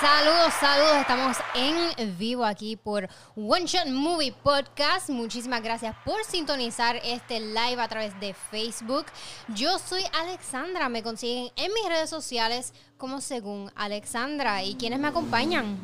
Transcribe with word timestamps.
Saludos, 0.00 0.52
saludos. 0.60 0.96
Estamos 1.00 1.38
en 1.54 2.18
vivo 2.18 2.44
aquí 2.44 2.76
por 2.76 3.08
One 3.34 3.64
Shot 3.64 3.86
Movie 3.86 4.30
Podcast. 4.30 5.08
Muchísimas 5.08 5.62
gracias 5.62 5.96
por 6.04 6.22
sintonizar 6.24 6.96
este 7.02 7.40
live 7.40 7.80
a 7.80 7.88
través 7.88 8.18
de 8.20 8.34
Facebook. 8.34 9.06
Yo 9.48 9.78
soy 9.78 10.02
Alexandra. 10.20 10.90
Me 10.90 11.02
consiguen 11.02 11.50
en 11.56 11.72
mis 11.72 11.88
redes 11.88 12.10
sociales 12.10 12.74
como 12.98 13.22
según 13.22 13.72
Alexandra. 13.74 14.62
¿Y 14.62 14.74
quiénes 14.74 14.98
me 14.98 15.08
acompañan? 15.08 15.78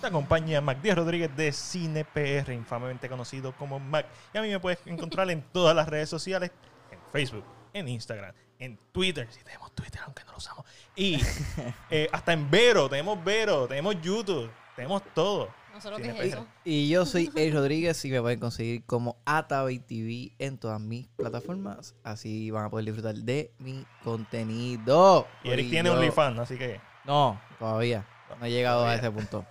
Te 0.00 0.08
acompaña 0.08 0.60
Mac 0.60 0.80
Díaz 0.82 0.96
Rodríguez 0.96 1.34
de 1.36 1.52
Cine 1.52 2.04
PR, 2.04 2.52
infamemente 2.52 3.08
conocido 3.08 3.56
como 3.56 3.78
Mac. 3.78 4.06
Y 4.34 4.38
a 4.38 4.42
mí 4.42 4.48
me 4.48 4.58
puedes 4.58 4.80
encontrar 4.84 5.30
en 5.30 5.42
todas 5.52 5.76
las 5.76 5.88
redes 5.88 6.08
sociales, 6.08 6.50
en 6.90 6.98
Facebook, 7.12 7.44
en 7.72 7.86
Instagram, 7.86 8.34
en 8.58 8.78
Twitter, 8.92 9.28
si 9.30 9.42
tenemos 9.42 9.74
Twitter, 9.74 10.00
aunque 10.04 10.24
no 10.24 10.32
lo 10.32 10.38
usamos. 10.38 10.64
Y 10.94 11.20
eh, 11.90 12.08
hasta 12.12 12.32
en 12.32 12.50
Vero, 12.50 12.88
tenemos 12.88 13.22
Vero, 13.22 13.66
tenemos 13.66 14.00
YouTube, 14.00 14.50
tenemos 14.74 15.02
todo. 15.14 15.48
No 15.72 15.80
sé 15.82 15.90
lo 15.90 15.98
que 15.98 16.08
es 16.08 16.20
eso. 16.32 16.46
Y 16.64 16.88
yo 16.88 17.04
soy 17.04 17.30
Eric 17.36 17.52
Rodríguez 17.52 18.02
y 18.06 18.10
me 18.10 18.22
pueden 18.22 18.40
conseguir 18.40 18.84
como 18.86 19.18
Atabay 19.26 19.78
TV 19.78 20.32
en 20.38 20.56
todas 20.56 20.80
mis 20.80 21.06
plataformas. 21.08 21.94
Así 22.02 22.50
van 22.50 22.64
a 22.64 22.70
poder 22.70 22.86
disfrutar 22.86 23.14
de 23.14 23.52
mi 23.58 23.84
contenido. 24.02 25.28
Y 25.44 25.50
Eric 25.50 25.68
tiene 25.68 25.90
Corillo. 25.90 26.00
OnlyFans, 26.06 26.38
así 26.38 26.56
que 26.56 26.80
No, 27.04 27.38
todavía. 27.58 28.06
No 28.40 28.46
he 28.46 28.50
llegado 28.50 28.80
Todavía. 28.80 28.96
a 28.96 29.06
ese 29.06 29.10
punto. 29.10 29.44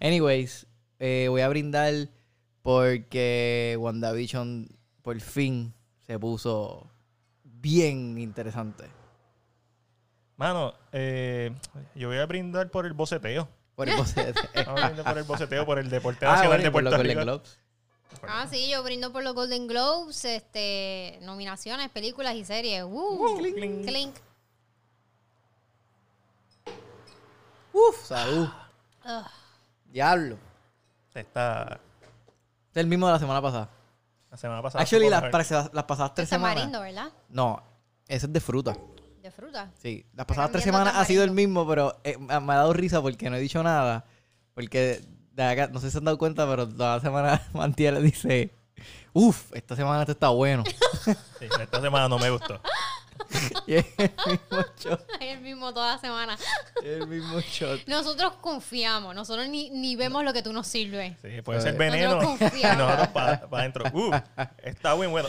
Anyways, 0.00 0.68
eh, 1.00 1.26
voy 1.28 1.40
a 1.40 1.48
brindar 1.48 1.92
porque 2.62 3.76
WandaVision 3.78 4.68
por 5.02 5.20
fin 5.20 5.74
se 6.06 6.18
puso 6.20 6.88
bien 7.64 8.18
interesante. 8.18 8.84
Mano, 10.36 10.74
eh, 10.92 11.50
yo 11.94 12.08
voy 12.08 12.18
a 12.18 12.26
brindar 12.26 12.70
por 12.70 12.84
el 12.84 12.92
boceteo. 12.92 13.48
Por 13.74 13.88
el 13.88 13.96
boceto. 13.96 14.42
Vamos 14.66 14.82
a 14.82 14.86
brindar 14.88 15.04
por 15.06 15.18
el 15.18 15.24
boceteo, 15.24 15.64
por 15.64 15.78
el 15.78 15.88
deporte 15.88 16.26
ah, 16.26 16.32
nacional 16.32 16.48
bueno, 16.48 16.60
y 16.60 16.64
de 16.64 16.70
por 16.70 16.82
los 16.82 16.90
Puerto 16.90 17.08
Golden 17.08 17.18
Rico. 17.18 17.24
Globes. 17.24 17.60
Ah, 18.28 18.46
sí, 18.50 18.70
yo 18.70 18.82
brindo 18.82 19.12
por 19.12 19.22
los 19.24 19.34
Golden 19.34 19.66
Globes, 19.66 20.26
este, 20.26 21.18
nominaciones, 21.22 21.88
películas 21.88 22.34
y 22.34 22.44
series. 22.44 22.84
Uh, 22.86 23.38
clink. 23.38 23.86
clink. 23.86 24.14
Uf, 27.72 28.06
salud. 28.06 28.48
Ugh. 29.06 29.26
Diablo. 29.86 30.36
Está 31.14 31.80
Este 32.68 32.80
es 32.80 32.84
el 32.84 32.88
mismo 32.88 33.06
de 33.06 33.14
la 33.14 33.18
semana 33.18 33.40
pasada. 33.40 33.70
La 34.34 34.38
semana 34.38 34.62
pasada. 34.62 34.82
Actually, 34.82 35.08
las, 35.08 35.22
pasadas 35.84 36.14
tres 36.14 36.24
Este 36.24 36.34
semanas. 36.34 36.64
tamarindo, 36.64 36.80
¿verdad? 36.80 37.12
No, 37.28 37.62
ese 38.08 38.26
es 38.26 38.32
de 38.32 38.40
fruta. 38.40 38.76
De 39.22 39.30
fruta. 39.30 39.70
Sí, 39.80 40.04
las 40.12 40.26
pasadas 40.26 40.50
tres 40.50 40.64
cambiando 40.64 40.90
semanas 40.90 41.02
ha 41.02 41.06
sido 41.06 41.22
el 41.22 41.30
mismo, 41.30 41.66
pero 41.68 42.00
eh, 42.02 42.18
me 42.18 42.40
me 42.40 42.52
ha 42.52 42.56
dado 42.56 42.72
risa 42.72 43.00
porque 43.00 43.30
no 43.30 43.36
he 43.36 43.40
dicho 43.40 43.62
nada. 43.62 44.04
Porque 44.52 45.04
de 45.30 45.42
acá, 45.44 45.68
no 45.68 45.78
sé 45.78 45.86
si 45.86 45.92
se 45.92 45.98
han 45.98 46.04
dado 46.04 46.18
cuenta, 46.18 46.48
pero 46.48 46.68
toda 46.68 46.96
la 46.96 47.00
semana 47.00 47.42
Mantiel 47.52 48.02
dice, 48.02 48.50
uff, 49.12 49.52
esta 49.54 49.76
semana 49.76 50.00
esto 50.00 50.12
está 50.12 50.30
bueno. 50.30 50.64
Sí, 51.04 51.46
esta 51.60 51.80
semana 51.80 52.08
no 52.08 52.18
me 52.18 52.30
gustó. 52.30 52.60
y 53.66 53.74
es 53.74 53.86
el 53.98 54.10
mismo 54.26 54.64
shot. 54.78 55.06
Es 55.20 55.20
el 55.36 55.40
mismo 55.40 55.72
toda 55.72 55.94
la 55.94 55.98
semana. 55.98 56.38
El 56.82 57.06
mismo 57.06 57.40
shot. 57.40 57.80
Nosotros 57.86 58.34
confiamos, 58.40 59.14
nosotros 59.14 59.48
ni, 59.48 59.70
ni 59.70 59.96
vemos 59.96 60.24
lo 60.24 60.32
que 60.32 60.42
tú 60.42 60.52
nos 60.52 60.66
sirves. 60.66 61.16
Sí, 61.22 61.42
puede 61.42 61.60
ser 61.60 61.76
veneno. 61.76 62.16
Nosotros 62.16 62.38
confiamos. 62.38 62.78
nosotros 62.78 63.08
para 63.08 63.32
adentro. 63.50 63.84
Uh, 63.92 64.14
está 64.62 64.94
bien 64.94 65.10
bueno. 65.10 65.28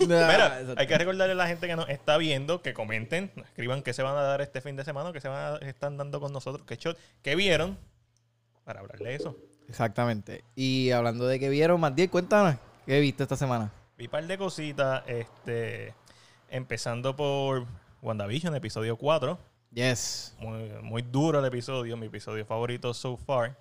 No, 0.00 0.06
Mira, 0.06 0.60
hay 0.76 0.86
que 0.86 0.98
recordarle 0.98 1.32
a 1.32 1.36
la 1.36 1.46
gente 1.46 1.66
que 1.66 1.76
nos 1.76 1.88
está 1.88 2.16
viendo 2.16 2.62
que 2.62 2.74
comenten, 2.74 3.32
escriban 3.36 3.82
qué 3.82 3.92
se 3.92 4.02
van 4.02 4.16
a 4.16 4.22
dar 4.22 4.40
este 4.40 4.60
fin 4.60 4.76
de 4.76 4.84
semana, 4.84 5.12
qué 5.12 5.20
se 5.20 5.28
van 5.28 5.54
a, 5.54 5.66
están 5.66 5.96
dando 5.96 6.20
con 6.20 6.32
nosotros, 6.32 6.66
qué 6.66 6.76
shot, 6.76 6.98
qué 7.22 7.34
vieron, 7.36 7.78
para 8.64 8.80
hablarle 8.80 9.10
de 9.10 9.14
eso. 9.16 9.36
Exactamente. 9.68 10.44
Y 10.54 10.90
hablando 10.90 11.26
de 11.26 11.38
que 11.38 11.48
vieron, 11.48 11.80
Mantiel, 11.80 12.10
cuéntanos, 12.10 12.56
¿qué 12.86 13.00
viste 13.00 13.22
esta 13.22 13.36
semana? 13.36 13.72
Vi 13.96 14.04
un 14.06 14.10
par 14.10 14.26
de 14.26 14.38
cositas, 14.38 15.02
este, 15.06 15.94
empezando 16.54 17.16
por 17.16 17.66
WandaVision, 18.00 18.54
episodio 18.54 18.96
4. 18.96 19.36
Yes. 19.72 20.36
Muy, 20.38 20.70
muy 20.82 21.02
duro 21.02 21.40
el 21.40 21.44
episodio, 21.44 21.96
mi 21.96 22.06
episodio 22.06 22.46
favorito 22.46 22.94
so 22.94 23.16
far. 23.16 23.58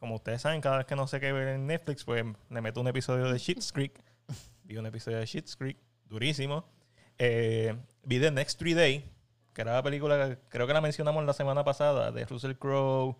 Como 0.00 0.16
ustedes 0.16 0.42
saben, 0.42 0.60
cada 0.60 0.78
vez 0.78 0.86
que 0.86 0.96
no 0.96 1.06
sé 1.06 1.20
qué 1.20 1.32
ver 1.32 1.46
en 1.46 1.68
Netflix, 1.68 2.04
pues 2.04 2.24
le 2.50 2.60
meto 2.60 2.80
un 2.80 2.88
episodio 2.88 3.30
de 3.30 3.38
Shit's 3.38 3.72
Creek. 3.72 4.00
Vi 4.64 4.76
un 4.76 4.86
episodio 4.86 5.18
de 5.18 5.26
Shit's 5.26 5.54
Creek, 5.54 5.78
durísimo. 6.06 6.64
Eh, 7.18 7.76
vi 8.02 8.18
The 8.18 8.32
Next 8.32 8.58
Three 8.58 8.74
Day, 8.74 9.08
que 9.52 9.62
era 9.62 9.74
la 9.74 9.82
película, 9.84 10.36
creo 10.48 10.66
que 10.66 10.72
la 10.72 10.80
mencionamos 10.80 11.24
la 11.24 11.34
semana 11.34 11.62
pasada, 11.62 12.10
de 12.10 12.24
Russell 12.24 12.54
Crowe, 12.54 13.16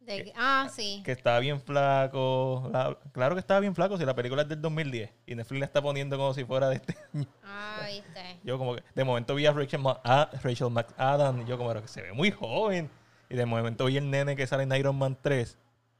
De- 0.00 0.32
ah, 0.36 0.68
sí. 0.74 1.02
que 1.04 1.12
estaba 1.12 1.38
bien 1.40 1.60
flaco. 1.60 2.68
La- 2.72 2.98
claro 3.12 3.34
que 3.34 3.40
estaba 3.40 3.60
bien 3.60 3.74
flaco, 3.74 3.96
si 3.98 4.04
la 4.04 4.14
película 4.14 4.42
es 4.42 4.48
del 4.48 4.60
2010 4.60 5.10
y 5.26 5.34
Netflix 5.34 5.60
la 5.60 5.66
está 5.66 5.82
poniendo 5.82 6.16
como 6.16 6.34
si 6.34 6.44
fuera 6.44 6.68
de 6.68 6.76
este 6.76 6.96
año. 7.14 7.26
Ah, 7.44 7.82
viste. 7.86 8.40
Yo 8.42 8.58
como 8.58 8.74
que 8.76 8.82
de 8.94 9.04
momento 9.04 9.34
vi 9.34 9.46
a 9.46 9.52
Rachel, 9.52 9.80
Ma- 9.80 10.00
a 10.02 10.30
Rachel 10.42 10.70
McAdams 10.70 11.42
y 11.44 11.48
yo 11.48 11.58
como 11.58 11.72
que 11.74 11.86
se 11.88 12.02
ve 12.02 12.12
muy 12.12 12.30
joven. 12.30 12.90
Y 13.28 13.36
de 13.36 13.46
momento 13.46 13.84
vi 13.84 13.96
el 13.98 14.10
nene 14.10 14.34
que 14.34 14.46
sale 14.46 14.64
en 14.64 14.72
Iron 14.74 14.96
Man 14.96 15.16
3. 15.20 15.56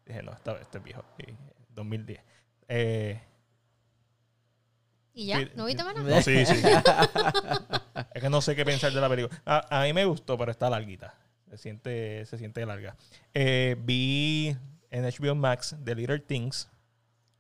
Dije, 0.07 0.23
no, 0.23 0.33
esta- 0.33 0.59
este 0.61 0.79
es 0.79 0.85
viejo. 0.85 1.05
Y 1.19 1.33
2010. 1.75 2.21
Eh, 2.69 3.21
¿Y 5.13 5.27
ya? 5.27 5.41
¿No 5.55 5.67
viste 5.67 5.85
más 5.85 5.95
nada? 5.95 6.09
no, 6.09 6.23
sí, 6.23 6.47
sí. 6.47 6.55
es 8.15 8.23
que 8.23 8.31
no 8.31 8.41
sé 8.41 8.57
qué 8.57 8.65
pensar 8.65 8.93
de 8.93 9.01
la 9.01 9.09
película. 9.09 9.41
A, 9.45 9.81
a 9.81 9.83
mí 9.85 9.93
me 9.93 10.05
gustó, 10.05 10.39
pero 10.39 10.51
está 10.51 10.71
larguita. 10.71 11.15
Se 11.51 11.59
siente, 11.59 12.25
se 12.27 12.39
siente 12.39 12.65
larga. 12.65 12.97
Eh, 13.35 13.77
vi 13.81 14.57
en 14.91 15.05
HBO 15.05 15.35
Max 15.35 15.77
The 15.85 15.95
Little 15.95 16.21
Things 16.21 16.71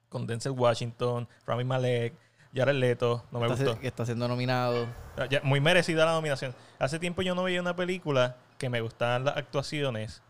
con 0.09 0.27
Denzel 0.27 0.53
Washington, 0.53 1.29
Rami 1.47 1.63
Malek, 1.65 2.13
Jared 2.53 2.75
Leto. 2.75 3.25
No 3.31 3.39
me 3.39 3.47
Está, 3.47 3.65
gustó. 3.65 3.81
que 3.81 3.87
está 3.87 4.05
siendo 4.05 4.27
nominado. 4.27 4.89
Ah, 5.17 5.27
Ya, 5.31 5.41
muy 5.45 5.61
merecida 5.61 6.05
la 6.05 6.13
nominación. 6.13 6.55
Hace 6.81 6.99
tiempo 6.99 7.23
yo 7.23 7.35
no 7.37 7.45
veía 7.45 7.61
una 7.61 7.77
película 7.77 8.37
que 8.59 8.69
me 8.69 8.81
gustaban 8.81 9.25
las 9.25 9.37
actuaciones, 9.37 10.23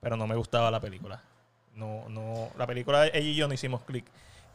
pero 0.00 0.16
no 0.16 0.26
me 0.28 0.36
gustaba 0.36 0.70
la 0.70 0.78
película. 0.80 1.20
No, 1.74 2.08
no, 2.08 2.50
la 2.56 2.66
película 2.66 3.06
ella 3.08 3.18
y 3.18 3.34
yo 3.34 3.48
no 3.48 3.54
hicimos 3.54 3.82
clic. 3.82 4.04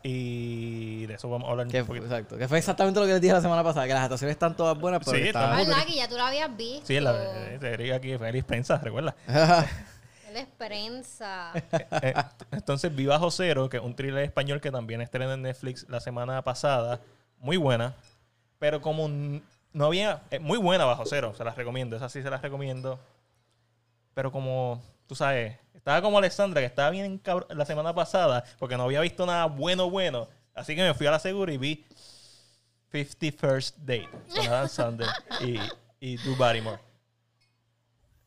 Y 0.03 1.05
de 1.05 1.13
eso 1.13 1.29
vamos 1.29 1.47
a 1.47 1.51
hablar 1.51 1.67
Que 1.67 1.81
un 1.81 1.87
poquito. 1.87 2.05
exacto. 2.05 2.37
Que 2.37 2.47
fue 2.47 2.57
exactamente 2.57 2.99
lo 2.99 3.05
que 3.05 3.13
les 3.13 3.21
dije 3.21 3.33
la 3.33 3.41
semana 3.41 3.63
pasada, 3.63 3.87
que 3.87 3.93
las 3.93 4.03
actuaciones 4.03 4.33
están 4.33 4.55
todas 4.55 4.77
buenas, 4.77 4.99
pero 5.03 5.15
Sí, 5.17 5.23
que 5.23 5.29
están 5.29 5.55
muy- 5.55 5.65
¿Verdad 5.65 5.85
que 5.85 5.95
ya 5.95 6.07
tú 6.09 6.17
la 6.17 6.27
habías 6.27 6.55
visto? 6.57 6.85
Sí, 6.87 6.99
la 6.99 7.13
de 7.13 7.73
Eric 7.73 7.93
aquí, 7.93 8.17
Félix 8.17 8.45
Prensa, 8.45 8.77
recuerda. 8.77 9.15
Es 10.33 10.47
prensa. 10.57 11.51
Eh, 12.01 12.11
entonces, 12.51 12.95
vi 12.95 13.05
Bajo 13.05 13.29
Cero, 13.29 13.69
que 13.69 13.77
es 13.77 13.83
un 13.83 13.95
thriller 13.95 14.23
español 14.23 14.59
que 14.61 14.71
también 14.71 14.99
estrenó 14.99 15.31
en 15.31 15.43
Netflix 15.43 15.85
la 15.89 15.99
semana 15.99 16.41
pasada. 16.41 16.99
Muy 17.37 17.55
buena. 17.57 17.93
Pero 18.57 18.81
como 18.81 19.07
no 19.73 19.85
había... 19.85 20.23
eh, 20.31 20.39
muy 20.39 20.57
buena 20.57 20.85
Bajo 20.85 21.03
Cero, 21.05 21.35
se 21.37 21.43
las 21.43 21.55
recomiendo. 21.55 21.95
Esa 21.95 22.09
sí 22.09 22.23
se 22.23 22.31
las 22.31 22.41
recomiendo. 22.41 22.99
Pero 24.15 24.31
como, 24.31 24.81
tú 25.07 25.15
sabes, 25.15 25.57
estaba 25.73 26.01
como 26.01 26.17
Alexandra, 26.17 26.61
que 26.61 26.67
estaba 26.67 26.89
bien 26.89 27.21
la 27.49 27.65
semana 27.65 27.93
pasada, 27.93 28.43
porque 28.59 28.77
no 28.77 28.83
había 28.83 29.01
visto 29.01 29.25
nada 29.25 29.45
bueno, 29.45 29.89
bueno. 29.89 30.27
Así 30.53 30.75
que 30.75 30.83
me 30.83 30.93
fui 30.93 31.07
a 31.07 31.11
la 31.11 31.19
segura 31.19 31.51
y 31.51 31.57
vi 31.57 31.85
50 32.91 33.37
First 33.37 33.77
Date 33.79 34.09
con 34.35 34.47
Adam 34.47 34.69
Sandler 34.69 35.09
y, 35.41 35.59
y 35.99 36.17
Drew 36.17 36.35
Barrymore. 36.35 36.79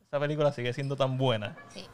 Esa 0.05 0.19
película 0.19 0.51
sigue 0.51 0.73
siendo 0.73 0.95
tan 0.95 1.17
buena. 1.17 1.55
Sí. 1.73 1.85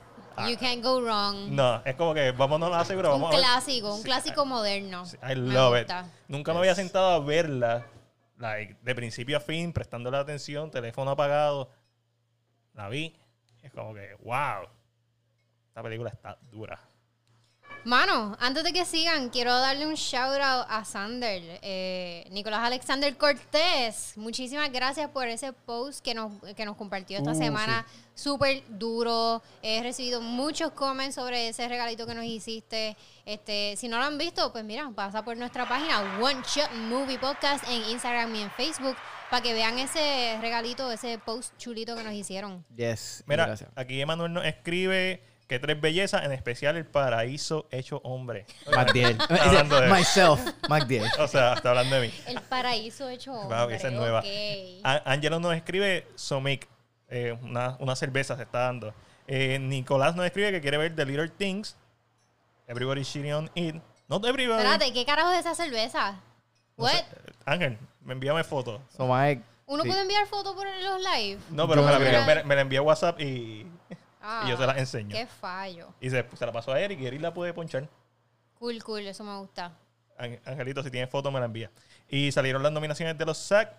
You 0.50 0.58
can't 0.58 0.84
go 0.84 1.00
wrong. 1.00 1.36
Ah. 1.36 1.48
No, 1.52 1.82
es 1.86 1.96
como 1.96 2.14
que 2.16 2.32
vámonos 2.32 2.74
a 2.74 2.78
la 2.80 2.86
segura, 2.86 3.10
un 3.14 3.22
vamos 3.22 3.36
a 3.36 3.38
ver. 3.38 3.46
clásico, 3.46 3.92
un 3.94 4.00
Sí, 4.00 4.04
clásico 4.06 4.46
moderno. 4.46 5.06
Sí, 5.06 5.16
I 5.22 5.36
Me 5.36 5.54
love 5.54 5.76
it. 5.76 5.82
gusta. 5.84 6.06
Nunca 6.28 6.53
me 6.53 6.59
había 6.59 6.74
sentado 6.74 7.09
a 7.12 7.20
verla, 7.20 7.86
like, 8.38 8.76
de 8.82 8.96
principio 8.96 9.38
a 9.38 9.40
fin, 9.40 9.72
prestándole 9.72 10.18
atención, 10.18 10.72
teléfono 10.72 11.12
apagado. 11.12 11.70
La 12.74 12.90
vi. 12.90 13.16
Es 13.64 13.72
como 13.72 13.94
que, 13.94 14.14
wow. 14.22 14.68
Esta 15.70 15.82
película 15.82 16.12
está 16.12 16.38
dura. 16.52 16.80
Mano, 17.85 18.38
antes 18.40 18.64
de 18.64 18.72
que 18.72 18.85
sigan, 18.85 19.30
quiero 19.30 19.53
darle 19.59 19.85
un 19.85 19.96
shout 19.96 20.40
out 20.41 20.66
a 20.70 20.85
Sander, 20.85 21.59
eh, 21.62 22.26
Nicolás 22.32 22.62
Alexander 22.64 23.16
Cortés. 23.18 24.14
Muchísimas 24.16 24.72
gracias 24.72 25.09
por 25.09 25.28
ese 25.28 25.52
post 25.52 26.02
que 26.02 26.14
nos, 26.14 26.32
que 26.56 26.64
nos 26.64 26.78
compartió 26.78 27.18
esta 27.18 27.32
Uh, 27.32 27.35
semana. 27.35 27.85
Súper 28.16 28.64
duro. 28.70 29.41
He 29.62 29.82
recibido 29.84 30.22
muchos 30.22 30.72
comments 30.72 31.16
sobre 31.16 31.50
ese 31.50 31.68
regalito 31.68 32.06
que 32.08 32.14
nos 32.16 32.24
hiciste. 32.24 32.96
Este, 33.26 33.76
si 33.76 33.90
no 33.90 33.97
lo 33.97 34.06
han 34.06 34.18
visto, 34.18 34.53
pues 34.53 34.64
mira, 34.64 34.90
pasa 34.96 35.26
por 35.26 35.36
nuestra 35.36 35.68
página 35.68 36.20
One 36.22 36.41
Shot 36.47 36.72
Movie 36.88 37.20
Podcast 37.20 37.68
en 37.68 37.84
Instagram 37.90 38.34
y 38.36 38.41
en 38.44 38.52
Facebook 38.52 38.96
para 39.29 39.41
que 39.44 39.52
vean 39.53 39.78
ese 39.79 40.38
regalito, 40.40 40.90
ese 40.90 41.18
post 41.18 41.58
chulito 41.58 41.96
que 41.97 42.03
nos 42.03 42.14
hicieron. 42.14 42.64
yes. 42.78 43.24
Mira, 43.26 43.46
gracias. 43.47 43.70
aquí 43.76 44.00
Emanuel 44.00 44.32
nos 44.32 44.46
escribe 44.46 45.22
que 45.53 45.59
tres 45.59 45.79
bellezas, 45.79 46.23
en 46.26 46.32
especial 46.32 46.78
el 46.78 46.85
paraíso 46.85 47.67
hecho 47.70 48.02
hombre. 48.03 48.47
Hablando 48.66 49.82
de- 49.82 49.88
Myself, 49.88 50.41
Magdiel. 50.67 51.08
O 51.20 51.28
sea, 51.28 51.53
está 51.53 51.70
hablando 51.70 51.96
de 51.96 52.08
mí. 52.08 52.14
El 52.26 52.41
paraíso 52.41 53.08
hecho 53.08 53.34
hombre. 53.34 53.55
Wow, 53.55 53.70
esa 53.70 53.88
es 53.90 53.94
nueva. 53.94 54.20
ok. 54.22 54.26
A- 54.84 55.11
Angelo 55.11 55.40
nos 55.40 55.53
escribe 55.55 56.08
Somic, 56.16 56.67
eh, 57.08 57.38
una, 57.44 57.78
una 57.79 57.96
cerveza 57.96 58.35
se 58.35 58.41
está 58.44 58.61
dando. 58.61 58.96
Eh, 59.28 59.59
Nicolás 59.59 60.16
nos 60.16 60.26
escribe 60.26 60.52
que 60.52 60.59
quiere 60.59 60.78
ver 60.78 60.96
The 60.96 61.05
Little 61.05 61.29
Things. 61.29 61.76
Everybody 62.66 63.03
shitting 63.03 63.34
on 63.34 63.52
it. 63.53 63.76
Not 64.08 64.26
everybody. 64.26 64.59
Espérate, 64.64 64.91
¿qué 64.91 65.05
carajo 65.05 65.34
es 65.34 65.41
esa 65.41 65.53
cerveza? 65.53 66.14
No 66.78 66.85
What? 66.85 66.94
sé. 66.94 67.05
Ángel, 67.46 67.78
me 68.02 68.14
envíame 68.14 68.44
fotos. 68.44 68.82
So, 68.97 69.05
¿Uno 69.66 69.84
sí. 69.84 69.88
puede 69.90 70.02
enviar 70.02 70.26
fotos 70.28 70.55
por 70.55 70.66
los 70.66 71.00
live? 71.00 71.40
No, 71.52 71.67
pero 71.67 71.82
Yo 71.82 72.00
me 72.00 72.11
la, 72.11 72.26
me, 72.26 72.44
me 72.44 72.55
la 72.55 72.61
envió 72.61 72.79
a 72.82 72.84
WhatsApp 72.84 73.20
y, 73.22 73.66
Ah, 74.25 74.43
y 74.46 74.49
yo 74.52 74.58
se 74.58 74.66
las 74.66 74.78
enseño. 74.78 75.09
Qué 75.16 75.28
fallo. 75.28 75.93
Y 75.99 76.09
se, 76.09 76.25
se 76.34 76.46
la 76.46 76.52
pasó 76.52 76.72
a 76.72 76.79
Eric 76.79 76.99
y 77.02 77.05
Eric 77.08 77.22
la 77.22 77.34
puede 77.34 77.53
ponchar. 77.53 77.90
Cool, 78.58 78.81
cool, 78.84 79.05
eso 79.05 79.23
me 79.23 79.37
gusta. 79.37 79.73
Angelito, 80.17 80.81
si 80.81 80.90
tiene 80.90 81.08
foto, 81.08 81.29
me 81.31 81.40
la 81.40 81.46
envía. 81.46 81.70
Y 82.08 82.31
salieron 82.31 82.64
las 82.64 82.72
nominaciones 82.72 83.17
de 83.17 83.25
los 83.25 83.37
SAG. 83.37 83.75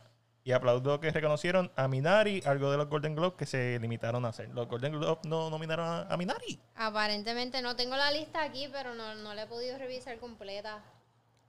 Y 0.46 0.52
aplaudo 0.52 1.00
que 1.00 1.10
reconocieron 1.10 1.72
a 1.74 1.88
Minari, 1.88 2.42
algo 2.44 2.70
de 2.70 2.76
los 2.76 2.90
Golden 2.90 3.14
Globes 3.16 3.38
que 3.38 3.46
se 3.46 3.78
limitaron 3.80 4.26
a 4.26 4.28
hacer. 4.28 4.50
Los 4.50 4.68
Golden 4.68 4.92
Globes 4.92 5.24
no 5.24 5.48
nominaron 5.48 5.86
a, 5.86 6.00
a 6.02 6.16
Minari. 6.18 6.60
Aparentemente 6.74 7.62
no 7.62 7.74
tengo 7.76 7.96
la 7.96 8.10
lista 8.10 8.42
aquí, 8.42 8.68
pero 8.70 8.94
no, 8.94 9.14
no 9.14 9.32
la 9.32 9.44
he 9.44 9.46
podido 9.46 9.78
revisar 9.78 10.18
completa. 10.18 10.82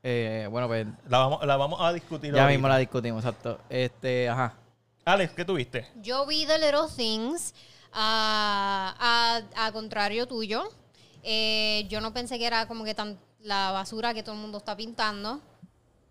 eh, 0.02 0.48
bueno, 0.50 0.68
pues 0.68 0.88
La 1.10 1.18
vamos, 1.18 1.46
la 1.46 1.58
vamos 1.58 1.82
a 1.82 1.92
discutir 1.92 2.34
ya 2.34 2.44
ahorita. 2.44 2.56
mismo 2.58 2.70
la 2.70 2.78
discutimos, 2.78 3.22
exacto. 3.26 3.60
Este, 3.68 4.30
ajá. 4.30 4.54
Alex, 5.04 5.34
¿qué 5.34 5.44
tuviste? 5.44 5.86
Yo 5.98 6.26
vi 6.26 6.46
The 6.46 6.58
Little 6.58 6.88
Things, 6.96 7.54
ah, 7.96 9.42
a, 9.56 9.66
a 9.66 9.72
contrario 9.72 10.28
tuyo. 10.28 10.64
Eh, 11.24 11.88
yo 11.90 12.02
no 12.02 12.14
pensé 12.14 12.38
que 12.38 12.46
era 12.46 12.68
como 12.68 12.84
que 12.84 12.94
tan 12.94 13.18
la 13.40 13.72
basura 13.72 14.14
que 14.14 14.22
todo 14.22 14.36
el 14.36 14.42
mundo 14.42 14.60
está 14.60 14.76
pintando. 14.78 15.42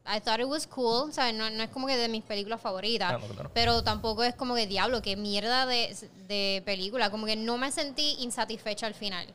I 0.06 0.20
thought 0.20 0.40
it 0.40 0.46
was 0.46 0.66
cool, 0.66 1.12
¿sabes? 1.12 1.34
No, 1.34 1.48
no 1.50 1.62
es 1.62 1.70
como 1.70 1.86
que 1.86 1.96
de 1.96 2.08
mis 2.08 2.22
películas 2.22 2.60
favoritas, 2.60 3.12
Ah, 3.14 3.18
no, 3.18 3.26
claro. 3.26 3.50
pero 3.54 3.82
tampoco 3.82 4.22
es 4.22 4.34
como 4.34 4.54
que 4.54 4.66
diablo, 4.66 5.00
qué 5.00 5.16
mierda 5.16 5.64
de, 5.66 5.96
de 6.28 6.62
película. 6.66 7.10
Como 7.10 7.24
que 7.26 7.36
no 7.36 7.56
me 7.56 7.70
sentí 7.72 8.16
insatisfecha 8.20 8.86
al 8.86 8.94
final. 8.94 9.32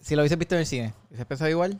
Si 0.00 0.14
lo 0.16 0.22
hubiese 0.22 0.36
visto 0.36 0.54
en 0.54 0.60
el 0.62 0.66
cine, 0.66 0.94
¿hubiese 1.08 1.26
pensado 1.26 1.50
igual? 1.50 1.78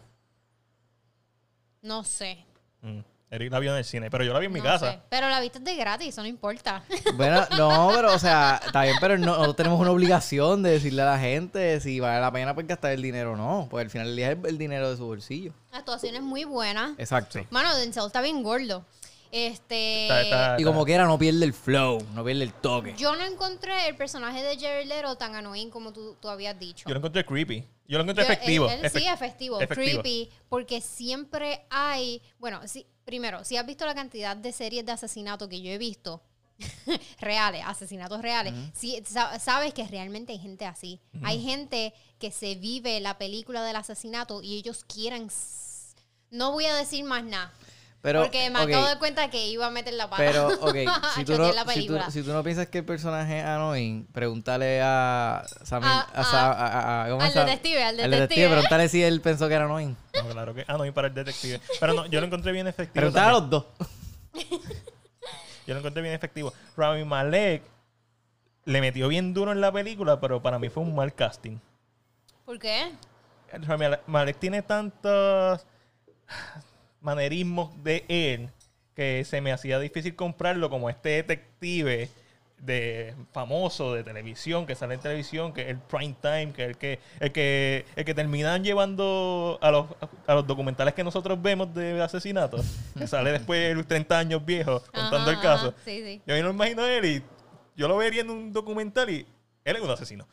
No 1.82 2.04
sé. 2.04 2.44
Mm, 2.82 3.00
Eric 3.30 3.52
la 3.52 3.60
vio 3.60 3.70
en 3.72 3.78
el 3.78 3.84
cine, 3.84 4.10
pero 4.10 4.24
yo 4.24 4.32
la 4.32 4.40
vi 4.40 4.46
en 4.46 4.52
mi 4.52 4.58
no 4.58 4.64
casa. 4.64 4.92
sé. 4.92 4.98
Pero 5.08 5.28
la 5.28 5.40
vista 5.40 5.58
es 5.58 5.64
de 5.64 5.76
gratis, 5.76 6.08
eso 6.08 6.20
no 6.22 6.26
importa. 6.28 6.82
Bueno, 7.14 7.46
no, 7.56 7.92
pero, 7.94 8.12
o 8.14 8.18
sea, 8.18 8.60
está 8.64 8.82
bien, 8.82 8.96
pero 9.00 9.16
no, 9.18 9.54
tenemos 9.54 9.78
una 9.80 9.92
obligación 9.92 10.62
de 10.64 10.70
decirle 10.72 11.02
a 11.02 11.06
la 11.06 11.18
gente 11.18 11.80
si 11.80 12.00
vale 12.00 12.20
la 12.20 12.32
pena 12.32 12.54
pues, 12.54 12.66
gastar 12.66 12.90
el 12.92 13.02
dinero 13.02 13.32
o 13.32 13.36
no. 13.36 13.68
Pues 13.70 13.84
al 13.84 13.90
final 13.90 14.08
del 14.08 14.16
día 14.16 14.32
es 14.32 14.38
el 14.44 14.58
dinero 14.58 14.90
de 14.90 14.96
su 14.96 15.06
bolsillo. 15.06 15.52
La 15.70 15.78
actuación 15.78 16.16
es 16.16 16.22
muy 16.22 16.44
buena. 16.44 16.94
Exacto. 16.98 17.38
Mano, 17.50 17.74
Denzel 17.76 18.06
está 18.06 18.20
bien 18.20 18.42
gordo. 18.42 18.84
Este. 19.32 20.02
Está- 20.02 20.22
está- 20.22 20.56
Y 20.60 20.64
como 20.64 20.84
quiera, 20.84 21.04
no 21.06 21.16
pierde 21.16 21.44
el 21.44 21.52
flow, 21.54 22.04
no 22.14 22.24
pierde 22.24 22.42
el 22.42 22.52
toque. 22.52 22.94
Yo 22.96 23.14
no 23.14 23.24
encontré 23.24 23.88
el 23.88 23.94
personaje 23.96 24.42
de 24.42 24.56
Jared 24.58 24.86
Leto 24.88 25.14
tan 25.16 25.36
annoying 25.36 25.70
como 25.70 25.92
tú, 25.92 26.16
tú 26.20 26.28
habías 26.28 26.58
dicho. 26.58 26.88
Yo 26.88 26.94
lo 26.94 26.98
encontré 26.98 27.24
creepy. 27.24 27.64
Yo 27.86 27.98
lo 27.98 28.02
encontré 28.04 28.24
Yo- 28.24 28.32
efectivo. 28.32 28.68
él- 28.68 28.80
él 28.84 28.90
sí, 28.90 28.98
Efec- 29.06 29.14
efectivo, 29.14 29.60
efectivo. 29.60 30.02
creepy, 30.02 30.30
porque 30.48 30.80
siempre 30.80 31.64
hay, 31.70 32.22
bueno, 32.38 32.60
sí, 32.66 32.86
primero, 33.10 33.44
si 33.44 33.56
has 33.56 33.66
visto 33.66 33.84
la 33.84 33.94
cantidad 33.94 34.36
de 34.36 34.52
series 34.52 34.86
de 34.86 34.92
asesinato 34.92 35.48
que 35.48 35.60
yo 35.60 35.70
he 35.72 35.78
visto, 35.78 36.22
reales, 37.20 37.62
asesinatos 37.66 38.22
reales, 38.22 38.54
sa- 39.04 39.38
sabes 39.40 39.74
que 39.74 39.86
realmente 39.86 40.32
hay 40.32 40.38
gente 40.38 40.64
así. 40.66 41.00
Hay 41.22 41.42
gente 41.42 41.92
que 42.18 42.30
se 42.30 42.54
vive 42.54 43.00
la 43.00 43.18
película 43.18 43.64
del 43.64 43.76
asesinato 43.76 44.42
y 44.42 44.54
ellos 44.56 44.84
quieren... 44.84 45.28
No 46.30 46.52
voy 46.52 46.66
a 46.66 46.74
decir 46.76 47.02
más 47.04 47.24
nada. 47.24 47.52
Pero, 48.02 48.22
porque 48.22 48.48
me 48.48 48.58
acabo 48.60 48.86
de 48.88 48.98
cuenta 48.98 49.28
que 49.28 49.48
iba 49.48 49.66
a 49.66 49.70
meter 49.70 49.92
la 49.92 50.08
pata. 50.08 50.22
Pero, 50.22 50.48
ok, 50.62 50.74
si 51.14 51.20
a 51.20 51.24
tú, 51.26 51.36
no, 51.36 51.52
si, 51.52 51.58
tú, 51.58 51.64
película. 51.66 52.10
si 52.10 52.22
tú 52.22 52.32
no 52.32 52.42
piensas 52.42 52.66
que 52.68 52.78
el 52.78 52.84
personaje 52.86 53.40
es 53.40 53.44
annoying, 53.44 54.06
pregúntale 54.12 54.80
a 54.82 55.44
Sammy, 55.64 55.86
A- 55.86 56.00
a, 56.00 56.24
Sa- 56.24 56.50
a- 56.52 56.52
a- 56.52 57.04
a- 57.04 57.10
¿cómo 57.10 57.22
al 57.22 57.34
detective, 57.34 57.82
al 57.84 58.00
Al 58.00 58.10
detective. 58.10 58.48
pregúntale 58.48 58.88
si 58.88 59.02
él 59.02 59.20
pensó 59.20 59.48
que 59.48 59.54
era 59.54 59.66
annoying. 59.66 59.94
No, 60.14 60.28
claro 60.30 60.54
que. 60.54 60.64
Ah, 60.66 60.78
no, 60.78 60.86
y 60.86 60.90
para 60.92 61.08
el 61.08 61.14
detective. 61.14 61.60
Pero 61.78 61.92
no, 61.92 62.06
yo 62.06 62.20
lo 62.20 62.26
encontré 62.26 62.52
bien 62.52 62.66
efectivo. 62.66 62.94
Pregúntale 62.94 63.26
a 63.28 63.32
los 63.32 63.50
dos. 63.50 63.64
Yo 65.66 65.74
lo 65.74 65.80
encontré 65.80 66.02
bien 66.02 66.14
efectivo. 66.14 66.52
Rami 66.76 67.04
Malek 67.04 67.62
le 68.64 68.80
metió 68.80 69.06
bien 69.08 69.32
duro 69.34 69.52
en 69.52 69.60
la 69.60 69.70
película, 69.70 70.18
pero 70.20 70.42
para 70.42 70.58
mí 70.58 70.68
fue 70.68 70.82
un 70.82 70.94
mal 70.96 71.14
casting. 71.14 71.58
¿Por 72.44 72.58
qué? 72.58 72.90
Rami 73.52 73.84
Malek 74.06 74.38
tiene 74.38 74.62
tantos 74.62 75.64
manerismos 77.00 77.82
de 77.82 78.04
él 78.08 78.50
que 78.94 79.24
se 79.24 79.40
me 79.40 79.52
hacía 79.52 79.78
difícil 79.78 80.14
comprarlo 80.16 80.68
como 80.70 80.90
este 80.90 81.10
detective 81.10 82.08
de 82.58 83.14
famoso 83.32 83.94
de 83.94 84.04
televisión 84.04 84.66
que 84.66 84.74
sale 84.74 84.94
en 84.94 85.00
televisión 85.00 85.54
que 85.54 85.62
es 85.62 85.68
el 85.68 85.78
prime 85.78 86.14
time 86.20 86.52
que 86.52 86.64
es 86.64 86.68
el 86.70 86.76
que 86.76 86.98
el 87.20 87.32
que 87.32 87.86
el 87.96 88.04
que 88.04 88.14
terminan 88.14 88.62
llevando 88.62 89.58
a 89.62 89.70
los 89.70 89.86
a 90.26 90.34
los 90.34 90.46
documentales 90.46 90.92
que 90.92 91.02
nosotros 91.02 91.40
vemos 91.40 91.72
de 91.74 92.02
asesinatos 92.02 92.66
que 92.98 93.06
sale 93.06 93.32
después 93.38 93.68
de 93.68 93.74
los 93.74 93.86
30 93.86 94.18
años 94.18 94.44
viejo 94.44 94.82
contando 94.92 95.30
Ajá, 95.30 95.30
el 95.30 95.40
caso 95.40 95.68
ajá, 95.68 95.78
Sí, 95.86 96.02
sí. 96.02 96.22
yo 96.26 96.34
me 96.34 96.42
lo 96.42 96.50
imagino 96.50 96.82
a 96.82 96.92
él 96.92 97.04
y 97.06 97.22
yo 97.76 97.88
lo 97.88 97.96
vería 97.96 98.20
en 98.20 98.28
un 98.28 98.52
documental 98.52 99.08
y 99.08 99.26
él 99.64 99.76
es 99.76 99.82
un 99.82 99.90
asesino. 99.90 100.26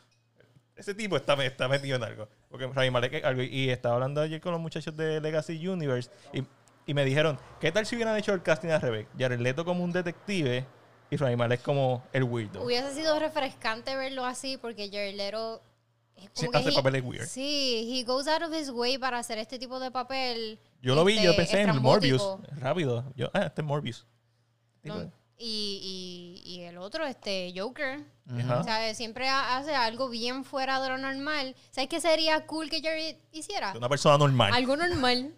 Ese 0.76 0.94
tipo 0.94 1.16
está, 1.16 1.34
está 1.44 1.66
metido 1.66 1.96
en 1.96 2.04
algo. 2.04 2.28
Porque 2.48 2.66
Rami 2.66 2.90
Malek 2.90 3.14
es 3.14 3.24
algo. 3.24 3.42
Y 3.42 3.70
estaba 3.70 3.94
hablando 3.94 4.20
ayer 4.20 4.40
con 4.40 4.52
los 4.52 4.60
muchachos 4.60 4.96
de 4.96 5.20
Legacy 5.20 5.66
Universe 5.66 6.10
y, 6.32 6.42
y 6.88 6.94
me 6.94 7.04
dijeron, 7.04 7.38
¿qué 7.60 7.70
tal 7.70 7.86
si 7.86 7.94
hubieran 7.94 8.16
hecho 8.16 8.32
el 8.32 8.42
casting 8.42 8.70
al 8.70 8.80
revés? 8.80 9.06
Jared 9.16 9.38
Leto 9.38 9.64
como 9.64 9.84
un 9.84 9.92
detective 9.92 10.66
y 11.10 11.16
Rami 11.16 11.36
Malek 11.36 11.62
como 11.62 12.02
el 12.12 12.24
weirdo. 12.24 12.62
Hubiese 12.64 12.92
sido 12.94 13.18
refrescante 13.20 13.94
verlo 13.94 14.24
así 14.24 14.56
porque 14.56 14.88
Jared 14.90 15.14
Leto 15.14 15.62
Sí, 16.32 16.48
que 16.50 16.56
hace 16.58 16.70
he- 16.70 16.74
papeles 16.74 17.04
weird. 17.04 17.26
Sí, 17.28 17.88
he 18.00 18.02
goes 18.04 18.26
out 18.26 18.42
of 18.42 18.52
his 18.52 18.70
way 18.70 18.98
para 18.98 19.18
hacer 19.20 19.38
este 19.38 19.56
tipo 19.58 19.78
de 19.78 19.90
papel. 19.92 20.58
Yo 20.82 20.96
lo 20.96 21.04
vi, 21.04 21.14
yo 21.22 21.30
este, 21.30 21.36
pensé 21.42 21.60
en 21.60 21.80
Morbius. 21.80 22.22
Rápido. 22.56 23.04
Yo, 23.14 23.30
ah, 23.34 23.42
este 23.46 23.60
es 23.60 23.66
Morbius. 23.66 24.04
No, 24.82 25.12
y, 25.36 26.42
y, 26.44 26.50
y 26.50 26.60
el 26.62 26.78
otro, 26.78 27.06
este 27.06 27.52
Joker. 27.56 28.00
O 28.58 28.64
sea, 28.64 28.92
siempre 28.94 29.28
ha- 29.28 29.56
hace 29.58 29.74
algo 29.74 30.08
bien 30.08 30.44
fuera 30.44 30.80
de 30.80 30.88
lo 30.88 30.98
normal. 30.98 31.54
¿Sabes 31.70 31.88
qué 31.88 32.00
sería 32.00 32.46
cool 32.46 32.68
que 32.68 32.80
Jared 32.82 33.16
hiciera? 33.30 33.72
Una 33.76 33.88
persona 33.88 34.18
normal. 34.18 34.52
Algo 34.52 34.76
normal. 34.76 35.34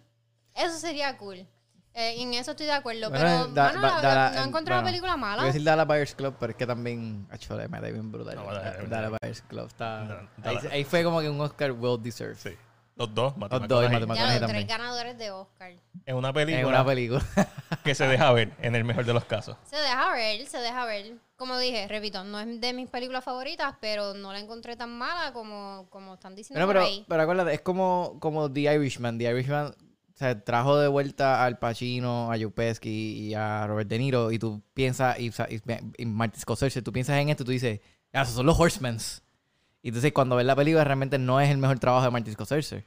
Eso 0.55 0.77
sería 0.77 1.17
cool. 1.17 1.47
Eh, 1.93 2.21
en 2.21 2.33
eso 2.35 2.51
estoy 2.51 2.67
de 2.67 2.71
acuerdo. 2.71 3.09
Bueno, 3.09 3.25
pero, 3.25 3.47
da- 3.53 3.73
mano, 3.73 3.81
da- 3.81 4.01
la- 4.01 4.31
da- 4.31 4.31
no 4.41 4.47
encontré 4.47 4.73
la 4.73 4.81
bueno, 4.81 4.87
película 4.91 5.11
Voy 5.15 5.23
a 5.23 5.25
mala. 5.25 5.43
decir 5.43 5.63
Dallas 5.63 5.87
Buyers 5.87 6.15
Club, 6.15 6.35
pero 6.39 6.51
es 6.51 6.57
que 6.57 6.65
también. 6.65 7.27
Acho, 7.29 7.57
le 7.57 7.67
mete 7.67 7.91
bien 7.91 8.09
brutal. 8.11 8.35
No. 8.35 9.09
Buyers 9.21 9.41
Club 9.41 9.67
está. 9.67 10.27
Da- 10.37 10.61
Ahí, 10.71 10.83
fue 10.85 11.03
como 11.03 11.19
que 11.19 11.29
un 11.29 11.39
Oscar 11.41 11.71
well 11.73 12.01
deserved. 12.01 12.37
Sí. 12.37 12.51
Los 12.95 13.13
dos. 13.15 13.33
Los 13.37 13.49
dos, 13.67 13.89
y 13.89 13.91
Ya 14.15 14.39
los 14.39 14.49
tres 14.49 14.67
ganadores 14.67 15.17
de 15.17 15.31
Oscar. 15.31 15.73
En 16.05 16.15
una 16.15 16.29
En 16.29 16.33
película 16.33 16.67
una 16.67 16.85
película. 16.85 17.21
que 17.83 17.95
se 17.95 18.07
deja 18.07 18.31
ver 18.31 18.53
en 18.61 18.75
el 18.75 18.83
mejor 18.83 19.05
de 19.05 19.13
los 19.13 19.25
casos. 19.25 19.57
Se 19.65 19.75
deja 19.77 20.13
ver, 20.13 20.45
se 20.47 20.59
deja 20.59 20.85
ver. 20.85 21.15
Como 21.35 21.57
dije, 21.57 21.87
repito, 21.87 22.23
no 22.23 22.39
es 22.39 22.61
de 22.61 22.73
mis 22.73 22.89
películas 22.89 23.23
favoritas, 23.23 23.75
pero 23.81 24.13
no 24.13 24.31
la 24.31 24.39
encontré 24.39 24.75
tan 24.75 24.95
mala 24.97 25.33
como, 25.33 25.87
como 25.89 26.13
están 26.13 26.35
diciendo 26.35 26.63
por 26.65 26.75
pero, 26.75 26.85
ahí. 26.85 27.03
pero 27.09 27.23
acuérdate, 27.23 27.53
es 27.53 27.61
como, 27.61 28.17
como 28.19 28.51
The 28.51 28.61
Irishman. 28.75 29.17
The 29.17 29.23
Irishman 29.31 29.73
sea, 30.21 30.43
trajo 30.43 30.77
de 30.77 30.87
vuelta 30.87 31.43
al 31.43 31.59
Pacino, 31.59 32.31
a 32.31 32.37
Joe 32.37 32.49
Pesci 32.51 32.89
y 32.89 33.33
a 33.33 33.67
Robert 33.67 33.89
De 33.89 33.99
Niro. 33.99 34.31
Y 34.31 34.39
tú 34.39 34.61
piensas, 34.73 35.19
y, 35.19 35.27
y, 35.27 35.61
y 35.97 36.05
Martin 36.05 36.41
Scorsese, 36.41 36.81
tú 36.81 36.91
piensas 36.91 37.17
en 37.17 37.29
esto 37.29 37.43
y 37.43 37.45
tú 37.45 37.51
dices, 37.51 37.81
ah, 38.13 38.21
esos 38.23 38.35
son 38.35 38.45
los 38.45 38.59
Horsemans. 38.59 39.21
Y 39.81 39.89
entonces 39.89 40.13
cuando 40.13 40.35
ves 40.35 40.45
la 40.45 40.55
película 40.55 40.83
realmente 40.83 41.17
no 41.17 41.41
es 41.41 41.49
el 41.49 41.57
mejor 41.57 41.79
trabajo 41.79 42.05
de 42.05 42.11
Martin 42.11 42.33
Scorsese. 42.33 42.85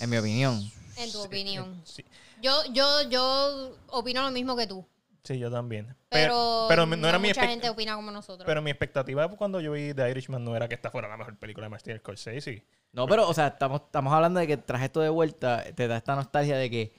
En 0.00 0.10
mi 0.10 0.16
opinión. 0.16 0.70
En 0.96 1.12
tu 1.12 1.20
opinión. 1.22 1.80
Sí, 1.84 2.04
Yo, 2.42 2.52
yo, 2.72 3.08
yo 3.08 3.76
opino 3.88 4.22
lo 4.22 4.30
mismo 4.30 4.56
que 4.56 4.66
tú. 4.66 4.86
Sí, 5.24 5.38
yo 5.38 5.50
también. 5.50 5.94
Pero, 6.08 6.66
pero 6.68 6.86
no, 6.86 7.08
era 7.08 7.18
mi 7.18 7.28
mucha 7.28 7.42
expect- 7.42 7.48
gente 7.48 7.70
opina 7.70 7.94
como 7.96 8.10
nosotros. 8.10 8.44
Pero 8.46 8.62
mi 8.62 8.70
expectativa 8.70 9.28
cuando 9.36 9.60
yo 9.60 9.72
vi 9.72 9.94
The 9.94 10.10
Irishman 10.10 10.44
no 10.44 10.54
era 10.56 10.68
que 10.68 10.74
esta 10.74 10.90
fuera 10.90 11.08
la 11.08 11.16
mejor 11.16 11.36
película 11.38 11.66
de 11.66 11.70
Martin 11.70 11.98
Scorsese. 11.98 12.64
No, 12.92 13.06
pero, 13.06 13.28
o 13.28 13.32
sea, 13.34 13.46
estamos, 13.48 13.82
estamos 13.82 14.12
hablando 14.12 14.38
de 14.40 14.46
que 14.46 14.56
tras 14.58 14.82
esto 14.82 15.00
de 15.00 15.08
vuelta 15.08 15.64
te 15.74 15.88
da 15.88 15.96
esta 15.96 16.14
nostalgia 16.14 16.56
de 16.56 16.70
que 16.70 16.92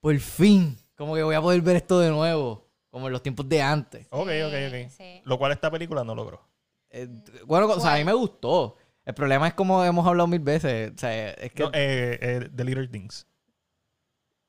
por 0.00 0.16
fin, 0.18 0.78
como 0.96 1.14
que 1.14 1.22
voy 1.22 1.34
a 1.34 1.40
poder 1.42 1.60
ver 1.62 1.76
esto 1.76 1.98
de 1.98 2.10
nuevo, 2.10 2.68
como 2.88 3.06
en 3.08 3.12
los 3.12 3.22
tiempos 3.22 3.48
de 3.48 3.60
antes. 3.60 4.06
Ok, 4.10 4.28
Sí, 4.30 4.40
ok, 4.42 4.52
ok. 4.68 4.90
sí. 4.90 5.22
Lo 5.24 5.38
cual 5.38 5.52
esta 5.52 5.70
película 5.70 6.04
no 6.04 6.14
logró. 6.14 6.46
Eh, 6.90 7.08
bueno, 7.46 7.66
o 7.68 7.80
sea, 7.80 7.94
a 7.94 7.98
mí 7.98 8.04
me 8.04 8.12
gustó. 8.12 8.76
El 9.04 9.14
problema 9.14 9.48
es 9.48 9.54
como 9.54 9.82
hemos 9.84 10.06
hablado 10.06 10.26
mil 10.28 10.40
veces. 10.40 10.92
O 10.94 10.98
sea, 10.98 11.30
es 11.30 11.52
que. 11.52 11.62
No, 11.64 11.70
eh, 11.72 12.18
eh, 12.20 12.48
The 12.54 12.64
Little 12.64 12.88
Things. 12.88 13.26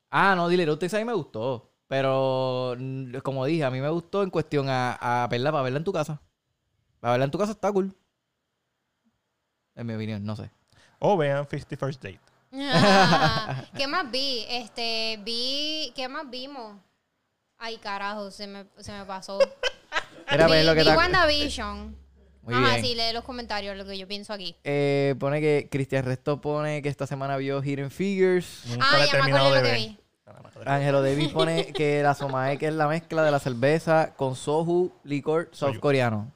Ah, 0.09 0.35
no, 0.35 0.49
Dile 0.49 0.65
Text 0.77 0.95
a 0.95 0.99
mí 0.99 1.05
me 1.05 1.13
gustó. 1.13 1.70
Pero, 1.91 2.77
como 3.21 3.43
dije, 3.45 3.65
a 3.65 3.69
mí 3.69 3.81
me 3.81 3.89
gustó 3.89 4.23
en 4.23 4.29
cuestión 4.29 4.69
a, 4.69 4.93
a 5.23 5.27
verla 5.27 5.51
para 5.51 5.63
verla 5.63 5.79
en 5.79 5.83
tu 5.83 5.91
casa. 5.91 6.21
Para 7.01 7.11
verla 7.11 7.25
en 7.25 7.31
tu 7.31 7.37
casa 7.37 7.51
está 7.51 7.69
cool. 7.69 7.93
En 9.75 9.87
mi 9.87 9.93
opinión, 9.95 10.23
no 10.23 10.37
sé. 10.37 10.49
O 10.99 11.17
vean 11.17 11.45
50 11.49 11.75
First 11.75 12.01
Date. 12.01 12.21
Ah, 12.53 13.65
¿Qué 13.75 13.87
más 13.87 14.09
vi? 14.09 14.45
Este, 14.47 15.19
vi, 15.25 15.91
¿qué 15.93 16.07
más 16.07 16.29
vimos? 16.29 16.77
Ay, 17.57 17.75
carajo, 17.77 18.31
se 18.31 18.47
me, 18.47 18.67
se 18.77 18.93
me 18.93 19.03
pasó. 19.03 19.37
Era 20.29 20.47
vi 20.47 20.63
lo 20.63 20.73
que 20.73 20.83
vi 20.83 20.89
te- 20.89 20.95
WandaVision. 20.95 21.97
Muy 22.43 22.53
Ajá, 22.55 22.69
bien. 22.75 22.85
sí, 22.85 22.95
lee 22.95 23.11
los 23.13 23.25
comentarios, 23.25 23.75
lo 23.75 23.83
que 23.85 23.97
yo 23.97 24.07
pienso 24.07 24.31
aquí. 24.31 24.55
Eh, 24.63 25.13
pone 25.19 25.41
que 25.41 25.67
Cristian 25.69 26.05
Resto 26.05 26.39
pone 26.39 26.81
que 26.81 26.87
esta 26.87 27.05
semana 27.05 27.35
vio 27.35 27.61
Hidden 27.61 27.91
Figures. 27.91 28.63
Nunca 28.67 28.85
Ah, 28.89 29.05
ya 29.05 29.11
me 29.25 29.31
acuerdo 29.33 29.51
de 29.53 29.57
lo 29.61 29.67
que 29.67 29.73
vi. 29.73 29.97
Ah. 30.65 30.75
Ángelo 30.75 31.01
David 31.01 31.31
pone 31.33 31.73
que 31.73 32.01
la 32.03 32.13
somae 32.13 32.57
que 32.57 32.67
es 32.67 32.73
la 32.73 32.87
mezcla 32.87 33.23
de 33.23 33.31
la 33.31 33.39
cerveza 33.39 34.13
con 34.15 34.35
soju, 34.35 34.91
licor, 35.03 35.49
south 35.51 35.71
Soju. 35.73 35.79
coreano. 35.81 36.31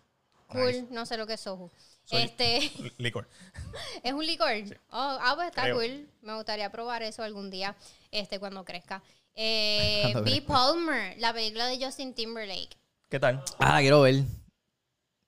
Cool, 0.47 0.67
Nice. 0.67 0.87
no 0.91 1.05
sé 1.05 1.17
lo 1.17 1.25
que 1.27 1.33
es 1.33 1.41
Soju. 1.41 1.69
Soy- 2.03 2.21
Este, 2.21 2.59
Li- 2.79 2.93
Licor. 2.99 3.27
es 4.03 4.13
un 4.13 4.25
licor. 4.25 4.51
Oh, 4.91 5.17
ah, 5.21 5.33
pues 5.35 5.47
está 5.49 5.63
Creo. 5.63 5.75
cool. 5.77 6.07
Me 6.21 6.35
gustaría 6.35 6.69
probar 6.71 7.01
eso 7.03 7.23
algún 7.23 7.49
día, 7.49 7.75
este, 8.11 8.39
cuando 8.39 8.63
crezca. 8.63 9.01
Eh, 9.35 10.01
Cuando 10.13 10.23
B. 10.31 10.41
Palmer, 10.43 11.17
la 11.17 11.33
película 11.33 11.65
de 11.67 11.83
Justin 11.83 12.13
Timberlake. 12.13 12.77
¿Qué 13.09 13.19
tal? 13.19 13.43
Ah, 13.59 13.73
la 13.75 13.79
quiero 13.81 14.01
ver. 14.01 14.23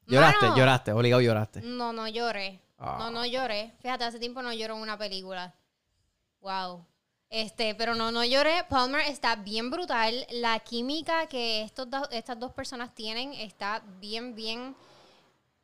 Lloraste, 0.05 0.45
Mano. 0.45 0.57
lloraste, 0.57 0.91
obligado 0.93 1.21
lloraste. 1.21 1.61
No, 1.61 1.91
no 1.91 2.07
lloré. 2.07 2.61
Ah. 2.77 2.95
No, 2.99 3.11
no 3.11 3.25
lloré. 3.25 3.73
Fíjate, 3.81 4.05
hace 4.05 4.19
tiempo 4.19 4.41
no 4.41 4.53
lloro 4.53 4.75
en 4.75 4.81
una 4.81 4.97
película. 4.97 5.53
Wow. 6.39 6.85
Este, 7.29 7.75
pero 7.75 7.93
no, 7.95 8.11
no 8.11 8.23
lloré. 8.23 8.63
Palmer 8.69 9.01
está 9.01 9.35
bien 9.35 9.69
brutal. 9.69 10.25
La 10.31 10.59
química 10.59 11.27
que 11.27 11.61
estos 11.61 11.87
estas 12.11 12.39
dos 12.39 12.51
personas 12.53 12.93
tienen 12.95 13.33
está 13.33 13.83
bien, 13.99 14.33
bien. 14.35 14.75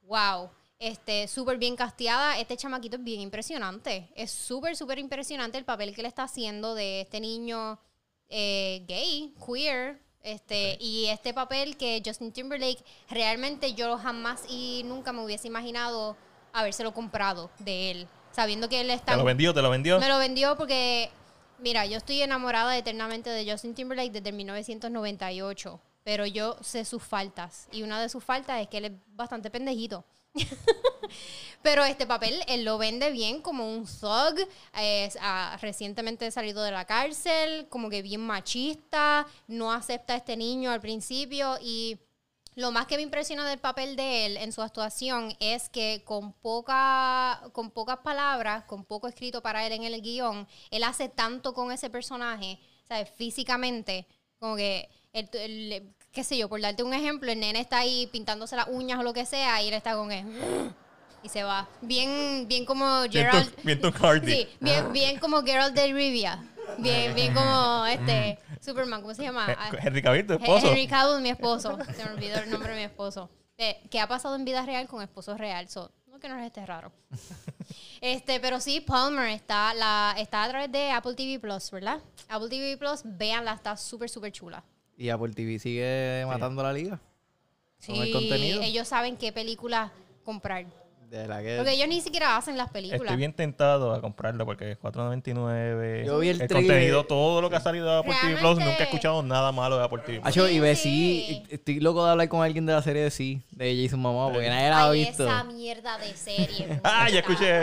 Wow. 0.03 0.49
Este, 0.79 1.27
súper 1.29 1.57
bien 1.57 1.75
casteada. 1.75 2.37
Este 2.37 2.57
chamaquito 2.57 2.97
es 2.97 3.03
bien 3.03 3.21
impresionante. 3.21 4.09
Es 4.15 4.31
súper, 4.31 4.75
súper 4.75 4.99
impresionante 4.99 5.57
el 5.57 5.63
papel 5.63 5.95
que 5.95 6.01
le 6.01 6.09
está 6.09 6.23
haciendo 6.23 6.75
de 6.75 7.01
este 7.01 7.21
niño 7.21 7.79
eh, 8.29 8.83
gay, 8.87 9.33
queer. 9.45 10.01
Este, 10.21 10.77
y 10.79 11.07
este 11.07 11.33
papel 11.33 11.75
que 11.75 12.01
Justin 12.05 12.31
Timberlake 12.31 12.83
realmente 13.09 13.73
yo 13.73 13.97
jamás 13.97 14.43
y 14.47 14.83
nunca 14.85 15.11
me 15.11 15.21
hubiese 15.21 15.47
imaginado 15.47 16.15
habérselo 16.53 16.93
comprado 16.93 17.49
de 17.59 17.91
él. 17.91 18.07
Sabiendo 18.31 18.69
que 18.69 18.81
él 18.81 18.89
está. 18.89 19.11
¿Te 19.11 19.17
lo 19.17 19.25
vendió? 19.25 19.53
¿Te 19.53 19.61
lo 19.61 19.69
vendió? 19.69 19.99
Me 19.99 20.07
lo 20.07 20.17
vendió 20.17 20.55
porque, 20.57 21.11
mira, 21.63 21.85
yo 21.85 21.97
estoy 21.97 22.21
enamorada 22.21 22.77
eternamente 22.77 23.29
de 23.29 23.49
Justin 23.49 23.73
Timberlake 23.73 24.11
desde 24.11 24.33
1998, 24.33 25.79
pero 26.03 26.25
yo 26.25 26.57
sé 26.61 26.83
sus 26.83 27.01
faltas 27.01 27.69
y 27.71 27.83
una 27.83 28.01
de 28.01 28.09
sus 28.09 28.21
faltas 28.21 28.61
es 28.61 28.67
que 28.67 28.77
él 28.77 28.85
es 28.85 28.91
bastante 29.15 29.49
pendejito. 29.49 30.03
pero 31.61 31.85
este 31.85 32.05
papel 32.05 32.41
él 32.47 32.65
lo 32.65 32.77
vende 32.77 33.11
bien 33.11 33.41
como 33.41 33.71
un 33.71 33.85
thug, 33.85 34.45
es, 34.77 35.17
ah, 35.21 35.57
recientemente 35.61 36.29
salido 36.31 36.63
de 36.63 36.71
la 36.71 36.83
cárcel, 36.83 37.67
como 37.69 37.89
que 37.89 38.01
bien 38.01 38.21
machista, 38.21 39.25
no 39.47 39.71
acepta 39.71 40.15
a 40.15 40.17
este 40.17 40.35
niño 40.35 40.69
al 40.69 40.81
principio 40.81 41.57
y 41.61 41.97
lo 42.55 42.71
más 42.71 42.85
que 42.87 42.97
me 42.97 43.01
impresiona 43.03 43.47
del 43.49 43.59
papel 43.59 43.95
de 43.95 44.25
él 44.25 44.37
en 44.37 44.51
su 44.51 44.61
actuación 44.61 45.35
es 45.39 45.69
que 45.69 46.03
con, 46.05 46.33
poca, 46.33 47.41
con 47.53 47.71
pocas 47.71 47.97
palabras, 47.97 48.63
con 48.65 48.85
poco 48.85 49.07
escrito 49.07 49.41
para 49.41 49.65
él 49.65 49.73
en 49.73 49.83
el 49.83 50.01
guion, 50.01 50.47
él 50.71 50.83
hace 50.83 51.09
tanto 51.09 51.53
con 51.53 51.71
ese 51.71 51.89
personaje, 51.89 52.59
¿sabes? 52.87 53.09
Físicamente, 53.15 54.05
como 54.39 54.55
que, 54.55 54.89
el, 55.13 55.29
el- 55.33 55.93
qué 56.11 56.23
sé 56.23 56.37
yo, 56.37 56.47
por 56.49 56.61
darte 56.61 56.83
un 56.83 56.93
ejemplo, 56.93 57.31
el 57.31 57.39
nene 57.39 57.59
está 57.59 57.79
ahí 57.79 58.07
pintándose 58.07 58.55
las 58.55 58.67
uñas 58.67 58.99
o 58.99 59.03
lo 59.03 59.13
que 59.13 59.25
sea 59.25 59.61
y 59.63 59.67
él 59.69 59.73
está 59.73 59.95
con 59.95 60.11
él. 60.11 60.25
Y 61.23 61.29
se 61.29 61.43
va. 61.43 61.67
Bien, 61.81 62.45
bien 62.49 62.65
como 62.65 62.85
Gerald. 63.09 63.49
Sí, 64.35 64.47
bien, 64.59 64.91
bien 64.93 65.19
como 65.19 65.41
Gerald 65.41 65.73
de 65.73 65.93
Rivia. 65.93 66.43
Bien, 66.77 67.13
bien 67.15 67.33
como 67.35 67.85
este 67.85 68.39
Superman, 68.61 69.01
¿cómo 69.01 69.13
se 69.13 69.23
llama? 69.23 69.47
Henry 69.81 70.01
Cavill, 70.01 70.27
tu 70.27 70.33
esposo. 70.33 70.67
Henry 70.67 70.87
Cavill, 70.87 71.21
mi 71.21 71.29
esposo. 71.29 71.77
Se 71.95 72.05
me 72.05 72.11
olvidó 72.11 72.37
el 72.39 72.49
nombre 72.49 72.71
de 72.71 72.77
mi 72.77 72.83
esposo. 72.83 73.29
Eh, 73.57 73.81
que 73.89 73.99
ha 73.99 74.07
pasado 74.07 74.35
en 74.35 74.45
vida 74.45 74.65
real 74.65 74.87
con 74.87 75.01
esposo 75.01 75.37
real. 75.37 75.69
So, 75.69 75.91
no 76.07 76.19
que 76.19 76.27
no 76.27 76.37
es 76.39 76.45
este 76.45 76.65
raro. 76.65 76.91
este, 78.01 78.39
pero 78.39 78.59
sí, 78.59 78.81
Palmer 78.81 79.29
está, 79.29 79.73
la, 79.73 80.15
está 80.17 80.43
a 80.43 80.49
través 80.49 80.71
de 80.71 80.91
Apple 80.91 81.13
TV 81.13 81.39
Plus, 81.39 81.69
¿verdad? 81.71 82.01
Apple 82.29 82.49
TV 82.49 82.77
Plus, 82.77 83.01
véanla, 83.03 83.53
está 83.53 83.77
súper, 83.77 84.09
súper 84.09 84.31
chula. 84.31 84.63
Y 84.97 85.09
Apple 85.09 85.33
TV 85.33 85.59
sigue 85.59 86.23
matando 86.27 86.63
la 86.63 86.73
liga. 86.73 86.99
Con 87.85 87.95
el 87.97 88.05
Sí, 88.05 88.11
contenido. 88.13 88.61
ellos 88.61 88.87
saben 88.87 89.17
qué 89.17 89.31
película 89.31 89.91
comprar. 90.23 90.65
De 91.13 91.27
la 91.27 91.43
que... 91.43 91.57
Porque 91.57 91.73
ellos 91.73 91.87
ni 91.87 92.01
siquiera 92.01 92.37
hacen 92.37 92.57
las 92.57 92.71
películas. 92.71 93.01
Estoy 93.03 93.17
bien 93.17 93.33
tentado 93.33 93.93
a 93.93 94.01
comprarlo 94.01 94.47
porque 94.47 94.71
es 94.71 94.79
4.99. 94.79 96.05
Yo 96.07 96.17
vi 96.17 96.29
el 96.29 96.39
trailer. 96.39 96.55
contenido, 96.57 97.03
todo 97.03 97.39
lo 97.39 97.51
que 97.51 97.55
ha 97.55 97.59
salido 97.59 97.85
de 97.85 97.99
Apple 97.99 98.15
TV 98.19 98.31
Plus. 98.31 98.41
Realmente- 98.41 98.65
Nunca 98.65 98.79
he 98.79 98.85
escuchado 98.85 99.21
nada 99.21 99.51
malo 99.51 99.77
de 99.77 99.83
Apple 99.83 99.99
TV 100.03 100.21
Plus. 100.21 100.49
Y 100.51 100.59
ve 100.59 100.75
sí. 100.75 101.43
estoy 101.51 101.79
loco 101.81 102.03
de 102.03 102.11
hablar 102.13 102.27
con 102.29 102.41
alguien 102.43 102.65
de 102.65 102.73
la 102.73 102.81
serie 102.81 103.03
de 103.03 103.11
sí, 103.11 103.43
de 103.51 103.83
Jason 103.83 103.99
Momoa, 103.99 104.33
porque 104.33 104.49
nadie 104.49 104.69
la 104.71 104.85
ha 104.85 104.89
Ay, 104.89 105.05
visto. 105.05 105.23
esa 105.23 105.43
mierda 105.43 105.99
de 105.99 106.13
serie. 106.15 106.81
Ah, 106.83 107.07
ya 107.11 107.19
escuché. 107.19 107.61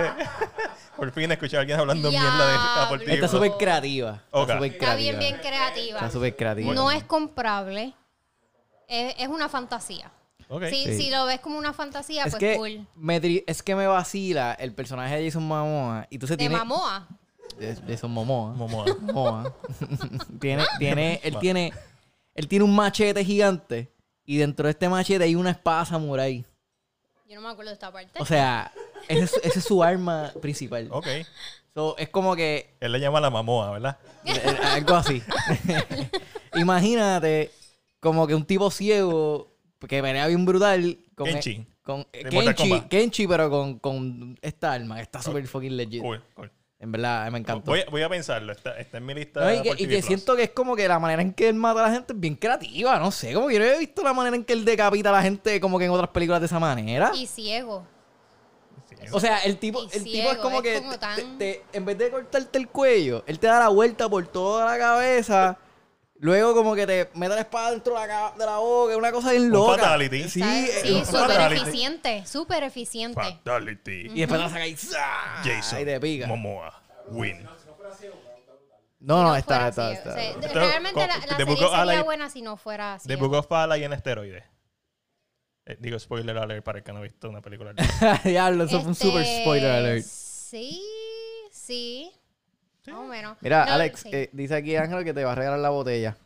Por 0.96 1.10
fin 1.10 1.32
escuché 1.32 1.56
a 1.56 1.60
alguien 1.60 1.80
hablando 1.80 2.08
mierda 2.08 2.46
de 2.46 2.84
Apple 2.84 2.98
TV 3.00 3.14
Está 3.14 3.26
súper 3.26 3.50
creativa. 3.58 4.22
Está 4.32 4.54
súper 4.54 4.72
Está 4.72 4.78
creativa. 4.78 4.94
bien, 4.94 5.18
bien 5.18 5.36
creativa. 5.40 5.98
Está 5.98 6.10
súper 6.12 6.36
creativa. 6.36 6.72
No 6.72 6.88
es 6.92 7.02
comprable. 7.02 7.94
Es, 8.86 9.16
es 9.18 9.26
una 9.26 9.48
fantasía. 9.48 10.12
Ok. 10.52 10.64
Si, 10.64 10.84
Sí. 10.84 10.96
si 11.04 11.10
lo 11.10 11.24
ves 11.26 11.38
como 11.40 11.56
una 11.58 11.72
fantasía, 11.72 12.24
es 12.24 12.32
pues 12.32 12.40
que 12.40 12.56
cool. 12.56 12.86
me 12.96 13.20
es 13.46 13.62
que 13.62 13.74
me 13.76 13.86
vacila 13.86 14.52
el 14.54 14.74
personaje 14.74 15.16
de 15.16 15.24
Jason 15.26 15.44
Momoa 15.44 16.06
y 16.10 16.16
entonces 16.16 16.36
De 16.36 16.42
tiene 16.42 16.56
Mamoa. 16.56 17.06
de 17.56 17.76
Jason 17.86 18.10
Momoa. 18.10 18.52
Momoa. 18.54 18.84
Momoa. 19.00 19.54
tiene 20.40 20.64
tiene 20.78 21.20
él 21.22 21.36
tiene 21.38 21.72
él 22.34 22.48
tiene 22.48 22.64
un 22.64 22.74
machete 22.74 23.24
gigante 23.24 23.92
y 24.24 24.38
dentro 24.38 24.64
de 24.66 24.72
este 24.72 24.88
machete 24.88 25.22
hay 25.24 25.36
una 25.36 25.50
espada 25.50 25.84
samurai. 25.84 26.44
Yo 27.28 27.36
no 27.36 27.42
me 27.42 27.48
acuerdo 27.52 27.70
de 27.70 27.74
esta 27.74 27.92
parte. 27.92 28.20
O 28.20 28.26
sea, 28.26 28.72
ese 29.08 29.22
es, 29.24 29.40
ese 29.44 29.58
es 29.60 29.64
su 29.64 29.84
arma 29.84 30.32
principal. 30.42 30.88
Ok. 30.90 31.06
So, 31.74 31.96
es 31.96 32.08
como 32.08 32.34
que 32.34 32.74
Él 32.80 32.90
le 32.90 32.98
llama 32.98 33.20
la 33.20 33.30
mamoa, 33.30 33.70
¿verdad? 33.70 33.98
Eh, 34.24 34.40
Algo 34.72 34.96
así. 34.96 35.22
Imagínate 36.56 37.52
como 38.00 38.26
que 38.26 38.34
un 38.34 38.44
tipo 38.44 38.70
ciego 38.72 39.49
que 39.88 40.02
pelea 40.02 40.26
bien 40.26 40.44
brutal 40.44 40.98
con 41.14 41.26
Kenchi. 41.26 41.66
con 41.82 42.06
eh, 42.12 42.24
Kenchi. 42.28 42.80
Kenchi, 42.88 43.26
pero 43.26 43.48
con, 43.50 43.78
con 43.78 44.38
esta 44.42 44.72
arma 44.72 44.96
que 44.96 45.02
está 45.02 45.22
súper 45.22 45.46
fucking 45.46 45.76
legit. 45.76 46.02
Cool, 46.02 46.22
cool. 46.34 46.50
En 46.78 46.90
verdad, 46.92 47.30
me 47.30 47.38
encantó. 47.38 47.72
Voy, 47.72 47.80
a- 47.80 47.90
voy 47.90 48.00
a 48.02 48.08
pensarlo. 48.08 48.52
Está, 48.52 48.78
está 48.78 48.96
en 48.98 49.04
mi 49.06 49.12
lista 49.12 49.40
No, 49.40 49.46
de 49.48 49.56
y 49.56 49.62
que, 49.62 49.82
y 49.82 49.86
que 49.86 50.00
siento 50.00 50.34
que 50.34 50.44
es 50.44 50.50
como 50.50 50.74
que 50.74 50.88
la 50.88 50.98
manera 50.98 51.20
en 51.20 51.34
que 51.34 51.48
él 51.50 51.54
mata 51.54 51.80
a 51.84 51.88
la 51.88 51.94
gente 51.94 52.14
es 52.14 52.20
bien 52.20 52.36
creativa, 52.36 52.98
no 52.98 53.10
sé, 53.10 53.34
como 53.34 53.48
que 53.48 53.54
yo 53.54 53.60
no 53.60 53.66
he 53.66 53.78
visto 53.78 54.02
la 54.02 54.14
manera 54.14 54.34
en 54.34 54.44
que 54.44 54.54
él 54.54 54.64
decapita 54.64 55.10
a 55.10 55.12
la 55.12 55.22
gente 55.22 55.60
como 55.60 55.78
que 55.78 55.84
en 55.84 55.90
otras 55.90 56.08
películas 56.08 56.40
de 56.40 56.46
esa 56.46 56.58
manera. 56.58 57.12
Y 57.14 57.26
ciego. 57.26 57.86
O 59.12 59.20
sea, 59.20 59.38
el 59.40 59.56
tipo, 59.58 59.82
Y 59.92 59.96
el 59.96 60.04
tipo 60.04 60.30
es 60.30 60.36
como 60.38 60.56
es 60.58 60.62
que 60.62 60.78
como 60.78 60.92
te- 60.92 60.98
tan- 60.98 61.38
te- 61.38 61.62
en 61.72 61.84
vez 61.84 61.96
de 61.98 62.10
cortarte 62.10 62.58
el 62.58 62.68
cuello, 62.68 63.24
él 63.26 63.38
te 63.38 63.46
da 63.46 63.58
la 63.60 63.68
vuelta 63.68 64.08
por 64.08 64.26
toda 64.26 64.64
la 64.66 64.78
cabeza. 64.78 65.58
Luego 66.22 66.54
como 66.54 66.74
que 66.74 66.86
te 66.86 67.08
mete 67.14 67.34
la 67.34 67.40
espada 67.40 67.70
dentro 67.70 67.94
de 67.94 68.00
la, 68.00 68.06
ca- 68.06 68.34
de 68.38 68.44
la 68.44 68.58
boca, 68.58 68.92
es 68.92 68.98
una 68.98 69.10
cosa 69.10 69.30
bien 69.30 69.44
Un 69.44 69.50
loca. 69.52 69.78
fatality. 69.82 70.28
Sí, 70.28 70.42
Sí, 70.82 70.92
un 70.92 71.06
súper 71.06 71.52
eficiente. 71.52 72.26
Súper 72.26 72.62
eficiente. 72.64 73.20
Fatality. 73.20 74.10
y 74.14 74.20
después 74.20 74.38
te 74.38 74.44
la 74.44 74.50
saca 74.50 74.66
y 74.66 74.76
¡zah! 74.76 75.42
Jason 75.42 75.78
Ahí 75.78 75.84
te 75.86 75.98
pica. 76.00 76.26
Momoa. 76.26 76.82
Win. 77.08 77.48
No, 79.00 79.22
no, 79.22 79.34
está, 79.34 79.54
fuera 79.54 79.68
está, 79.70 79.86
así, 79.88 79.96
está. 79.96 80.10
o 80.10 80.12
sea, 80.12 80.30
Esto- 80.30 80.58
realmente 80.60 81.00
la, 81.00 81.06
la 81.06 81.36
serie 81.38 81.56
sería 81.56 82.02
buena 82.02 82.28
si 82.28 82.42
no 82.42 82.58
fuera 82.58 82.94
así. 82.94 83.08
The 83.08 83.16
Book 83.16 83.32
of 83.32 83.46
Fala 83.48 83.78
y 83.78 83.84
en 83.84 83.94
esteroides. 83.94 84.44
Eh, 85.64 85.76
digo 85.80 85.98
spoiler 85.98 86.36
alert 86.36 86.62
para 86.62 86.78
el 86.78 86.84
que 86.84 86.92
no 86.92 86.98
ha 86.98 87.02
visto 87.02 87.30
una 87.30 87.40
película. 87.40 87.72
Diablo, 88.24 88.64
eso 88.64 88.80
fue 88.80 88.88
un 88.90 88.94
super 88.94 89.22
Este, 89.22 89.40
spoiler 89.42 89.70
alert. 89.70 90.04
Sí, 90.04 90.82
sí. 92.84 92.90
Más 92.90 93.00
o 93.00 93.04
menos. 93.04 93.36
Mira, 93.40 93.64
No, 93.66 93.72
Alex, 93.72 94.00
sí. 94.00 94.10
eh, 94.12 94.30
dice 94.32 94.54
aquí 94.54 94.76
Ángel 94.76 95.04
que 95.04 95.14
te 95.14 95.24
va 95.24 95.32
a 95.32 95.34
regalar 95.34 95.58
la 95.60 95.70
botella. 95.70 96.16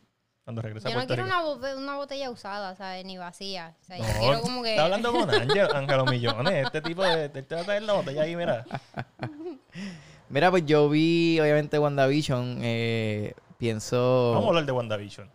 Cuando 0.43 0.61
regresa 0.61 0.87
a 0.87 0.91
Yo 0.91 0.97
no 0.99 1.07
Puerto 1.07 1.15
quiero 1.23 1.25
Rico. 1.39 1.57
una, 1.57 1.71
bo- 1.73 1.79
una 1.81 1.95
botella 1.95 2.29
usada, 2.29 2.75
¿sabes? 2.75 3.03
Ni 3.03 3.17
vacía. 3.17 3.73
O 3.81 3.83
sea, 3.83 3.97
yo 3.97 4.03
No, 4.03 4.19
quiero 4.19 4.41
como 4.41 4.61
que... 4.61 4.71
Está 4.71 4.83
hablando 4.83 5.11
con 5.11 5.29
Ángel, 5.31 5.67
Ángelo 5.73 6.05
Millones. 6.05 6.65
Este 6.67 6.81
tipo 6.83 7.03
de. 7.03 7.29
Te 7.29 7.55
va 7.55 7.61
a 7.61 7.63
traer 7.63 7.81
la 7.81 7.93
botella 7.93 8.21
ahí, 8.21 8.35
mira. 8.35 8.63
Mira, 10.29 10.49
pues 10.51 10.65
yo 10.65 10.89
vi, 10.89 11.39
obviamente, 11.39 11.77
WandaVision. 11.79 12.59
Eh, 12.61 13.33
pienso. 13.57 14.31
Vamos 14.33 14.45
a 14.45 14.49
hablar 14.49 14.65
de 14.65 14.71
WandaVision. 14.71 15.29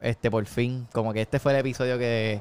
este 0.00 0.30
por 0.30 0.44
fin 0.46 0.86
como 0.92 1.12
que 1.12 1.22
este 1.22 1.38
fue 1.38 1.52
el 1.52 1.58
episodio 1.58 1.98
que 1.98 2.40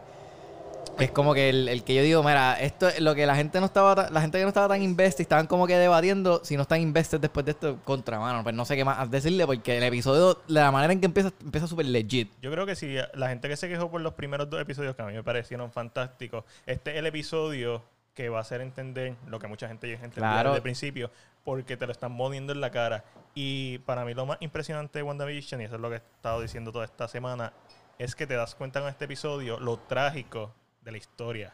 es 1.00 1.12
como 1.12 1.34
que 1.34 1.50
el, 1.50 1.68
el 1.70 1.84
que 1.84 1.94
yo 1.96 2.02
digo 2.02 2.24
mira 2.24 2.60
esto 2.60 2.88
es 2.88 3.00
lo 3.02 3.14
que 3.16 3.26
la 3.26 3.36
gente 3.36 3.60
no 3.60 3.66
estaba 3.66 3.96
ta- 3.96 4.10
la 4.10 4.22
gente 4.22 4.38
que 4.38 4.44
no 4.44 4.48
estaba 4.50 4.68
tan 4.68 4.82
invested 4.82 5.22
estaban 5.22 5.48
como 5.48 5.68
que 5.68 5.76
debatiendo 5.78 6.42
si 6.44 6.56
no 6.56 6.64
están 6.64 6.82
invested 6.82 7.20
después 7.20 7.46
de 7.46 7.52
esto 7.52 7.78
contra 7.84 8.20
mano 8.20 8.44
pues 8.44 8.56
no 8.56 8.66
sé 8.66 8.76
qué 8.76 8.84
más 8.86 9.10
decirle 9.12 9.46
porque 9.46 9.78
el 9.78 9.84
episodio 9.84 10.42
la 10.48 10.72
manera 10.72 10.94
en 10.94 11.00
que 11.00 11.06
empieza 11.06 11.32
empieza 11.42 11.68
súper 11.68 11.86
legit 11.86 12.32
Yo 12.42 12.52
creo 12.52 12.66
que 12.66 12.76
sí, 12.76 12.96
la 13.14 13.30
gente 13.30 13.48
que 13.50 13.58
se 13.58 13.68
quejó 13.70 13.90
por 13.92 14.02
los 14.02 14.14
primeros 14.14 14.50
dos 14.50 14.60
episodios 14.62 14.96
que 14.96 15.02
a 15.02 15.06
mí 15.06 15.14
me 15.14 15.24
parecieron 15.24 15.72
fantásticos, 15.72 16.44
este 16.66 16.92
es 16.92 16.98
el 16.98 17.06
episodio 17.06 17.84
que 18.14 18.30
va 18.30 18.40
a 18.40 18.42
hacer 18.42 18.62
entender 18.62 19.14
lo 19.28 19.38
que 19.38 19.48
mucha 19.48 19.68
gente 19.68 19.88
ya 19.88 19.94
entendió 19.94 20.22
Claro. 20.24 20.50
desde 20.50 20.58
el 20.58 20.64
principio, 20.64 21.12
porque 21.44 21.78
te 21.78 21.86
lo 21.86 21.92
están 21.92 22.18
poniendo 22.18 22.52
en 22.52 22.62
la 22.62 22.72
cara. 22.72 23.04
Y 23.36 23.78
para 23.80 24.04
mí 24.06 24.16
lo 24.16 24.26
más 24.26 24.40
impresionante 24.42 24.98
de 24.98 25.04
WandaVision, 25.04 25.62
y 25.62 25.66
eso 25.66 25.76
es 25.76 25.82
lo 25.82 25.90
que 25.90 25.96
he 25.98 26.00
estado 26.00 26.42
diciendo 26.42 26.72
toda 26.72 26.86
esta 26.86 27.08
semana, 27.08 27.54
es 28.00 28.16
que 28.16 28.26
te 28.26 28.34
das 28.34 28.56
cuenta 28.56 28.80
con 28.80 28.90
este 28.90 29.06
episodio 29.06 29.60
lo 29.60 29.78
trágico 29.78 30.52
de 30.88 30.92
la 30.94 30.98
historia. 30.98 31.54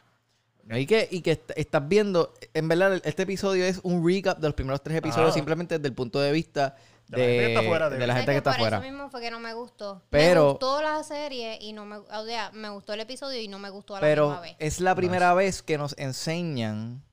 No, 0.65 0.77
Y 0.77 0.85
que, 0.85 1.07
y 1.11 1.21
que 1.21 1.31
est- 1.31 1.51
estás 1.57 1.85
viendo, 1.89 2.33
en 2.53 2.67
verdad, 2.69 3.01
este 3.03 3.23
episodio 3.23 3.65
es 3.65 3.79
un 3.83 4.05
recap 4.07 4.37
de 4.39 4.47
los 4.47 4.53
primeros 4.53 4.81
tres 4.81 4.95
episodios, 4.97 5.33
simplemente 5.33 5.77
desde 5.77 5.87
el 5.89 5.93
punto 5.95 6.19
de 6.21 6.31
vista 6.31 6.77
De 7.07 7.17
la 7.17 7.25
gente 7.25 7.37
que 7.39 7.53
está 7.53 7.63
fuera 7.67 7.89
de- 7.89 7.97
de 7.97 8.07
la 8.07 8.15
gente 8.15 8.31
que 8.31 8.37
está 8.37 8.51
por 8.51 8.55
afuera. 8.59 8.77
eso 8.77 8.85
mismo 8.91 9.09
fue 9.09 9.19
que 9.21 9.31
no 9.31 9.39
me 9.41 9.53
gustó. 9.53 10.01
Pero- 10.09 10.43
me 10.45 10.49
gustó 10.51 10.81
la 10.81 11.03
serie 11.03 11.57
y 11.59 11.73
no 11.73 11.83
me, 11.85 11.97
o 11.97 12.25
sea, 12.25 12.51
me 12.53 12.69
gustó 12.69 12.93
el 12.93 13.01
episodio 13.01 13.41
y 13.41 13.47
no 13.49 13.59
me 13.59 13.69
gustó 13.71 13.95
a 13.95 13.99
la 13.99 14.07
Pero 14.07 14.27
misma 14.27 14.41
vez. 14.41 14.55
es 14.59 14.79
la 14.79 14.93
primera 14.95 15.33
vez 15.33 15.63
que 15.63 15.77
nos 15.77 15.95
enseñan 15.97 17.03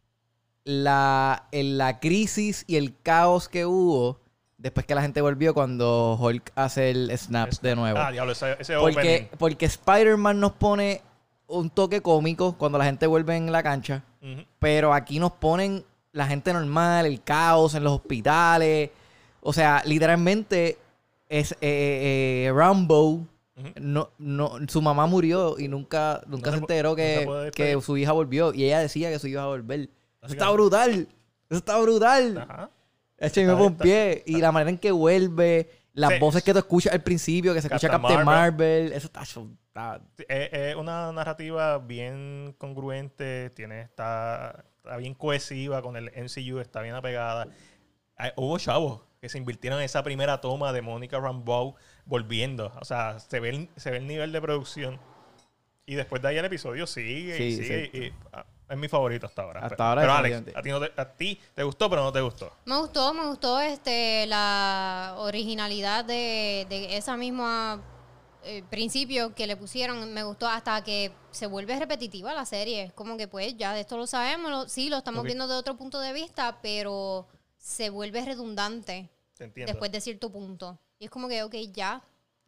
la, 0.64 1.48
en 1.52 1.78
la 1.78 1.98
crisis 2.00 2.64
y 2.68 2.76
el 2.76 2.94
caos 3.02 3.48
que 3.48 3.66
hubo 3.66 4.20
después 4.58 4.84
que 4.86 4.94
la 4.94 5.00
gente 5.02 5.22
volvió 5.22 5.54
cuando 5.54 6.16
Hulk 6.20 6.52
hace 6.54 6.90
el 6.90 7.10
snap 7.18 7.50
de 7.62 7.74
nuevo. 7.74 7.98
Ah, 7.98 8.12
diablo, 8.12 8.32
ese, 8.32 8.56
ese 8.60 8.76
Porque, 8.76 8.98
opening. 8.98 9.28
porque 9.38 9.66
Spider-Man 9.66 10.38
nos 10.38 10.52
pone 10.52 11.00
un 11.50 11.70
toque 11.70 12.00
cómico 12.00 12.56
cuando 12.56 12.78
la 12.78 12.84
gente 12.84 13.06
vuelve 13.06 13.36
en 13.36 13.50
la 13.52 13.62
cancha. 13.62 14.02
Pero 14.58 14.92
aquí 14.94 15.18
nos 15.18 15.32
ponen 15.32 15.84
la 16.12 16.26
gente 16.26 16.52
normal, 16.52 17.06
el 17.06 17.22
caos 17.22 17.74
en 17.74 17.84
los 17.84 17.94
hospitales. 17.94 18.90
O 19.40 19.52
sea, 19.52 19.82
literalmente 19.86 20.78
es 21.28 21.52
eh, 21.60 22.46
eh, 22.46 22.52
Rambo. 22.54 23.26
Ujú. 23.56 23.68
No, 23.80 24.10
no, 24.18 24.52
su 24.68 24.80
mamá 24.80 25.06
murió 25.06 25.58
y 25.58 25.68
nunca, 25.68 26.22
nunca 26.26 26.50
No 26.50 26.56
se 26.56 26.60
enteró 26.62 26.96
que, 26.96 27.50
que 27.54 27.80
su 27.80 27.96
hija 27.96 28.12
volvió. 28.12 28.52
Y 28.54 28.64
ella 28.64 28.80
decía 28.80 29.10
que 29.10 29.18
su 29.18 29.26
hija 29.26 29.34
iba 29.40 29.42
a 29.44 29.48
volver. 29.48 29.88
Eso 30.22 30.32
está 30.32 30.50
brutal. 30.50 31.08
Eso 31.48 31.58
está 31.58 31.78
brutal. 31.78 32.38
Ajá. 32.38 32.70
Y 33.20 33.44
me 33.44 33.66
está- 33.66 34.22
Y 34.30 34.40
la 34.40 34.50
manera 34.52 34.70
en 34.70 34.78
que 34.78 34.92
vuelve, 34.92 35.70
las 36.00 36.12
Sí. 36.14 36.18
voces 36.18 36.42
que 36.42 36.52
tú 36.52 36.58
escuchas 36.58 36.92
al 36.92 37.02
principio, 37.02 37.52
que 37.54 37.60
se 37.60 37.68
escucha 37.68 37.88
Captain 37.88 38.02
Captain 38.16 38.24
Marvel. 38.26 38.52
Marvel. 38.84 38.92
Eso 38.92 39.06
está, 39.06 39.22
está- 39.22 40.00
Sí, 40.16 40.24
Es, 40.28 40.48
es 40.52 40.74
una 40.76 41.12
narrativa 41.12 41.78
bien 41.78 42.54
congruente, 42.58 43.50
tiene, 43.50 43.82
está, 43.82 44.64
está 44.76 44.96
bien 44.96 45.14
cohesiva 45.14 45.82
con 45.82 45.96
el 45.96 46.10
MCU, 46.16 46.58
está 46.60 46.80
bien 46.82 46.94
apegada. 46.94 47.48
Hay- 48.16 48.32
hubo 48.36 48.58
chavos 48.58 49.02
que 49.20 49.28
se 49.28 49.38
invirtieron 49.38 49.78
en 49.78 49.84
esa 49.84 50.02
primera 50.02 50.40
toma 50.40 50.72
de 50.72 50.82
Mónica 50.82 51.18
Rambeau 51.20 51.74
volviendo. 52.06 52.72
O 52.80 52.84
sea, 52.84 53.18
se 53.18 53.38
ve, 53.40 53.50
el, 53.50 53.68
se 53.76 53.90
ve 53.90 53.98
el 53.98 54.06
nivel 54.06 54.32
de 54.32 54.40
producción. 54.40 54.98
Y 55.86 55.94
después 55.96 56.22
de 56.22 56.28
ahí 56.28 56.38
el 56.38 56.44
episodio 56.44 56.86
sigue 56.86 57.36
y 57.44 57.52
Sí, 57.56 57.62
sigue. 57.62 57.90
y- 57.92 58.12
ah, 58.32 58.46
es 58.70 58.78
mi 58.78 58.88
favorito 58.88 59.26
hasta 59.26 59.42
ahora. 59.42 59.60
Hasta 59.60 59.76
pero, 59.76 59.84
ahora, 59.88 60.00
pero 60.02 60.12
Alex, 60.14 60.56
a 60.56 60.62
ti, 60.62 60.68
no 60.70 60.80
te, 60.80 60.92
a 61.00 61.04
ti 61.12 61.40
te 61.54 61.62
gustó, 61.62 61.90
pero 61.90 62.02
no 62.02 62.12
te 62.12 62.20
gustó. 62.20 62.52
Me 62.64 62.78
gustó, 62.78 63.12
me 63.12 63.26
gustó 63.26 63.60
este 63.60 64.26
la 64.26 65.14
originalidad 65.18 66.04
de, 66.04 66.66
de 66.68 66.96
esa 66.96 67.16
misma 67.16 67.82
eh, 68.42 68.62
principio 68.70 69.34
que 69.34 69.46
le 69.46 69.56
pusieron. 69.56 70.12
Me 70.14 70.22
gustó 70.22 70.46
hasta 70.48 70.82
que 70.82 71.12
se 71.30 71.46
vuelve 71.46 71.78
repetitiva 71.78 72.32
la 72.32 72.44
serie. 72.46 72.92
Como 72.94 73.16
que 73.16 73.28
pues 73.28 73.56
ya 73.56 73.72
de 73.74 73.80
esto 73.80 73.96
lo 73.96 74.06
sabemos, 74.06 74.50
lo- 74.50 74.68
sí, 74.68 74.88
lo 74.88 74.98
estamos 74.98 75.24
viendo 75.24 75.46
de 75.48 75.54
otro 75.54 75.76
punto 75.76 76.00
de 76.00 76.12
vista, 76.12 76.58
pero 76.62 77.26
se 77.58 77.90
vuelve 77.90 78.24
redundante 78.24 79.10
Te 79.36 79.44
entiendo. 79.44 79.72
después 79.72 79.92
de 79.92 80.00
cierto 80.00 80.30
punto. 80.30 80.78
Y 80.98 81.04
es 81.06 81.10
como 81.10 81.28
que, 81.28 81.42
ok, 81.42 81.54
ya, 81.72 82.02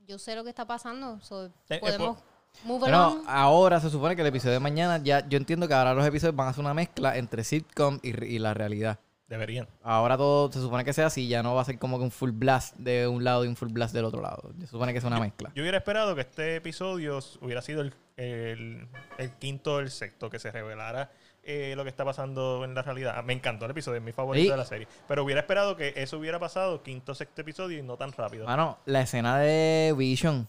yo 0.07 0.19
sé 0.19 0.35
lo 0.35 0.45
que 0.45 0.51
está 0.51 0.67
pasando, 0.67 1.21
so, 1.21 1.47
eh, 1.69 1.79
podemos 1.81 2.17
move 2.17 2.23
Bueno, 2.65 3.23
ahora 3.27 3.81
se 3.81 3.91
supone 3.91 4.15
que 4.15 4.23
el 4.23 4.29
episodio 4.29 4.53
de 4.55 4.61
mañana, 4.61 4.99
ya 5.03 5.27
yo 5.29 5.37
entiendo 5.37 5.67
que 5.67 5.75
ahora 5.75 5.95
los 5.95 6.07
episodios 6.07 6.37
van 6.37 6.47
a 6.47 6.51
hacer 6.51 6.65
una 6.65 6.75
mezcla 6.75 7.17
entre 7.17 7.43
sitcom 7.45 7.99
y, 8.03 8.25
y 8.25 8.39
la 8.39 8.55
realidad. 8.55 8.99
Deberían. 9.27 9.67
Ahora 9.83 10.17
todo 10.19 10.53
se 10.53 10.61
supone 10.61 10.85
que 10.85 10.93
sea 10.93 11.07
así, 11.07 11.27
ya 11.27 11.43
no 11.43 11.55
va 11.55 11.63
a 11.63 11.65
ser 11.65 11.79
como 11.79 11.97
que 11.99 12.05
un 12.05 12.11
full 12.11 12.31
blast 12.33 12.77
de 12.77 13.09
un 13.09 13.25
lado 13.25 13.45
y 13.45 13.49
un 13.49 13.57
full 13.57 13.71
blast 13.71 13.95
del 13.95 14.05
otro 14.05 14.21
lado. 14.21 14.53
Se 14.61 14.67
supone 14.67 14.93
que 14.93 14.99
es 14.99 15.05
una 15.05 15.19
mezcla. 15.19 15.51
Yo 15.55 15.63
hubiera 15.63 15.79
esperado 15.79 16.15
que 16.15 16.21
este 16.21 16.57
episodio 16.57 17.19
hubiera 17.41 17.63
sido 17.63 17.81
el, 17.81 17.95
el- 18.17 18.87
el 19.19 19.31
quinto 19.39 19.75
o 19.77 19.81
el 19.81 19.91
sexto, 19.91 20.29
que 20.29 20.39
se 20.39 20.51
revelara 20.53 21.11
eh, 21.43 21.73
lo 21.77 21.83
que 21.83 21.89
está 21.89 22.05
pasando 22.05 22.63
en 22.65 22.75
la 22.75 22.83
realidad. 22.83 23.25
Me 23.25 23.33
encantó 23.33 23.65
el 23.65 23.71
episodio, 23.73 23.97
es 23.99 24.05
mi 24.05 24.13
favorito 24.13 24.45
Sí. 24.45 24.51
de 24.51 24.57
la 24.57 24.65
serie. 24.67 24.87
Pero 25.09 25.25
hubiera 25.25 25.41
esperado 25.41 25.77
que 25.77 25.95
eso 25.97 26.19
hubiera 26.19 26.39
pasado 26.39 26.83
quinto 26.83 27.13
o 27.13 27.15
sexto 27.15 27.41
episodio 27.41 27.79
y 27.79 27.83
no 27.83 27.97
tan 27.97 28.13
rápido. 28.13 28.45
Mano, 28.47 28.79
la 28.85 29.01
escena 29.01 29.39
de 29.39 29.95
Vision, 29.97 30.47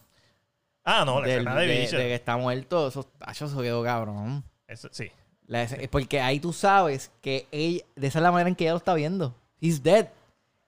ah, 0.86 1.04
no, 1.06 1.22
la 1.22 1.28
del- 1.28 1.38
escena 1.40 1.56
de, 1.60 1.68
Vision. 1.68 2.02
de 2.02 2.08
que 2.08 2.16
está 2.16 2.38
muerto, 2.38 2.88
eso, 2.88 3.08
eso 3.30 3.48
se 3.48 3.62
quedó 3.62 3.84
cabrón. 3.84 4.44
Eso- 4.68 4.90
sí. 4.92 5.12
La 5.48 5.64
escena- 5.64 5.84
porque 5.92 6.22
ahí 6.22 6.40
tú 6.40 6.54
sabes 6.54 7.12
que 7.22 7.48
ella, 7.52 7.84
de 7.96 8.08
esa 8.08 8.20
es 8.20 8.24
la 8.24 8.32
manera 8.32 8.50
en 8.50 8.56
que 8.56 8.64
ella 8.64 8.72
lo 8.74 8.78
está 8.78 8.94
viendo. 8.94 9.36
He's 9.60 9.82
dead. 9.84 10.08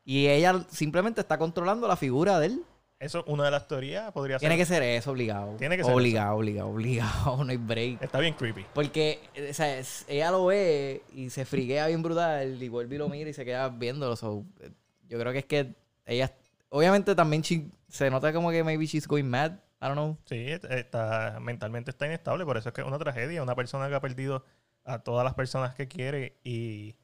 Y 0.04 0.28
ella 0.28 0.65
simplemente 0.69 1.21
está 1.21 1.38
controlando 1.38 1.88
la 1.88 1.95
figura 1.95 2.39
de 2.39 2.47
él. 2.47 2.62
Eso, 2.99 3.23
una 3.28 3.45
de 3.45 3.51
las 3.51 3.67
teorías 3.67 4.12
podría 4.13 4.36
ser. 4.39 4.47
Tiene 4.47 4.58
que 4.58 4.65
ser 4.65 4.82
eso, 4.84 5.12
obligado. 5.12 5.56
Tiene 5.58 5.75
que 5.78 5.84
ser 5.84 5.93
obligado, 5.93 6.38
obligado, 6.38 6.69
obligado. 6.69 7.38
No 7.43 7.51
hay 7.51 7.58
break. 7.58 8.01
Está 8.01 8.19
bien 8.19 8.34
creepy. 8.36 8.65
Porque 8.73 9.19
o 9.49 9.54
sea, 9.54 9.82
ella 10.08 10.32
lo 10.32 10.45
ve 10.45 11.04
y 11.13 11.30
se 11.30 11.43
friguea 11.45 11.88
bien 11.88 12.01
brutal 12.04 12.62
y 12.62 12.69
vuelve 12.69 12.95
y 12.95 12.97
lo 12.99 13.10
mira 13.10 13.30
y 13.30 13.34
se 13.34 13.43
queda 13.43 13.67
viéndolo. 13.69 14.15
So, 14.15 14.45
eh, 14.62 14.69
yo 15.10 15.19
creo 15.19 15.34
que 15.34 15.39
es 15.39 15.45
que 15.45 15.73
ella, 16.06 16.32
obviamente 16.69 17.15
también 17.15 17.41
she- 17.41 17.65
se 17.89 18.10
nota 18.10 18.32
como 18.32 18.49
que 18.51 18.63
maybe 18.63 18.86
she's 18.86 19.08
going 19.08 19.25
mad. 19.25 19.54
I 19.82 19.86
don't 19.88 19.94
know. 19.96 20.18
Sí, 20.26 20.48
está, 20.50 21.38
mentalmente 21.42 21.92
está 21.92 22.06
inestable, 22.08 22.46
por 22.46 22.58
eso 22.58 22.70
es 22.70 22.74
que 22.76 22.82
es 22.82 22.88
una 22.88 22.98
tragedia. 22.98 23.44
Una 23.44 23.56
persona 23.56 23.88
que 23.90 23.96
ha 23.96 24.02
perdido 24.02 24.44
a 24.84 25.00
todas 25.00 25.24
las 25.24 25.34
personas 25.34 25.76
que 25.76 25.88
quiere 25.88 26.38
y 26.44 26.96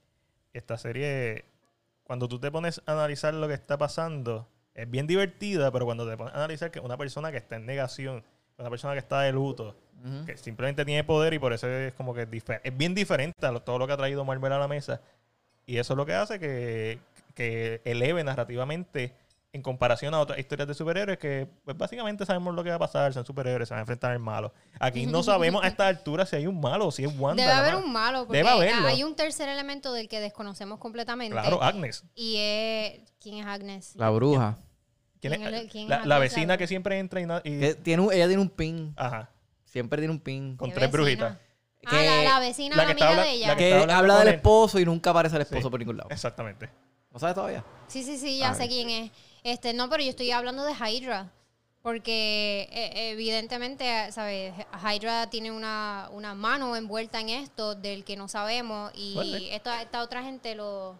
esta 0.53 0.77
serie, 0.77 1.45
cuando 2.03 2.27
tú 2.27 2.39
te 2.39 2.51
pones 2.51 2.81
a 2.85 2.93
analizar 2.93 3.33
lo 3.33 3.47
que 3.47 3.53
está 3.53 3.77
pasando, 3.77 4.47
es 4.73 4.89
bien 4.89 5.07
divertida, 5.07 5.71
pero 5.71 5.85
cuando 5.85 6.09
te 6.09 6.15
pones 6.17 6.33
a 6.33 6.37
analizar 6.37 6.71
que 6.71 6.79
una 6.79 6.97
persona 6.97 7.31
que 7.31 7.37
está 7.37 7.55
en 7.57 7.65
negación, 7.65 8.23
una 8.57 8.69
persona 8.69 8.93
que 8.93 8.99
está 8.99 9.21
de 9.21 9.31
luto, 9.31 9.75
Ujú. 10.03 10.25
que 10.25 10.37
simplemente 10.37 10.83
tiene 10.85 11.03
poder 11.03 11.33
y 11.33 11.39
por 11.39 11.53
eso 11.53 11.67
es 11.67 11.93
como 11.93 12.13
que 12.13 12.23
es, 12.23 12.43
es 12.63 12.77
bien 12.77 12.95
diferente 12.95 13.45
a 13.45 13.51
lo- 13.51 13.61
todo 13.61 13.77
lo 13.79 13.87
que 13.87 13.93
ha 13.93 13.97
traído 13.97 14.25
Marvel 14.25 14.53
a 14.53 14.59
la 14.59 14.67
mesa. 14.67 15.01
Y 15.65 15.77
eso 15.77 15.93
es 15.93 15.97
lo 15.97 16.05
que 16.05 16.13
hace 16.15 16.39
que, 16.39 16.99
que 17.35 17.81
eleve 17.85 18.23
narrativamente 18.23 19.13
en 19.53 19.61
comparación 19.61 20.13
a 20.13 20.19
otras 20.21 20.39
historias 20.39 20.65
de 20.67 20.73
superhéroes 20.73 21.17
que 21.19 21.45
pues 21.65 21.77
básicamente 21.77 22.25
sabemos 22.25 22.55
lo 22.55 22.63
que 22.63 22.69
va 22.69 22.77
a 22.77 22.79
pasar, 22.79 23.11
son 23.13 23.25
superhéroes, 23.25 23.67
se 23.67 23.73
van 23.73 23.79
a 23.79 23.81
enfrentar 23.81 24.11
al 24.11 24.19
malo. 24.19 24.53
Aquí 24.79 25.05
no 25.05 25.23
sabemos 25.23 25.63
a 25.63 25.67
esta 25.67 25.87
altura 25.87 26.25
si 26.25 26.37
hay 26.37 26.47
un 26.47 26.59
malo 26.61 26.87
o 26.87 26.91
si 26.91 27.03
es 27.03 27.13
Wanda. 27.19 27.43
Debe 27.43 27.53
haber 27.53 27.75
un 27.75 27.91
malo, 27.91 28.25
porque 28.25 28.37
Debe 28.37 28.49
haberlo. 28.49 28.87
hay 28.87 29.03
un 29.03 29.15
tercer 29.15 29.49
elemento 29.49 29.91
del 29.91 30.07
que 30.07 30.21
desconocemos 30.21 30.79
completamente. 30.79 31.33
Claro, 31.33 31.61
Agnes. 31.61 32.05
Y 32.15 32.35
es. 32.37 33.01
¿Quién 33.19 33.39
es 33.39 33.45
Agnes? 33.45 33.95
La 33.97 34.09
bruja. 34.09 34.57
¿Quién 35.19 35.33
¿Quién 35.33 35.53
es? 35.53 35.71
quién 35.71 35.89
la, 35.89 35.97
es 35.97 36.05
la 36.05 36.15
Agnes? 36.15 36.31
vecina 36.33 36.57
que 36.57 36.65
siempre 36.67 36.97
entra 36.97 37.21
y... 37.43 37.73
tiene 37.83 38.01
un- 38.01 38.11
ella 38.13 38.27
tiene 38.27 38.41
un 38.41 38.49
pin. 38.49 38.93
ajá, 38.95 39.29
Siempre 39.65 39.99
tiene 39.99 40.13
un 40.13 40.19
pin. 40.19 40.55
con 40.57 40.69
¿Qué 40.69 40.75
tres 40.75 40.91
vecina? 40.91 41.27
brujitas. 41.27 41.37
Ah, 41.85 42.01
la, 42.01 42.23
la 42.23 42.39
vecina, 42.39 42.75
la 42.75 42.83
la, 42.83 42.85
que 42.87 42.91
amiga 42.93 43.09
habla- 43.09 43.23
de 43.23 43.31
ella. 43.31 43.47
la 43.49 43.55
que- 43.57 43.73
habla 43.91 44.19
del 44.19 44.27
esposo 44.35 44.79
y 44.79 44.85
nunca 44.85 45.09
aparece 45.09 45.35
el 45.35 45.41
esposo 45.43 45.63
Sí. 45.63 45.69
por 45.69 45.79
ningún 45.79 45.97
lado. 45.97 46.09
Exactamente. 46.09 46.69
¿No 47.11 47.19
sabes 47.19 47.35
todavía? 47.35 47.63
Sí, 47.87 48.03
sí, 48.03 48.17
sí, 48.17 48.39
ya 48.39 48.51
Ah, 48.51 48.55
sé 48.55 48.67
quién 48.69 48.89
es. 48.89 49.11
Este, 49.43 49.73
no, 49.73 49.89
pero 49.89 50.03
yo 50.03 50.09
estoy 50.09 50.31
hablando 50.31 50.63
de 50.63 50.73
Hydra. 50.73 51.31
Porque 51.81 52.69
eh, 52.71 53.09
evidentemente, 53.11 54.11
¿sabes? 54.11 54.53
Hydra 54.83 55.31
tiene 55.31 55.51
una, 55.51 56.09
una 56.11 56.35
mano 56.35 56.75
envuelta 56.75 57.19
en 57.19 57.29
esto 57.29 57.73
del 57.73 58.03
que 58.05 58.15
no 58.15 58.27
sabemos. 58.27 58.91
Y 58.93 59.49
esta, 59.51 59.81
esta 59.81 60.03
otra 60.03 60.21
gente 60.21 60.53
lo. 60.53 60.99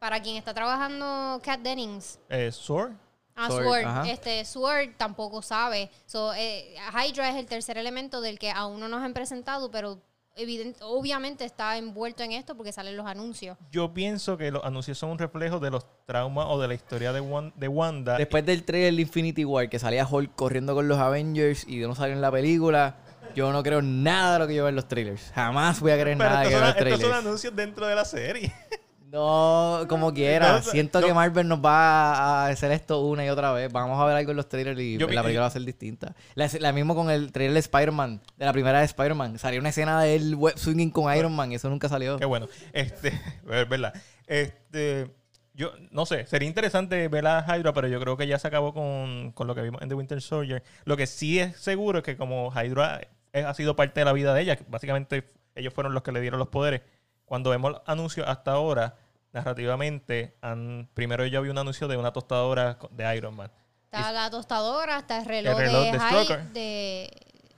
Para 0.00 0.20
quien 0.20 0.36
está 0.36 0.52
trabajando 0.54 1.40
Kat 1.44 1.60
Dennings, 1.60 2.18
Eh, 2.28 2.50
Sword. 2.50 2.92
Ah, 3.36 3.48
Sword, 3.48 3.64
Sword. 3.64 4.06
Este, 4.06 4.44
Sword 4.44 4.96
tampoco 4.96 5.42
sabe. 5.42 5.90
So, 6.06 6.34
eh, 6.34 6.74
Hydra 6.92 7.30
es 7.30 7.36
el 7.36 7.46
tercer 7.46 7.78
elemento 7.78 8.20
del 8.20 8.38
que 8.38 8.50
aún 8.50 8.80
no 8.80 8.88
nos 8.88 9.02
han 9.02 9.14
presentado, 9.14 9.70
pero 9.70 10.00
evident- 10.36 10.76
obviamente 10.82 11.44
está 11.44 11.76
envuelto 11.76 12.22
en 12.22 12.32
esto 12.32 12.56
porque 12.56 12.72
salen 12.72 12.96
los 12.96 13.06
anuncios. 13.06 13.56
Yo 13.70 13.92
pienso 13.92 14.36
que 14.36 14.50
los 14.50 14.64
anuncios 14.64 14.98
son 14.98 15.10
un 15.10 15.18
reflejo 15.18 15.58
de 15.60 15.70
los 15.70 15.86
traumas 16.06 16.46
o 16.48 16.60
de 16.60 16.68
la 16.68 16.74
historia 16.74 17.12
de, 17.12 17.20
Wan- 17.20 17.52
de 17.56 17.68
Wanda. 17.68 18.16
Después 18.16 18.44
del 18.46 18.64
trailer 18.64 18.94
de 18.94 19.02
Infinity 19.02 19.44
War, 19.44 19.68
que 19.68 19.78
salía 19.78 20.06
Hulk 20.06 20.34
corriendo 20.34 20.74
con 20.74 20.88
los 20.88 20.98
Avengers 20.98 21.66
y 21.68 21.78
no 21.78 21.94
salió 21.94 22.14
en 22.14 22.20
la 22.20 22.30
película, 22.30 22.96
yo 23.34 23.52
no 23.52 23.62
creo 23.62 23.80
nada 23.82 24.34
de 24.34 24.38
lo 24.40 24.46
que 24.48 24.54
yo 24.54 24.62
veo 24.64 24.68
en 24.70 24.76
los 24.76 24.88
trailers. 24.88 25.30
Jamás 25.34 25.80
voy 25.80 25.92
a 25.92 26.00
creer 26.00 26.18
Pero 26.18 26.30
nada 26.30 26.42
estos 26.42 26.48
que 26.48 26.54
veo 26.54 26.58
en 26.58 26.66
los 26.66 26.76
estos 26.76 26.90
son 26.90 26.98
trailers. 27.00 27.26
anuncios 27.26 27.56
dentro 27.56 27.86
de 27.86 27.94
la 27.94 28.04
serie. 28.04 28.52
No, 29.10 29.86
como 29.88 30.12
quiera. 30.14 30.52
No, 30.52 30.62
Siento 30.62 31.00
no. 31.00 31.06
que 31.06 31.12
Marvel 31.14 31.48
nos 31.48 31.58
va 31.64 32.12
a 32.14 32.46
hacer 32.46 32.70
esto 32.72 33.00
una 33.00 33.24
y 33.24 33.28
otra 33.28 33.52
vez. 33.52 33.72
Vamos 33.72 34.00
a 34.00 34.04
ver 34.04 34.16
algo 34.16 34.30
en 34.30 34.36
los 34.36 34.48
trailers 34.48 34.78
y 34.80 34.98
Yo 34.98 35.08
la 35.08 35.22
película 35.22 35.42
va 35.42 35.46
a 35.48 35.50
ser 35.50 35.62
distinta. 35.62 36.14
La, 36.34 36.48
la 36.60 36.72
mismo 36.72 36.94
con 36.94 37.10
el 37.10 37.32
trailer 37.32 37.54
de 37.54 37.60
Spider-Man, 37.60 38.20
de 38.36 38.44
la 38.44 38.52
primera 38.52 38.78
de 38.78 38.84
Spider-Man. 38.84 39.38
Salió 39.38 39.58
una 39.60 39.70
escena 39.70 40.00
de 40.00 40.14
él 40.14 40.34
web 40.36 40.56
swinging 40.56 40.90
con 40.90 41.14
Iron 41.16 41.34
Man 41.34 41.50
y 41.50 41.56
eso 41.56 41.68
nunca 41.68 41.88
salió. 41.88 42.18
Qué 42.18 42.24
bueno. 42.24 42.46
Este, 42.72 43.08
es 43.50 43.68
verdad. 43.68 43.92
Este, 44.26 45.10
yo 45.54 45.72
no 45.90 46.06
sé, 46.06 46.26
sería 46.26 46.48
interesante 46.48 47.08
ver 47.08 47.26
a 47.26 47.44
Hydra, 47.48 47.72
pero 47.72 47.88
yo 47.88 47.98
creo 48.00 48.16
que 48.16 48.26
ya 48.28 48.38
se 48.38 48.46
acabó 48.46 48.72
con, 48.72 49.32
con 49.32 49.46
lo 49.48 49.54
que 49.56 49.62
vimos 49.62 49.82
en 49.82 49.88
The 49.88 49.94
Winter 49.96 50.22
Soldier. 50.22 50.62
Lo 50.84 50.96
que 50.96 51.06
sí 51.08 51.40
es 51.40 51.56
seguro 51.56 51.98
es 51.98 52.04
que 52.04 52.16
como 52.16 52.52
Hydra 52.52 53.00
es- 53.32 53.44
ha 53.44 53.54
sido 53.54 53.74
parte 53.74 54.00
de 54.00 54.04
la 54.04 54.12
vida 54.12 54.32
de 54.34 54.42
ella, 54.42 54.58
básicamente 54.68 55.24
ellos 55.56 55.74
fueron 55.74 55.94
los 55.94 56.02
que 56.04 56.12
le 56.12 56.20
dieron 56.20 56.38
los 56.38 56.48
poderes. 56.48 56.82
Cuando 57.30 57.50
vemos 57.50 57.70
los 57.70 57.80
anuncios 57.86 58.26
hasta 58.28 58.50
ahora, 58.50 58.96
narrativamente, 59.32 60.34
han, 60.42 60.88
primero 60.94 61.24
yo 61.26 61.40
vi 61.42 61.48
un 61.48 61.58
anuncio 61.58 61.86
de 61.86 61.96
una 61.96 62.12
tostadora 62.12 62.76
de 62.90 63.16
Iron 63.16 63.36
Man. 63.36 63.52
Está 63.84 64.10
la 64.10 64.28
tostadora, 64.30 64.98
está 64.98 65.18
el 65.18 65.26
reloj, 65.26 65.56
reloj 65.56 65.84
de, 65.84 65.92
de 65.92 65.98
Stroker. 66.00 66.42
de, 66.48 67.10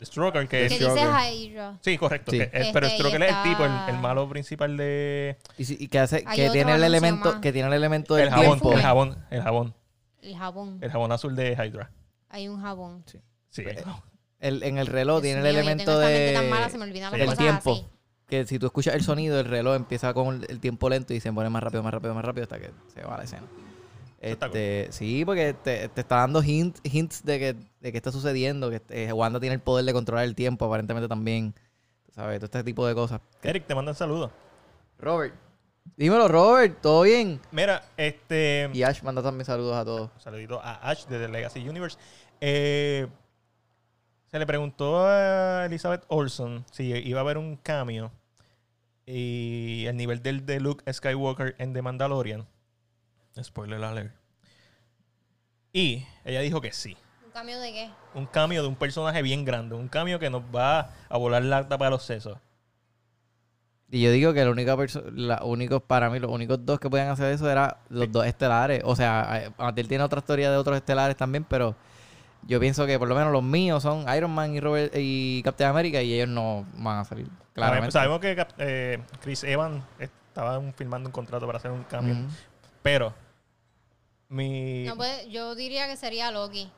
Stroker, 0.05 0.43
que 0.43 0.49
¿Qué 0.59 0.65
es... 0.67 0.73
dices 0.73 0.89
Stroker. 0.93 1.33
Hydra? 1.35 1.79
Sí, 1.81 1.97
correcto. 1.97 2.33
Sí. 2.33 2.39
que- 2.41 2.71
pero 2.71 2.87
Este, 2.87 2.99
Stroker 2.99 3.23
es 3.23 3.35
el 3.35 3.43
tipo, 3.45 3.65
el, 3.65 3.73
el 3.89 3.97
malo 3.99 4.29
principal 4.29 4.77
de... 4.77 5.39
Y, 5.57 5.65
si- 5.65 5.79
y 5.81 5.89
que 5.89 6.01
hace, 6.01 6.23
Hay 6.27 6.37
que 6.37 6.51
tiene 6.51 6.75
el 6.75 6.85
elemento, 6.85 7.33
más. 7.33 7.41
que 7.41 7.51
tiene 7.51 7.69
el 7.69 7.75
elemento 7.75 8.15
del 8.15 8.29
El 8.29 8.35
jabón, 8.35 8.61
el 8.75 8.83
jabón, 8.83 9.25
el 9.31 9.43
jabón. 9.43 9.75
El 10.21 10.37
jabón. 10.37 10.79
El 10.83 10.91
jabón 10.91 11.13
azul 11.13 11.35
de 11.35 11.53
Hydra. 11.53 11.91
Hay 12.29 12.47
un 12.49 12.61
jabón. 12.61 13.05
Sí. 13.49 13.63
Eh, 13.63 13.83
El- 14.41 14.63
en 14.65 14.77
el 14.77 14.87
reloj 14.87 15.23
Dios 15.23 15.33
tiene 15.35 15.39
el 15.49 15.55
mío, 15.55 15.63
elemento 15.63 15.99
mente 15.99 16.35
tan 16.35 16.51
mala, 16.51 16.65
de 16.67 16.71
se 16.73 16.77
me 16.79 16.85
olvidan 16.85 17.11
del 17.13 17.21
las 17.21 17.29
el 17.31 17.37
cosas 17.37 17.39
tiempo. 17.63 17.73
así. 17.73 17.87
Que 18.33 18.47
si 18.47 18.59
tú 18.59 18.64
escuchas 18.64 18.95
el 18.95 19.03
sonido, 19.03 19.38
el 19.38 19.45
reloj 19.45 19.77
empieza 19.77 20.14
con 20.14 20.42
el, 20.49 20.59
tiempo 20.59 20.88
lento 20.88 21.12
y 21.12 21.21
se 21.21 21.31
pone 21.31 21.51
más 21.51 21.62
rápido, 21.62 21.83
más 21.83 21.92
rápido, 21.92 22.14
más 22.14 22.25
rápido 22.25 22.45
hasta 22.45 22.59
que 22.59 22.71
se 22.95 23.03
va 23.03 23.18
la 23.18 23.25
escena. 23.25 23.42
Este, 24.23 24.88
sí, 24.90 25.23
porque 25.27 25.53
te, 25.53 25.90
te 25.90 26.01
está 26.01 26.16
dando 26.16 26.42
hint- 26.42 26.81
hints 26.83 27.23
de 27.27 27.38
que, 27.38 27.57
de 27.83 27.92
que 27.92 27.99
está 27.99 28.11
sucediendo, 28.11 28.71
que 28.71 28.81
eh, 28.88 29.12
Wanda 29.12 29.38
tiene 29.38 29.57
el 29.57 29.61
poder 29.61 29.85
de 29.85 29.92
controlar 29.92 30.25
el 30.25 30.35
tiempo, 30.35 30.64
aparentemente 30.64 31.09
también. 31.09 31.53
Tú 32.07 32.12
¿Sabes? 32.14 32.38
Todo 32.38 32.47
este 32.47 32.64
tipo 32.64 32.87
de 32.87 32.95
cosas. 32.95 33.21
Eric, 33.42 33.66
te 33.66 33.75
mandan 33.75 33.95
saludos. 33.95 34.31
Robert. 34.99 35.35
Dímelo, 35.99 36.27
Robert, 36.27 36.81
¿todo 36.81 37.03
bien? 37.03 37.38
Mira, 37.51 37.85
este... 37.99 38.71
Y 38.73 38.83
Ash 38.83 39.03
manda 39.03 39.23
también 39.23 39.45
saludos 39.45 39.77
a 39.77 39.85
todos. 39.85 40.11
Saludito 40.16 40.59
a 40.59 40.77
Ash 40.88 41.05
de 41.05 41.18
The 41.18 41.29
Legacy 41.29 41.68
Universe. 41.68 41.99
Eh, 42.40 43.07
se 44.31 44.38
le 44.38 44.47
preguntó 44.47 45.05
a 45.05 45.66
Elizabeth 45.66 46.05
Olsen 46.09 46.64
si 46.71 46.85
iba 46.85 47.21
a 47.21 47.25
haber 47.25 47.37
un 47.37 47.59
cambio 47.59 48.11
y 49.07 49.85
el 49.87 49.97
nivel 49.97 50.23
del 50.23 50.47
de 50.47 50.61
Luke 50.61 50.91
Skywalker 50.93 51.55
en 51.59 51.73
The 51.73 51.83
Mandalorian. 51.83 52.47
Spoiler 53.43 53.83
alert. 53.83 54.15
Y 55.73 56.07
ella 56.25 56.41
dijo 56.41 56.61
que 56.61 56.73
sí. 56.73 56.97
¿Un 57.25 57.31
cambio 57.33 57.59
de 57.61 57.73
qué? 57.73 57.91
Un 58.15 58.27
cambio 58.27 58.62
de 58.62 58.69
un 58.69 58.77
personaje 58.77 59.23
bien 59.23 59.45
grande. 59.45 59.75
Un 59.75 59.88
cambio 59.88 60.19
que 60.19 60.29
nos 60.29 60.43
va 60.43 60.93
a 61.09 61.17
volar 61.17 61.43
la 61.43 61.67
tapa 61.69 61.87
de 61.87 61.91
los 61.93 62.03
sesos. 62.03 62.38
Y 63.91 64.03
yo 64.03 64.11
digo 64.11 64.33
que 64.33 64.43
la 64.43 64.51
única 64.51 64.77
la 65.12 65.45
únicos, 65.45 65.83
para 65.83 66.09
mí, 66.09 66.19
los 66.19 66.31
únicos 66.31 66.65
dos 66.65 66.81
que 66.81 66.88
podían 66.88 67.09
hacer 67.09 67.33
eso 67.33 67.51
eran 67.51 67.75
los 67.91 68.11
dos 68.11 68.27
estelares. 68.27 68.83
O 68.85 68.97
sea, 68.97 69.45
eh, 69.45 69.51
Matil 69.59 69.88
tiene 69.88 70.05
otra 70.05 70.21
historia 70.21 70.51
de 70.51 70.57
otros 70.57 70.77
estelares 70.77 71.17
también, 71.17 71.45
pero 71.45 71.77
yo 72.47 72.61
pienso 72.61 72.87
que 72.87 72.99
por 72.99 73.09
lo 73.09 73.15
menos 73.15 73.33
los 73.33 73.43
míos 73.43 73.83
son 73.83 74.07
Iron 74.15 74.31
Man 74.31 74.55
y 74.55 74.61
Robert 74.61 74.93
y 74.97 75.43
Captain 75.43 75.71
America 75.71 76.03
y 76.03 76.15
ellos 76.15 76.29
no 76.29 76.67
van 76.75 76.99
a 76.99 77.05
salir. 77.05 77.29
Claramente. 77.53 77.93
Sabemos 77.93 78.21
que 78.21 78.47
eh, 78.59 79.03
Chris 79.21 79.45
Evans 79.45 79.83
estaba 79.99 80.61
firmando 80.73 81.09
un 81.09 81.13
contrato 81.13 81.47
para 81.47 81.59
hacer 81.59 81.71
un 81.71 81.85
cambio. 81.85 82.17
Pero 82.83 83.15
mi 84.29 84.85
No, 84.85 84.97
pues, 84.97 85.27
yo 85.29 85.55
diría 85.55 85.87
que 85.87 85.97
sería 85.97 86.31
Loki. 86.31 86.71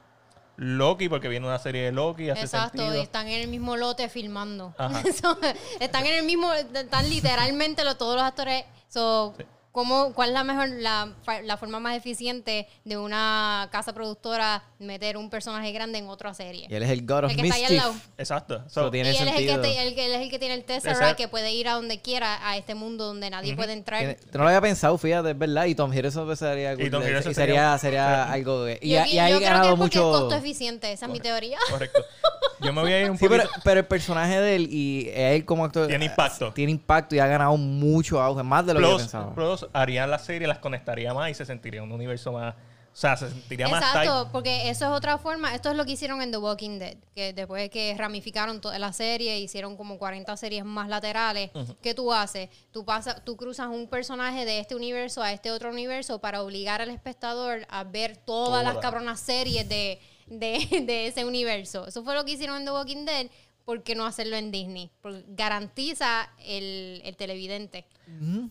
Loki, 0.57 1.09
porque 1.09 1.29
viene 1.29 1.47
una 1.47 1.59
serie 1.59 1.83
de 1.83 1.93
Loki, 1.93 2.31
hace 2.31 2.43
Exacto, 2.43 2.95
y 2.95 2.99
están 3.01 3.27
en 3.27 3.43
el 3.43 3.49
mismo 3.49 3.77
lote 3.77 4.09
filmando. 4.09 4.73
Están 5.81 6.07
en 6.07 6.15
el 6.15 6.25
mismo, 6.25 6.53
están 6.53 7.11
literalmente 7.11 7.85
los, 7.85 7.99
todos 7.99 8.15
los 8.15 8.23
actores. 8.23 8.65
So, 8.89 9.35
Sí. 9.37 9.45
¿Cómo, 9.75 10.13
¿Cuál 10.15 10.29
es 10.29 10.35
la 10.35 10.45
mejor, 10.45 10.69
la, 10.69 11.13
fa- 11.25 11.43
la 11.43 11.57
forma 11.57 11.81
más 11.81 11.97
eficiente 11.97 12.69
de 12.85 12.97
una 12.97 13.69
casa 13.73 13.93
productora 13.93 14.63
meter 14.79 15.17
un 15.17 15.29
personaje 15.31 15.73
grande 15.73 15.99
en 15.99 16.07
otra 16.09 16.33
serie? 16.33 16.69
Y 16.71 16.75
él 16.77 16.85
es 16.85 16.91
el 16.91 17.05
God 17.05 17.25
of 17.25 17.31
El 17.33 17.37
que 17.37 17.43
está 17.43 17.55
ahí 17.57 17.65
al 17.65 17.77
lado. 17.77 17.93
Mischief. 17.93 18.11
Exacto. 18.17 18.63
So, 18.69 18.85
So, 18.85 18.91
tiene 18.93 19.13
y 19.13 19.17
él 19.17 19.17
es, 19.17 19.21
el 19.23 19.29
que 19.29 19.35
sentido. 19.49 19.61
te- 19.63 19.83
el 19.89 19.95
que- 19.97 20.07
él 20.07 20.13
es 20.13 20.21
el 20.23 20.31
que 20.31 20.39
tiene 20.39 20.55
el 20.55 20.65
Tesseract, 20.65 21.17
que 21.19 21.27
puede 21.27 21.53
ir 21.53 21.67
a 21.69 21.73
donde 21.73 22.01
quiera, 22.01 22.49
a 22.49 22.57
este 22.57 22.77
mundo 22.77 23.05
donde 23.07 23.29
nadie 23.31 23.57
puede 23.57 23.73
entrar. 23.73 23.99
Tiene- 23.99 24.17
no 24.33 24.43
lo 24.43 24.47
había 24.49 24.61
pensado, 24.61 24.97
fíjate, 24.97 25.31
es 25.33 25.39
verdad. 25.39 25.65
Y 25.65 25.75
Tom 25.75 25.93
Hiddleston 25.93 26.25
pues, 26.27 26.39
sería, 26.39 26.75
Y 26.75 26.89
Tom. 26.91 27.03
Hiddleston 27.03 27.33
Y 27.33 27.35
sería, 27.35 27.77
sería- 27.77 27.79
sería 27.79 28.33
algo. 28.33 28.69
Y, 28.69 28.91
yo, 28.91 29.03
ha- 29.03 29.09
y 29.09 29.15
yo 29.17 29.23
ha 29.23 29.27
creo 29.27 29.39
que 29.41 29.45
es 29.45 29.51
ganado 29.51 29.77
porque 29.77 29.99
es 29.99 30.05
mucho... 30.05 30.11
costo 30.21 30.35
eficiente, 30.37 30.93
esa 30.93 31.07
es 31.07 31.13
mi 31.13 31.19
teoría. 31.21 31.59
correcto. 31.71 32.01
Yo 32.61 32.73
me 32.73 32.81
voy 32.81 32.93
a 32.93 33.01
ir 33.03 33.11
un 33.11 33.19
Sí, 33.19 33.27
poquito... 33.27 33.49
pero, 33.49 33.63
pero 33.65 33.81
el 33.81 33.87
personaje 33.87 34.41
de 34.41 34.57
él 34.57 34.69
y 34.71 35.11
él 35.15 35.45
como 35.45 35.65
actor... 35.65 35.87
Tiene 35.87 36.07
impacto. 36.07 36.53
Tiene 36.53 36.73
impacto 36.73 37.15
y 37.15 37.19
ha 37.19 37.27
ganado 37.27 37.57
mucho 37.57 38.21
auge, 38.21 38.43
más 38.43 38.67
de 38.67 38.75
lo 38.75 38.81
que 38.81 38.87
yo 38.87 38.97
pensaba. 38.97 39.35
plus 39.35 39.67
harían 39.73 40.11
la 40.11 40.19
serie, 40.19 40.47
las 40.47 40.59
conectaría 40.59 41.13
más 41.15 41.31
y 41.31 41.35
se 41.35 41.45
sentiría 41.45 41.83
un 41.83 41.93
universo 41.93 42.33
más... 42.33 42.55
O 42.55 42.97
sea, 42.97 43.17
se 43.17 43.29
sentiría 43.29 43.67
más 43.67 43.83
Exacto, 43.83 44.29
porque 44.31 44.71
eso 44.71 44.85
es 44.85 44.91
otra 44.93 45.19
forma. 45.19 45.53
Esto 45.53 45.69
es 45.69 45.77
lo 45.77 45.85
que 45.85 45.91
hicieron 45.91 46.23
en 46.23 46.31
The 46.31 46.37
Walking 46.37 46.79
Dead, 46.79 46.97
que 47.13 47.33
después 47.33 47.61
de 47.63 47.69
que 47.69 47.93
ramificaron 47.99 48.61
toda 48.61 48.79
la 48.79 48.93
serie, 48.93 49.37
hicieron 49.41 49.77
como 49.77 49.99
40 49.99 50.37
series 50.37 50.65
más 50.65 50.89
laterales. 50.89 51.51
¿Qué 51.83 51.93
tú 51.93 52.13
haces? 52.13 52.51
Tú, 52.71 52.85
pasas, 52.85 53.25
tú 53.25 53.37
cruzas 53.37 53.67
un 53.67 53.89
personaje 53.89 54.45
de 54.45 54.61
este 54.61 54.77
universo 54.77 55.25
a 55.25 55.33
este 55.33 55.51
otro 55.51 55.71
universo 55.71 56.21
para 56.21 56.41
obligar 56.41 56.83
al 56.83 56.91
espectador 56.91 57.67
a 57.69 57.83
ver 57.83 58.17
todas 58.17 58.63
las 58.63 58.77
cabronas 58.77 59.19
series 59.19 59.69
de, 59.69 60.01
de, 60.27 60.83
de 60.87 61.07
ese 61.07 61.25
universo. 61.25 61.87
Eso 61.87 62.03
fue 62.05 62.15
lo 62.15 62.25
que 62.25 62.33
hicieron 62.33 62.57
en 62.59 62.65
The 62.65 62.73
Walking 62.73 63.05
Dead. 63.05 63.27
¿Por 63.65 63.83
qué 63.83 63.95
no 63.95 64.05
hacerlo 64.05 64.37
en 64.37 64.51
Disney? 64.51 64.91
Porque 65.01 65.25
garantiza 65.29 66.29
el, 66.45 67.01
el 67.03 67.17
televidente. 67.17 67.87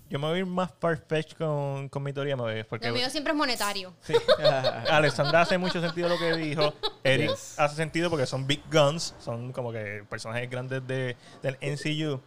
Yo 0.10 0.18
me 0.18 0.28
voy 0.28 0.38
a 0.38 0.40
ir 0.40 0.46
más 0.48 0.72
far-fetched 0.80 1.38
con, 1.38 1.88
con 1.90 2.02
mi 2.02 2.12
teoría, 2.12 2.36
me 2.36 2.42
voy, 2.42 2.64
porque... 2.64 2.88
Lo 2.88 2.96
mío 2.96 3.08
siempre 3.12 3.32
es 3.32 3.38
monetario. 3.38 3.94
Sí. 4.02 4.16
Alexandra 4.90 5.42
hace 5.42 5.60
mucho 5.60 5.80
sentido 5.82 6.10
lo 6.10 6.18
que 6.18 6.36
dijo. 6.36 6.74
Eric 7.04 7.30
Yes. 7.30 7.60
hace 7.60 7.76
sentido 7.76 8.10
porque 8.10 8.26
son 8.26 8.48
big 8.48 8.64
guns, 8.72 9.14
son 9.20 9.52
como 9.52 9.72
que 9.72 10.04
personajes 10.10 10.50
grandes 10.50 10.86
de, 10.88 11.16
del 11.44 11.58
NCU. 11.62 12.20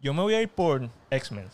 Yo 0.00 0.14
me 0.14 0.22
voy 0.22 0.34
a 0.34 0.40
ir 0.42 0.48
por 0.50 0.88
X-Men. 1.10 1.48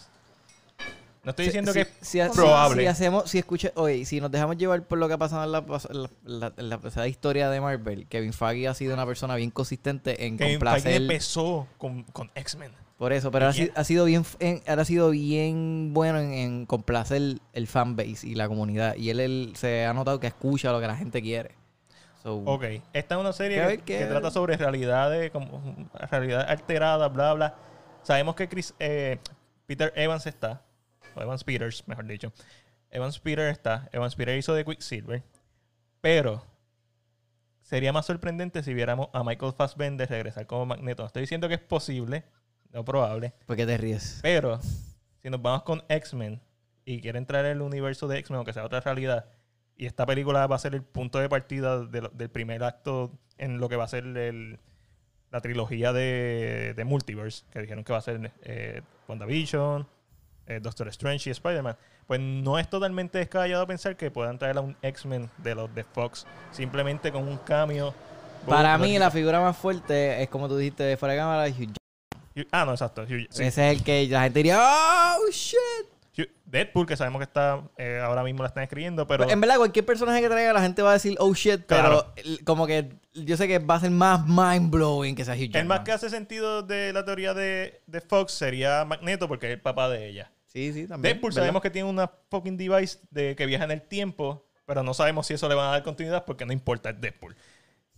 No 1.27 1.31
estoy 1.31 1.47
diciendo 1.47 1.73
que 1.73 1.87
si, 2.01 2.21
es 2.21 2.31
si- 2.31 2.37
probable. 2.37 2.83
Si 2.83 2.87
hacemos, 2.87 3.29
si 3.29 3.39
escucha, 3.39 3.73
oye, 3.75 4.05
si 4.05 4.21
nos 4.21 4.31
dejamos 4.31 4.57
llevar 4.57 4.83
por 4.85 4.97
lo 4.97 5.09
que 5.09 5.15
ha 5.15 5.19
pasado 5.19 5.43
en 5.45 5.51
la, 5.53 5.61
la, 5.91 6.11
la- 6.25 6.53
en 6.57 6.69
la 6.69 6.79
pasada 6.79 7.09
historia 7.09 7.51
de 7.51 7.61
Marvel, 7.61 8.07
Kevin 8.07 8.33
Feige 8.33 8.69
ha 8.69 8.75
sido 8.75 8.95
una 8.95 9.05
persona 9.05 9.35
bien 9.35 9.51
consistente 9.51 10.25
en 10.25 10.39
Kevin 10.39 10.61
Feige 10.61 10.65
complacer 10.75 11.03
empezó 11.03 11.67
con, 11.79 12.05
con 12.05 12.31
X-Men. 12.37 12.71
por 12.97 13.13
eso, 13.13 13.31
pero 13.33 13.53
si- 13.53 13.73
ha 13.75 13.83
sido 13.83 14.05
bien, 14.05 14.25
en- 14.39 14.63
ha 14.67 14.85
sido 14.85 15.11
bien 15.11 15.91
bueno 15.93 16.21
en, 16.21 16.33
en 16.33 16.65
complacer 16.67 17.21
el 17.53 17.67
fanbase 17.67 18.29
y 18.29 18.37
la 18.37 18.47
comunidad 18.47 18.95
y 18.95 19.11
él, 19.11 19.19
él 19.19 19.53
se 19.57 19.85
ha 19.85 19.93
notado 19.93 20.21
que 20.21 20.29
escucha 20.29 20.71
lo 20.71 20.81
que 20.81 20.87
la 20.87 20.97
gente 20.97 21.21
quiere. 21.23 21.57
So, 22.23 22.37
Ok, 22.45 22.65
esta 22.93 23.15
es 23.17 23.21
una 23.21 23.33
serie 23.33 23.79
que 23.85 24.05
trata 24.07 24.31
sobre 24.31 24.57
realidades, 24.57 25.33
como 25.33 25.89
realidad 26.09 26.47
alterada, 26.49 27.09
bla, 27.09 27.35
bla. 27.35 27.55
Sabemos 28.05 28.37
que 28.37 28.49
Chris, 28.49 28.75
eh, 28.79 29.19
Peter 29.67 29.93
Evans 29.97 30.25
está, 30.27 30.63
o 31.17 31.23
Evans 31.23 31.45
Peters, 31.45 31.87
mejor 31.89 32.07
dicho. 32.07 32.33
Evans 32.91 33.19
Peter 33.19 33.49
está, 33.49 33.89
Evans 33.93 34.15
Peter 34.15 34.37
hizo 34.39 34.55
de 34.55 34.65
Quicksilver, 34.65 35.23
pero 36.01 36.45
sería 37.63 37.93
más 37.93 38.07
sorprendente 38.07 38.63
si 38.63 38.75
viéramos 38.75 39.09
a 39.13 39.25
Michael 39.25 39.53
Fassbender 39.53 40.09
regresar 40.09 40.47
como 40.47 40.67
Magneto. 40.67 41.03
No 41.03 41.07
estoy 41.09 41.23
diciendo 41.23 41.49
que 41.49 41.55
es 41.55 41.61
posible, 41.61 42.25
no 42.73 42.85
probable, 42.85 43.35
¿Por 43.47 43.57
qué 43.57 43.67
te 43.67 43.77
ríes? 43.77 44.21
pero 44.23 44.61
si 45.23 45.31
nos 45.31 45.43
vamos 45.43 45.63
con 45.65 45.83
X-Men 45.89 46.41
y 46.85 47.01
quieren 47.01 47.27
traer 47.27 47.47
el 47.47 47.63
universo 47.63 48.07
de 48.07 48.19
X-Men, 48.19 48.37
aunque 48.39 48.53
sea 48.53 48.65
otra 48.65 48.81
realidad, 48.81 49.27
y 49.77 49.87
esta 49.87 50.07
película 50.07 50.47
va 50.47 50.57
a 50.57 50.61
ser 50.61 50.75
el 50.75 50.83
punto 50.83 51.19
de 51.19 51.29
partida 51.29 51.85
de 51.85 52.03
lo- 52.03 52.09
del 52.11 52.31
primer 52.31 52.63
acto 52.63 53.19
en 53.37 53.59
lo 53.59 53.69
que 53.69 53.77
va 53.77 53.85
a 53.85 53.89
ser 53.89 54.05
el- 54.05 54.59
la 55.33 55.41
trilogía 55.41 55.93
de, 55.93 56.73
de 56.77 56.85
Multiverse, 56.85 57.45
que 57.51 57.61
dijeron 57.61 57.83
que 57.85 57.93
va 57.93 57.99
a 57.99 58.03
ser 58.03 58.33
eh, 58.43 58.81
WandaVision, 59.09 59.87
eh, 60.47 60.61
Doctor 60.63 60.89
Strange 60.89 61.29
y 61.29 61.33
Spider-Man, 61.33 61.77
pues 62.07 62.21
no 62.21 62.59
es 62.59 62.69
totalmente 62.71 63.19
descabellado 63.19 63.67
pensar 63.67 63.97
que 63.97 64.11
puedan 64.11 64.39
traer 64.39 64.57
a 64.59 64.61
un 64.61 64.77
X-Men 64.83 65.29
de 65.39 65.55
los 65.55 65.75
de 65.75 65.85
Fox 65.85 66.27
simplemente 66.53 67.11
con 67.13 67.27
un 67.27 67.37
cambio. 67.39 67.95
Para 68.47 68.79
mí 68.79 68.99
la 68.99 69.11
figura 69.11 69.41
más 69.41 69.57
fuerte 69.57 70.23
es 70.23 70.29
como 70.29 70.49
tú 70.49 70.57
dijiste 70.57 70.85
de 70.85 70.97
fuera 70.97 71.15
de 71.15 71.19
cámara, 71.21 71.49
Hugh. 71.49 71.75
Ah, 72.53 72.65
no, 72.65 72.73
exacto. 72.73 73.03
Hugh- 73.03 73.27
sí. 73.31 73.43
Ese 73.45 73.71
es 73.71 73.79
el 73.79 73.83
que 73.85 74.07
la 74.09 74.23
gente 74.23 74.39
diría, 74.41 74.59
oh 74.61 75.31
shit. 75.31 75.59
Deadpool, 76.47 76.87
que 76.87 76.97
sabemos 76.97 77.19
que 77.19 77.25
está 77.25 77.61
eh, 77.77 78.01
ahora 78.03 78.23
mismo 78.23 78.43
la 78.43 78.47
están 78.49 78.63
escribiendo, 78.63 79.05
pero... 79.07 79.29
en 79.29 79.41
verdad, 79.41 79.57
cualquier 79.57 79.85
personaje 79.85 80.21
que 80.23 80.29
traiga, 80.29 80.53
la 80.53 80.63
gente 80.63 80.81
va 80.81 80.91
a 80.91 80.93
decir, 80.95 81.17
oh 81.19 81.35
shit, 81.35 81.67
Claro. 81.67 82.13
pero 82.15 82.29
el- 82.29 82.45
como 82.45 82.67
que 82.69 82.91
yo 83.15 83.37
sé 83.37 83.49
que 83.49 83.59
va 83.59 83.75
a 83.75 83.81
ser 83.81 83.91
más 83.91 84.25
mind 84.27 84.71
blowing 84.71 85.17
que 85.17 85.25
sea 85.25 85.35
Hugh 85.35 85.41
El 85.41 85.49
Jackman. 85.51 85.67
más 85.67 85.81
que 85.81 85.91
hace 85.93 86.09
sentido 86.09 86.63
de 86.63 86.93
la 86.93 87.05
teoría 87.05 87.35
de, 87.35 87.83
de 87.89 88.01
Fox 88.01 88.33
sería 88.33 88.85
Magneto 88.85 89.27
porque 89.29 89.49
es 89.49 89.55
el 89.55 89.61
papá 89.61 89.89
de 89.91 90.09
ella. 90.09 90.31
Sí, 90.57 90.73
sí, 90.73 90.87
también. 90.87 91.15
Deadpool 91.15 91.31
¿verdad? 91.33 91.43
sabemos 91.43 91.61
que 91.63 91.69
tiene 91.71 91.89
una 91.91 92.11
fucking 92.31 92.57
device 92.57 92.99
de 93.11 93.37
que 93.37 93.45
viaja 93.45 93.65
en 93.65 93.73
el 93.73 93.83
tiempo, 93.83 94.47
pero 94.65 94.83
no 94.83 94.95
sabemos 94.95 95.27
si 95.27 95.35
eso 95.35 95.49
le 95.51 95.55
van 95.55 95.69
a 95.69 95.71
dar 95.73 95.83
continuidad 95.83 96.25
porque 96.25 96.47
no 96.47 96.53
importa, 96.55 96.89
es 96.91 97.01
Deadpool. 97.01 97.37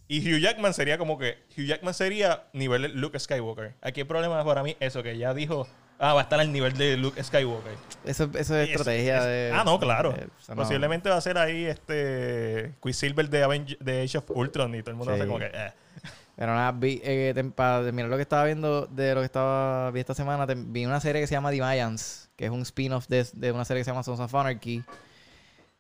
Y 0.09 0.21
Hugh 0.35 0.41
Jackman 0.41 0.75
sería 0.75 0.99
como 0.99 1.19
que, 1.19 1.39
Hugh 1.57 1.67
Jackman 1.67 1.95
sería 1.95 2.49
nivel 2.53 2.93
Luke 3.01 3.17
Skywalker. 3.19 3.75
Aquí 3.81 4.01
el 4.01 4.07
problema 4.09 4.45
para 4.45 4.63
mí 4.65 4.71
es 4.81 4.89
eso, 4.89 5.03
que 5.05 5.17
ya 5.19 5.35
dijo, 5.35 5.69
ah, 6.01 6.15
va 6.15 6.21
a 6.21 6.23
estar 6.25 6.41
al 6.41 6.51
nivel 6.51 6.73
de 6.77 6.97
Luke 6.97 7.23
Skywalker. 7.23 7.75
Eso, 8.05 8.25
eso 8.35 8.57
es 8.59 8.69
Es- 8.71 8.75
estrategia 8.77 9.19
es- 9.19 9.25
de... 9.25 9.51
Ah, 9.55 9.63
no, 9.65 9.79
claro. 9.79 10.13
de- 10.15 10.27
no- 10.49 10.57
Posiblemente 10.57 11.11
va 11.11 11.17
a 11.17 11.21
ser 11.21 11.39
ahí 11.39 11.65
este 11.67 12.75
Quicksilver 12.83 13.29
de, 13.29 13.45
Avenge- 13.45 13.79
de 13.79 14.03
Age 14.03 14.19
of 14.19 14.31
Ultron 14.31 14.75
y 14.75 14.81
todo 14.81 14.91
el 14.91 14.97
mundo 14.97 15.13
va 15.13 15.17
a 15.17 15.17
Sí. 15.17 15.21
ser 15.21 15.29
como 15.29 15.39
que, 15.39 15.47
eh. 15.55 15.73
Pero 16.41 16.55
nada, 16.55 16.71
vi, 16.71 17.01
eh, 17.03 17.35
para 17.57 17.83
terminar 17.83 18.09
lo 18.09 18.15
que 18.15 18.23
estaba 18.23 18.45
viendo 18.45 18.87
de 18.87 19.13
lo 19.13 19.21
que 19.23 19.25
estaba 19.27 19.91
vi 19.91 19.99
esta 19.99 20.15
semana, 20.15 20.47
te- 20.47 20.55
vi 20.55 20.87
una 20.87 21.01
serie 21.01 21.21
que 21.21 21.27
se 21.27 21.35
llama 21.35 21.51
The 21.51 21.59
Mayans, 21.61 22.31
que 22.37 22.45
es 22.45 22.51
un 22.53 22.63
spin-off 22.63 23.09
de, 23.09 23.27
de 23.33 23.51
una 23.51 23.65
serie 23.65 23.81
que 23.81 23.85
se 23.87 23.91
llama 23.91 24.05
Sons 24.05 24.21
of 24.21 24.33
Anarchy. 24.33 24.85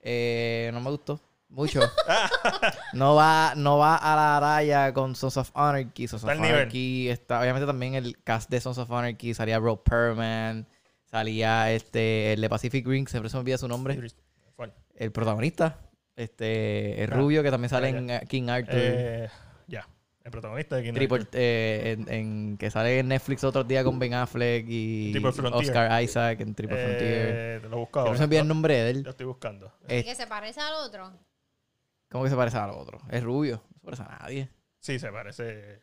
Eh, 0.01 0.71
no 0.73 0.81
me 0.81 0.90
gustó. 0.90 1.21
Mucho. 1.51 1.81
no 2.92 3.14
va, 3.14 3.55
no 3.57 3.79
va 3.79 3.97
a 3.97 4.14
la 4.16 4.40
raya 4.40 4.92
con 4.92 5.14
Sons 5.14 5.37
of 5.37 5.51
Anarchy. 5.55 6.09
Sons 6.09 6.25
of. 6.25 6.31
Anarchy 6.31 7.09
está. 7.09 7.40
Obviamente 7.40 7.66
también 7.66 7.94
el 7.94 8.18
cast 8.23 8.51
de 8.51 8.61
Sons 8.61 8.79
of 8.79 8.90
Anarchy 8.90 9.35
salía 9.35 9.59
Rob 9.59 9.83
Perman. 9.83 10.66
Salía 11.11 11.71
este. 11.73 12.35
El 12.35 12.40
de 12.42 12.49
Pacific 12.51 12.87
Rim, 12.87 13.07
siempre 13.07 13.31
se 13.31 13.37
me 13.37 13.40
olvida 13.40 13.57
su 13.59 13.66
nombre. 13.68 13.99
¿Cuál? 14.57 14.75
El 14.94 15.11
protagonista. 15.12 15.79
Este. 16.16 17.03
El 17.03 17.12
Ah, 17.12 17.16
rubio 17.16 17.42
que 17.42 17.51
también 17.51 17.71
sale 17.71 17.88
en 17.90 18.11
eh, 18.11 18.21
King 18.29 18.49
Arthur. 18.51 18.75
Eh, 18.75 19.29
ya, 19.68 19.87
el 20.29 20.33
protagonista 20.33 20.77
de 20.77 20.83
King 20.85 20.93
Triple, 20.95 21.27
eh, 21.33 21.97
en, 21.99 22.12
en- 22.12 22.57
que 22.59 22.71
sale 22.71 22.99
en 23.01 23.09
Netflix 23.09 23.43
otro 23.45 23.64
día 23.64 23.83
con 23.83 23.99
Ben 23.99 24.14
Affleck 24.14 24.67
y 24.69 25.12
Frontier. 25.21 25.53
Oscar 25.55 26.03
Isaac 26.03 26.41
en 26.41 26.55
Triple 26.55 26.77
Frontier. 26.77 27.01
Eh, 27.35 27.59
te 27.62 27.69
lo 27.69 27.79
busco 27.79 28.01
Siempre 28.01 28.09
ahora. 28.09 28.17
se 28.17 28.21
me 28.21 28.25
olvida 28.27 28.41
el 28.41 28.49
nombre 28.49 28.75
de 28.75 28.91
él. 28.91 29.03
Lo 29.03 29.11
estoy 29.11 29.27
buscando. 29.27 29.73
Eh, 29.88 30.05
que 30.05 30.14
se 30.14 30.27
parece 30.27 30.61
al 30.61 30.75
otro. 30.75 31.12
¿Cómo 32.11 32.25
que 32.25 32.31
se 32.31 32.37
parece 32.37 32.57
al 32.59 32.71
otro? 32.71 33.01
Es 33.11 33.23
rubio. 33.23 33.62
No 33.83 33.91
se 33.91 33.97
parece 33.97 34.03
a 34.03 34.19
nadie. 34.23 34.49
Sí, 34.81 34.99
se 34.99 35.11
parece. 35.11 35.81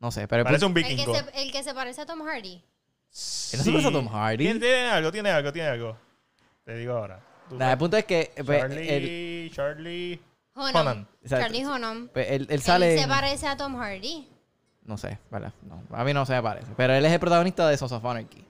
No 0.00 0.10
sé, 0.10 0.26
pero 0.28 0.44
Parece 0.44 0.64
un 0.66 0.76
El 0.76 0.82
que, 0.84 0.88
vikingo. 0.90 1.14
se, 1.14 1.42
el 1.42 1.52
que 1.52 1.62
se 1.62 1.74
parece 1.74 2.00
a 2.02 2.06
Tom 2.06 2.20
Hardy. 2.22 2.56
No 2.56 2.62
se 3.10 3.70
parece 3.70 3.88
a 3.88 3.92
Tom 3.92 4.08
Hardy. 4.08 4.44
Tiene, 4.44 4.60
tiene 4.60 4.88
algo, 4.88 5.12
tiene 5.12 5.30
algo, 5.30 5.52
tiene 5.52 5.68
algo. 5.68 5.98
Te 6.64 6.76
digo 6.76 6.94
ahora. 6.94 7.20
Nada, 7.50 7.72
el 7.72 7.78
punto 7.78 7.96
es 7.96 8.04
que 8.04 8.32
pues, 8.44 8.60
Charlie, 8.60 9.50
Charlie 9.54 10.20
Hunnam. 10.54 11.06
Charlie 11.28 11.64
Hunnam. 11.64 12.08
pues, 12.12 12.26
él- 12.30 12.42
él 12.42 12.46
Él 12.50 12.62
sale. 12.62 12.96
se 12.96 13.02
en- 13.04 13.08
parece 13.08 13.46
a 13.46 13.56
Tom 13.56 13.76
Hardy. 13.76 14.28
No 14.84 14.98
sé, 14.98 15.18
¿verdad? 15.30 15.52
No, 15.62 15.82
a 15.96 16.04
mí 16.04 16.12
no 16.12 16.26
se 16.26 16.32
me 16.34 16.42
parece. 16.42 16.72
Pero 16.76 16.92
él 16.92 17.04
es 17.04 17.12
el 17.12 17.20
protagonista 17.20 17.68
de 17.68 17.76
Sons 17.76 17.92
of 17.92 18.04
Anarchy. 18.04 18.44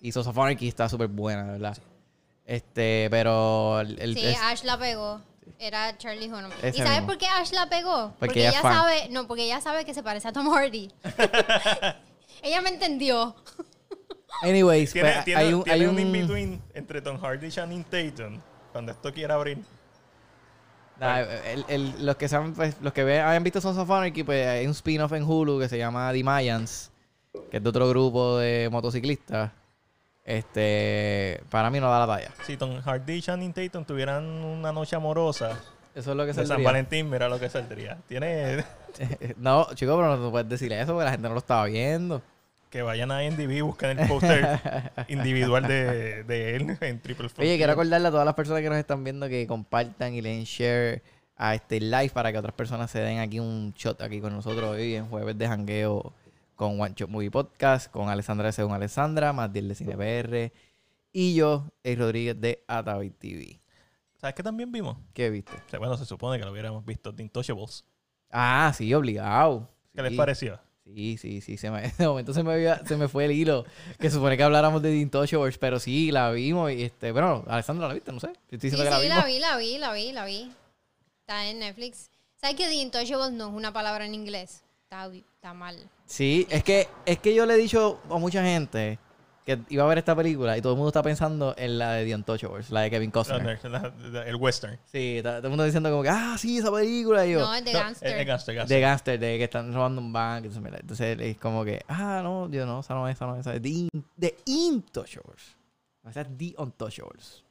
Y 0.00 0.10
Sons 0.12 0.26
of 0.26 0.36
Anarchy 0.38 0.66
está 0.68 0.88
súper 0.88 1.06
buena, 1.08 1.44
¿verdad? 1.44 1.78
Este, 2.44 3.06
pero. 3.10 3.80
el- 3.80 4.00
el- 4.00 4.14
Sí, 4.14 4.26
es- 4.26 4.40
Ash 4.40 4.64
la 4.64 4.76
pegó. 4.76 5.20
Era 5.58 5.96
Charlie 5.96 6.26
Hunnam. 6.26 6.50
¿Y 6.62 6.66
Ese 6.66 6.78
sabes 6.78 6.92
mismo. 6.94 7.06
por 7.06 7.18
qué 7.18 7.26
Ash 7.28 7.52
la 7.52 7.68
pegó? 7.68 8.12
Porque 8.18 8.40
ella 8.40 8.48
es 8.48 8.54
ella 8.56 8.62
fan. 8.62 8.74
sabe, 8.74 9.08
no, 9.10 9.26
porque 9.28 9.44
ella 9.44 9.60
sabe 9.60 9.84
que 9.84 9.94
se 9.94 10.02
parece 10.02 10.26
a 10.28 10.32
Tom 10.32 10.48
Hardy. 10.52 10.90
ella 12.42 12.60
me 12.60 12.70
entendió. 12.70 13.36
anyways, 14.42 14.92
Tiene, 14.92 15.12
pues, 15.12 15.24
tiene- 15.24 15.40
hay 15.40 15.52
un. 15.52 15.62
tiene 15.62 15.78
Hay 15.80 15.86
un 15.86 15.94
un 15.94 16.00
in-between 16.00 16.60
entre 16.74 17.00
Tom 17.00 17.16
Hardy 17.20 17.46
y 17.46 17.50
Channing 17.50 17.84
Tatum. 17.84 18.40
Cuando 18.72 18.90
esto 18.92 19.12
quiera 19.12 19.34
abrir. 19.34 19.58
Nah, 21.02 21.18
el- 21.20 21.64
el- 21.68 22.06
los 22.06 22.16
que 22.16 22.28
saben, 22.28 22.54
pues, 22.54 22.76
los 22.80 22.92
que 22.92 23.02
ve- 23.04 23.20
hayan 23.20 23.42
visto 23.42 23.60
Sons 23.60 23.76
of 23.78 23.90
Anarchy, 23.90 24.22
pues 24.22 24.46
hay 24.46 24.64
un 24.66 24.72
spin-off 24.72 25.12
en 25.12 25.24
Hulu 25.24 25.58
que 25.58 25.68
se 25.68 25.76
llama 25.78 26.12
The 26.12 26.22
Mayans, 26.22 26.90
que 27.50 27.56
es 27.56 27.62
de 27.62 27.68
otro 27.68 27.88
grupo 27.88 28.38
de 28.38 28.68
motociclistas. 28.70 29.50
Este, 30.24 31.42
para 31.50 31.68
mí 31.70 31.80
no 31.80 31.90
da 31.90 32.06
la 32.06 32.16
talla. 32.16 32.30
Si 32.44 32.56
Tom 32.56 32.80
Hardy 32.80 33.14
y 33.14 33.22
Channing 33.22 33.52
Tatum 33.52 33.84
tuvieran 33.84 34.24
una 34.24 34.70
noche 34.72 34.94
amorosa 34.94 35.58
Eso 35.94 36.12
es 36.12 36.16
lo 36.16 36.22
que 36.22 36.28
de 36.28 36.34
San 36.34 36.46
saldría. 36.46 36.68
Valentín, 36.68 37.10
mira 37.10 37.28
lo 37.28 37.38
que 37.40 37.48
saldría. 37.50 37.98
Tiene 38.08 38.64
no, 39.36 39.66
chico, 39.74 39.96
pero 39.96 40.16
no 40.16 40.30
puedes 40.30 40.48
decir 40.48 40.72
eso 40.72 40.92
porque 40.92 41.04
la 41.06 41.10
gente 41.10 41.26
no 41.28 41.34
lo 41.34 41.40
estaba 41.40 41.64
viendo. 41.66 42.22
Que 42.72 42.80
vayan 42.80 43.10
a 43.12 43.22
IMDb 43.22 43.50
y 43.50 43.60
busquen 43.60 43.98
el 43.98 44.08
póster 44.08 44.58
individual 45.08 45.68
de, 45.68 46.24
de 46.24 46.56
él 46.56 46.78
en 46.80 47.00
Triple 47.00 47.26
Oye, 47.26 47.34
Frontier. 47.34 47.56
quiero 47.58 47.72
acordarle 47.74 48.08
a 48.08 48.10
todas 48.10 48.24
las 48.24 48.34
personas 48.34 48.62
que 48.62 48.70
nos 48.70 48.78
están 48.78 49.04
viendo 49.04 49.28
que 49.28 49.46
compartan 49.46 50.14
y 50.14 50.22
le 50.22 50.30
den 50.30 50.44
share 50.44 51.02
a 51.36 51.54
este 51.54 51.80
live 51.80 52.08
para 52.14 52.32
que 52.32 52.38
otras 52.38 52.54
personas 52.54 52.90
se 52.90 53.00
den 53.00 53.18
aquí 53.18 53.38
un 53.40 53.74
shot 53.76 54.00
aquí 54.00 54.22
con 54.22 54.32
nosotros 54.32 54.70
hoy 54.70 54.94
en 54.94 55.06
jueves 55.06 55.36
de 55.36 55.46
jangueo 55.46 56.14
con 56.56 56.80
One 56.80 56.94
Shot 56.96 57.10
Movie 57.10 57.30
Podcast, 57.30 57.90
con 57.90 58.08
Alessandra 58.08 58.46
de 58.46 58.52
Según 58.52 58.72
Alessandra, 58.72 59.34
Matiel 59.34 59.68
de 59.68 59.74
Cine 59.74 59.94
PR 59.94 60.52
y 61.12 61.34
yo, 61.34 61.66
El 61.82 61.98
Rodríguez 61.98 62.40
de 62.40 62.64
Atavi 62.66 63.10
TV. 63.10 63.60
¿Sabes 64.16 64.34
qué 64.34 64.42
también 64.42 64.72
vimos? 64.72 64.96
¿Qué 65.12 65.28
viste? 65.28 65.52
O 65.52 65.68
sea, 65.68 65.78
bueno, 65.78 65.98
se 65.98 66.06
supone 66.06 66.38
que 66.38 66.46
lo 66.46 66.52
hubiéramos 66.52 66.86
visto, 66.86 67.14
The 67.14 67.22
Intouchables. 67.22 67.84
Ah, 68.30 68.72
sí, 68.74 68.94
obligado. 68.94 69.68
¿Qué 69.94 70.02
les 70.02 70.14
pareció? 70.14 70.58
Sí, 70.94 71.16
sí, 71.18 71.40
sí. 71.40 71.56
Se 71.56 71.70
me, 71.70 71.82
de 71.98 72.06
momento 72.06 72.32
se 72.34 72.42
me, 72.42 72.52
había- 72.52 72.84
se 72.84 72.96
me 72.96 73.08
fue 73.08 73.24
el 73.24 73.32
hilo. 73.32 73.64
Que 73.98 74.10
supone 74.10 74.36
que 74.36 74.42
habláramos 74.42 74.82
de 74.82 74.96
Intouchables, 74.98 75.58
pero 75.58 75.78
sí, 75.80 76.10
la 76.12 76.30
vimos. 76.30 76.70
Y 76.72 76.82
este, 76.82 77.12
bueno, 77.12 77.44
Alessandra 77.48 77.88
la 77.88 77.94
viste, 77.94 78.12
no 78.12 78.20
sé. 78.20 78.28
Estoy 78.50 78.70
Sí, 78.70 78.76
que 78.76 78.84
la 78.84 78.90
la 78.90 78.98
vi, 79.00 79.08
la 79.38 79.56
vi, 79.56 79.78
la 79.78 79.92
vi, 79.92 80.12
la 80.12 80.24
vi. 80.24 80.52
Está 81.20 81.46
en 81.46 81.60
Netflix. 81.60 82.10
¿Sabes 82.40 82.56
que 82.56 82.72
Intouchables 82.74 83.32
no 83.32 83.48
es 83.48 83.54
una 83.54 83.72
palabra 83.72 84.04
en 84.04 84.14
inglés? 84.14 84.62
Está, 84.84 85.06
está 85.14 85.54
mal. 85.54 85.76
Sí, 86.04 86.46
es 86.50 86.62
que, 86.64 86.88
es 87.06 87.18
que 87.18 87.34
yo 87.34 87.46
le 87.46 87.54
he 87.54 87.56
dicho 87.56 88.00
a 88.10 88.18
mucha 88.18 88.42
gente 88.42 88.98
que 89.44 89.58
iba 89.70 89.82
a 89.84 89.86
ver 89.88 89.98
esta 89.98 90.14
película 90.14 90.56
y 90.56 90.62
todo 90.62 90.72
el 90.72 90.76
mundo 90.76 90.88
está 90.90 91.02
pensando 91.02 91.54
en 91.58 91.76
la 91.78 91.92
de 91.94 92.04
The 92.06 92.14
Untouchables, 92.14 92.70
la 92.70 92.82
de 92.82 92.90
Kevin 92.90 93.10
Costner. 93.10 93.58
La- 93.64 93.92
la- 94.10 94.26
el 94.26 94.36
western. 94.36 94.78
Sí, 94.84 95.16
está- 95.18 95.38
todo 95.38 95.46
el 95.46 95.50
mundo 95.50 95.64
diciendo 95.64 95.90
como 95.90 96.02
que, 96.02 96.08
ah, 96.10 96.36
sí, 96.38 96.58
esa 96.58 96.70
película. 96.70 97.26
Y 97.26 97.32
yo, 97.32 97.40
No, 97.40 97.54
es 97.54 97.64
de 97.64 97.72
No, 97.72 97.78
Gangster. 97.80 98.18
es 98.20 98.26
gangster, 98.26 98.54
gangster. 98.54 98.76
de 98.76 98.80
gangster, 98.80 99.18
de 99.18 99.38
que 99.38 99.44
están 99.44 99.72
robando 99.74 100.00
un 100.00 100.12
banco. 100.12 100.46
Entonces, 100.46 100.62
mira, 100.62 100.78
entonces 100.80 101.18
es 101.20 101.36
como 101.38 101.64
que, 101.64 101.82
ah, 101.88 102.20
no, 102.22 102.48
yo 102.50 102.64
no, 102.66 102.80
esa 102.80 102.94
no 102.94 103.08
es, 103.08 103.16
esa 103.16 103.26
no 103.26 103.34
es, 103.34 103.40
esa 103.40 103.54
es 103.56 103.62
The, 103.62 104.34
Intouchables. 104.46 105.56
O 106.04 106.12
sea, 106.12 106.24
The 106.24 106.54
Untouchables. 106.58 107.42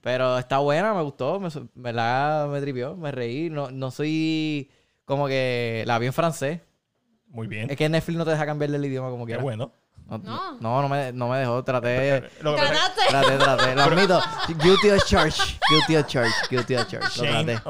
Pero 0.00 0.38
está 0.38 0.58
buena, 0.58 0.94
me 0.94 1.02
gustó, 1.02 1.40
me, 1.40 1.50
su- 1.50 1.68
me 1.74 1.92
la 1.92 2.46
me 2.50 2.60
tripió, 2.60 2.94
me 2.96 3.10
reí. 3.10 3.50
No, 3.50 3.70
no 3.70 3.90
soy 3.90 4.70
como 5.04 5.26
que 5.26 5.82
la 5.86 5.98
vi 5.98 6.06
en 6.06 6.12
francés. 6.12 6.60
Muy 7.28 7.46
bien. 7.46 7.68
Es 7.70 7.76
que 7.76 7.88
Netflix 7.88 8.16
no 8.16 8.24
te 8.24 8.30
deja 8.30 8.46
cambiar 8.46 8.70
el 8.72 8.84
idioma 8.84 9.10
como 9.10 9.24
Qué 9.26 9.30
quieras. 9.30 9.42
bueno. 9.42 9.72
No, 10.08 10.18
No. 10.18 10.56
no, 10.60 10.82
no 10.82 10.88
me, 10.88 11.12
no 11.12 11.28
me 11.28 11.38
dejó. 11.38 11.62
Traté, 11.62 12.16
es- 12.16 12.38
¿Trataste? 12.38 13.02
traté, 13.08 13.36
traté. 13.36 13.74
Lo 13.74 13.82
admito. 13.82 14.20
Guilty 14.62 14.90
of 14.90 15.04
charge. 15.04 15.58
Guilty 15.70 15.96
of 15.96 16.06
charge. 16.06 16.32
Guilty 16.50 16.74
of 16.76 16.86
charge. 16.88 17.18
Lo 17.20 17.26
traté. 17.30 17.60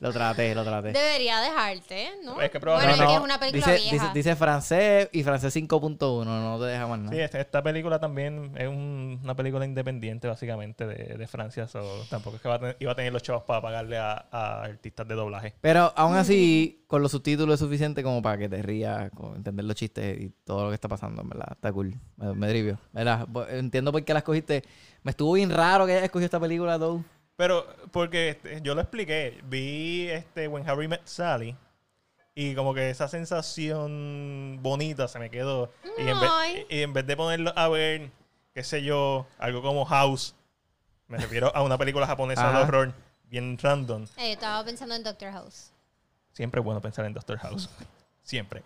Lo 0.00 0.12
traté, 0.12 0.54
lo 0.54 0.64
traté. 0.64 0.92
Debería 0.92 1.40
dejarte, 1.40 2.10
¿no? 2.24 2.40
Es 2.40 2.50
que 2.50 2.58
bueno, 2.58 2.60
probablemente- 2.60 3.02
es 3.04 3.08
que 3.08 3.14
No, 3.14 3.18
es 3.18 3.24
una 3.24 3.38
película 3.40 3.72
dice, 3.72 3.82
vieja. 3.90 4.04
dice, 4.06 4.14
dice 4.14 4.36
francés 4.36 5.08
y 5.12 5.22
francés 5.22 5.52
5.1. 5.54 6.24
No 6.24 6.58
te 6.58 6.64
deja 6.66 6.86
más 6.86 6.98
nada. 6.98 7.12
Sí, 7.12 7.20
este- 7.20 7.40
esta 7.40 7.62
película 7.62 7.98
también 8.00 8.52
es 8.56 8.66
un- 8.68 9.20
una 9.22 9.34
película 9.36 9.64
independiente, 9.64 10.26
básicamente, 10.28 10.86
de, 10.86 11.16
de 11.16 11.26
Francia. 11.28 11.68
so, 11.68 11.80
tampoco 12.10 12.36
es 12.36 12.42
que 12.42 12.48
va 12.48 12.56
a 12.56 12.58
tener- 12.58 12.76
iba 12.80 12.92
a 12.92 12.94
tener 12.94 13.12
los 13.12 13.22
chavos 13.22 13.44
para 13.44 13.60
pagarle 13.62 13.98
a, 13.98 14.26
a 14.30 14.62
artistas 14.62 15.06
de 15.06 15.14
doblaje. 15.14 15.54
Pero 15.60 15.92
aún 15.96 16.16
así, 16.16 16.84
con 16.86 17.02
los 17.02 17.10
subtítulos 17.12 17.54
es 17.54 17.60
suficiente 17.60 18.02
como 18.02 18.22
para 18.22 18.38
que 18.38 18.48
te 18.48 18.62
rías, 18.62 19.10
con 19.10 19.36
entender 19.36 19.64
los 19.64 19.76
chistes 19.76 20.20
y 20.20 20.30
todo 20.44 20.64
lo 20.64 20.68
que 20.70 20.74
está 20.74 20.88
pasando, 20.88 21.20
en 21.22 21.28
verdad. 21.28 21.48
Está 21.52 21.67
cool. 21.72 21.94
Me, 22.16 22.34
me. 22.34 22.76
¿Verdad? 22.92 23.26
Bo- 23.28 23.46
Entiendo 23.46 23.92
por 23.92 24.04
qué 24.04 24.12
la 24.12 24.20
escogiste. 24.20 24.64
Me 25.02 25.10
estuvo 25.10 25.32
bien 25.34 25.50
raro 25.50 25.86
que 25.86 25.92
hayas 25.92 26.04
escogido 26.04 26.26
esta 26.26 26.40
película, 26.40 26.78
though. 26.78 27.02
Pero, 27.36 27.66
porque 27.92 28.30
este, 28.30 28.60
yo 28.62 28.74
lo 28.74 28.80
expliqué, 28.80 29.40
vi 29.44 30.08
este 30.08 30.48
When 30.48 30.68
Harry 30.68 30.88
Met 30.88 31.06
Sally 31.06 31.56
y 32.34 32.54
como 32.54 32.74
que 32.74 32.90
esa 32.90 33.06
sensación 33.08 34.58
bonita 34.62 35.08
se 35.08 35.18
me 35.18 35.30
quedó. 35.30 35.72
Y 35.98 36.08
en, 36.08 36.20
vez, 36.20 36.30
Ay. 36.32 36.66
y 36.68 36.82
en 36.82 36.92
vez 36.92 37.06
de 37.06 37.16
ponerlo 37.16 37.52
a 37.56 37.68
ver, 37.68 38.10
qué 38.54 38.64
sé 38.64 38.82
yo, 38.82 39.26
algo 39.38 39.62
como 39.62 39.84
House, 39.84 40.34
me 41.06 41.18
refiero 41.18 41.54
a 41.54 41.62
una 41.62 41.78
película 41.78 42.06
japonesa 42.06 42.50
de 42.52 42.58
horror 42.62 42.92
bien 43.24 43.56
random. 43.60 44.04
Eh, 44.16 44.32
estaba 44.32 44.64
pensando 44.64 44.94
en 44.94 45.02
Doctor 45.04 45.30
House. 45.32 45.70
Siempre 46.32 46.60
es 46.60 46.64
bueno 46.64 46.80
pensar 46.80 47.04
en 47.04 47.14
Doctor 47.14 47.38
House. 47.38 47.68
Siempre. 48.22 48.62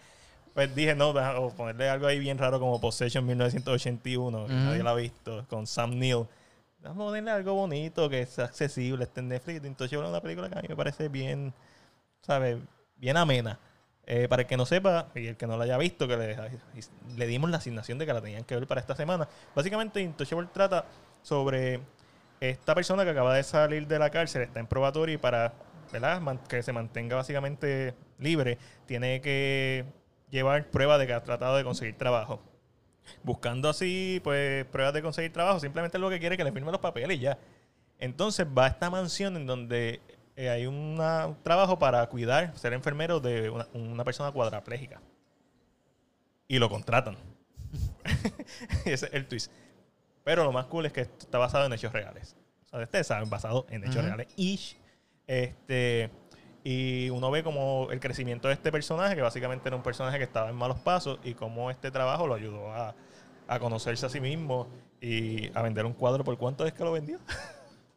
Pues 0.54 0.74
dije, 0.74 0.94
no, 0.94 1.10
o 1.10 1.50
ponerle 1.50 1.88
algo 1.88 2.06
ahí 2.06 2.18
bien 2.18 2.36
raro 2.36 2.60
como 2.60 2.80
Possession 2.80 3.24
1981, 3.24 4.46
que 4.46 4.52
nadie 4.52 4.82
la 4.82 4.90
ha 4.90 4.94
visto, 4.94 5.46
con 5.48 5.66
Sam 5.66 5.98
Neill. 5.98 6.26
Vamos 6.80 7.04
a 7.04 7.06
ponerle 7.08 7.30
algo 7.30 7.54
bonito, 7.54 8.08
que 8.10 8.26
sea 8.26 8.46
accesible, 8.46 9.04
esté 9.04 9.20
en 9.20 9.28
Netflix. 9.28 9.64
Entonces, 9.64 9.98
una 9.98 10.20
película 10.20 10.50
que 10.50 10.58
a 10.58 10.62
mí 10.62 10.68
me 10.68 10.76
parece 10.76 11.08
bien, 11.08 11.54
¿sabes? 12.20 12.58
Bien 12.96 13.16
amena. 13.16 13.58
Eh, 14.04 14.26
para 14.28 14.42
el 14.42 14.48
que 14.48 14.56
no 14.56 14.66
sepa, 14.66 15.08
y 15.14 15.28
el 15.28 15.36
que 15.36 15.46
no 15.46 15.56
la 15.56 15.64
haya 15.64 15.78
visto, 15.78 16.08
que 16.08 16.16
le, 16.16 16.36
le 17.16 17.26
dimos 17.26 17.48
la 17.50 17.58
asignación 17.58 17.98
de 17.98 18.06
que 18.06 18.12
la 18.12 18.20
tenían 18.20 18.44
que 18.44 18.56
ver 18.56 18.66
para 18.66 18.80
esta 18.80 18.96
semana. 18.96 19.28
Básicamente, 19.54 20.00
Intouchable 20.00 20.48
trata 20.52 20.84
sobre 21.22 21.80
esta 22.40 22.74
persona 22.74 23.04
que 23.04 23.10
acaba 23.10 23.34
de 23.36 23.44
salir 23.44 23.86
de 23.86 23.98
la 23.98 24.10
cárcel, 24.10 24.42
está 24.42 24.58
en 24.58 24.66
probatorio 24.66 25.14
y 25.14 25.18
para 25.18 25.54
¿verdad? 25.92 26.20
Que 26.48 26.62
se 26.62 26.72
mantenga 26.72 27.16
básicamente 27.16 27.94
libre, 28.18 28.58
tiene 28.86 29.20
que 29.20 29.84
llevar 30.32 30.68
pruebas 30.70 30.98
de 30.98 31.06
que 31.06 31.12
ha 31.12 31.22
tratado 31.22 31.56
de 31.56 31.62
conseguir 31.62 31.96
trabajo. 31.96 32.42
Buscando 33.22 33.68
así, 33.68 34.20
pues, 34.24 34.64
pruebas 34.66 34.94
de 34.94 35.02
conseguir 35.02 35.32
trabajo, 35.32 35.60
simplemente 35.60 35.98
lo 35.98 36.10
que 36.10 36.18
quiere 36.18 36.34
es 36.34 36.38
que 36.38 36.44
le 36.44 36.52
firme 36.52 36.72
los 36.72 36.80
papeles 36.80 37.16
y 37.18 37.20
ya. 37.20 37.38
Entonces 37.98 38.46
va 38.46 38.64
a 38.64 38.68
esta 38.68 38.90
mansión 38.90 39.36
en 39.36 39.46
donde 39.46 40.00
eh, 40.34 40.48
hay 40.48 40.66
una- 40.66 41.26
un 41.26 41.42
trabajo 41.42 41.78
para 41.78 42.04
cuidar, 42.08 42.56
ser 42.56 42.72
enfermero 42.72 43.20
de 43.20 43.50
una, 43.50 43.68
una 43.74 44.02
persona 44.04 44.32
cuadraplégica. 44.32 45.00
Y 46.48 46.58
lo 46.58 46.68
contratan. 46.70 47.16
Ese 48.84 49.06
es 49.06 49.12
el 49.12 49.26
twist. 49.26 49.52
Pero 50.24 50.44
lo 50.44 50.52
más 50.52 50.66
cool 50.66 50.86
es 50.86 50.92
que 50.92 51.02
esto 51.02 51.16
está 51.26 51.38
basado 51.38 51.66
en 51.66 51.72
hechos 51.72 51.92
reales. 51.92 52.36
O 52.66 52.76
sea, 52.76 52.80
ustedes 52.84 53.06
saben, 53.06 53.28
basado 53.28 53.66
en 53.70 53.84
hechos 53.84 54.02
reales. 54.04 54.28
Ish. 54.36 54.78
Este, 55.26 56.10
y 56.64 57.10
uno 57.10 57.30
ve 57.30 57.42
como 57.42 57.88
el 57.90 57.98
crecimiento 58.00 58.48
de 58.48 58.54
este 58.54 58.70
personaje, 58.70 59.14
que 59.16 59.22
básicamente 59.22 59.68
era 59.68 59.76
un 59.76 59.82
personaje 59.82 60.18
que 60.18 60.24
estaba 60.24 60.48
en 60.48 60.54
malos 60.56 60.78
pasos, 60.80 61.18
y 61.24 61.34
cómo 61.34 61.70
este 61.70 61.90
trabajo 61.90 62.26
lo 62.26 62.34
ayudó 62.34 62.72
a, 62.72 62.94
a 63.48 63.58
conocerse 63.58 64.06
a 64.06 64.08
sí 64.08 64.20
mismo 64.20 64.68
y 65.00 65.50
a 65.56 65.62
vender 65.62 65.84
un 65.86 65.92
cuadro. 65.94 66.22
¿Por 66.24 66.38
cuánto 66.38 66.64
es 66.66 66.72
que 66.72 66.84
lo 66.84 66.92
vendió? 66.92 67.18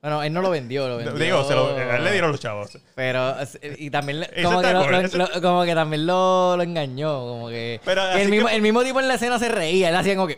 Bueno, 0.01 0.21
él 0.21 0.32
no 0.34 0.43
lo 0.43 0.51
vendió, 0.51 0.88
lo 0.88 0.97
vendió. 0.97 1.13
Digo, 1.15 1.43
se 1.45 1.56
lo, 1.56 1.75
a 1.75 1.95
él 1.95 2.04
le 2.04 2.12
dieron 2.12 2.30
los 2.32 2.39
chavos. 2.39 2.78
Pero, 2.93 3.38
y 3.80 3.89
también, 3.89 4.23
como 4.43 4.62
que, 4.62 4.71
lo- 5.17 5.41
como 5.41 5.63
que 5.63 5.73
también 5.73 6.06
lo, 6.06 6.56
lo 6.56 6.62
engañó, 6.62 7.21
como 7.21 7.49
que... 7.49 7.82
Pero 7.84 8.12
el, 8.12 8.30
mismo, 8.30 8.47
que- 8.47 8.56
el 8.56 8.62
mismo 8.62 8.84
tipo 8.84 8.99
en 8.99 9.08
la 9.08 9.15
escena 9.15 9.39
se 9.39 9.49
reía, 9.49 9.89
él 9.89 9.95
hacía 9.95 10.13
como 10.15 10.28
que... 10.28 10.38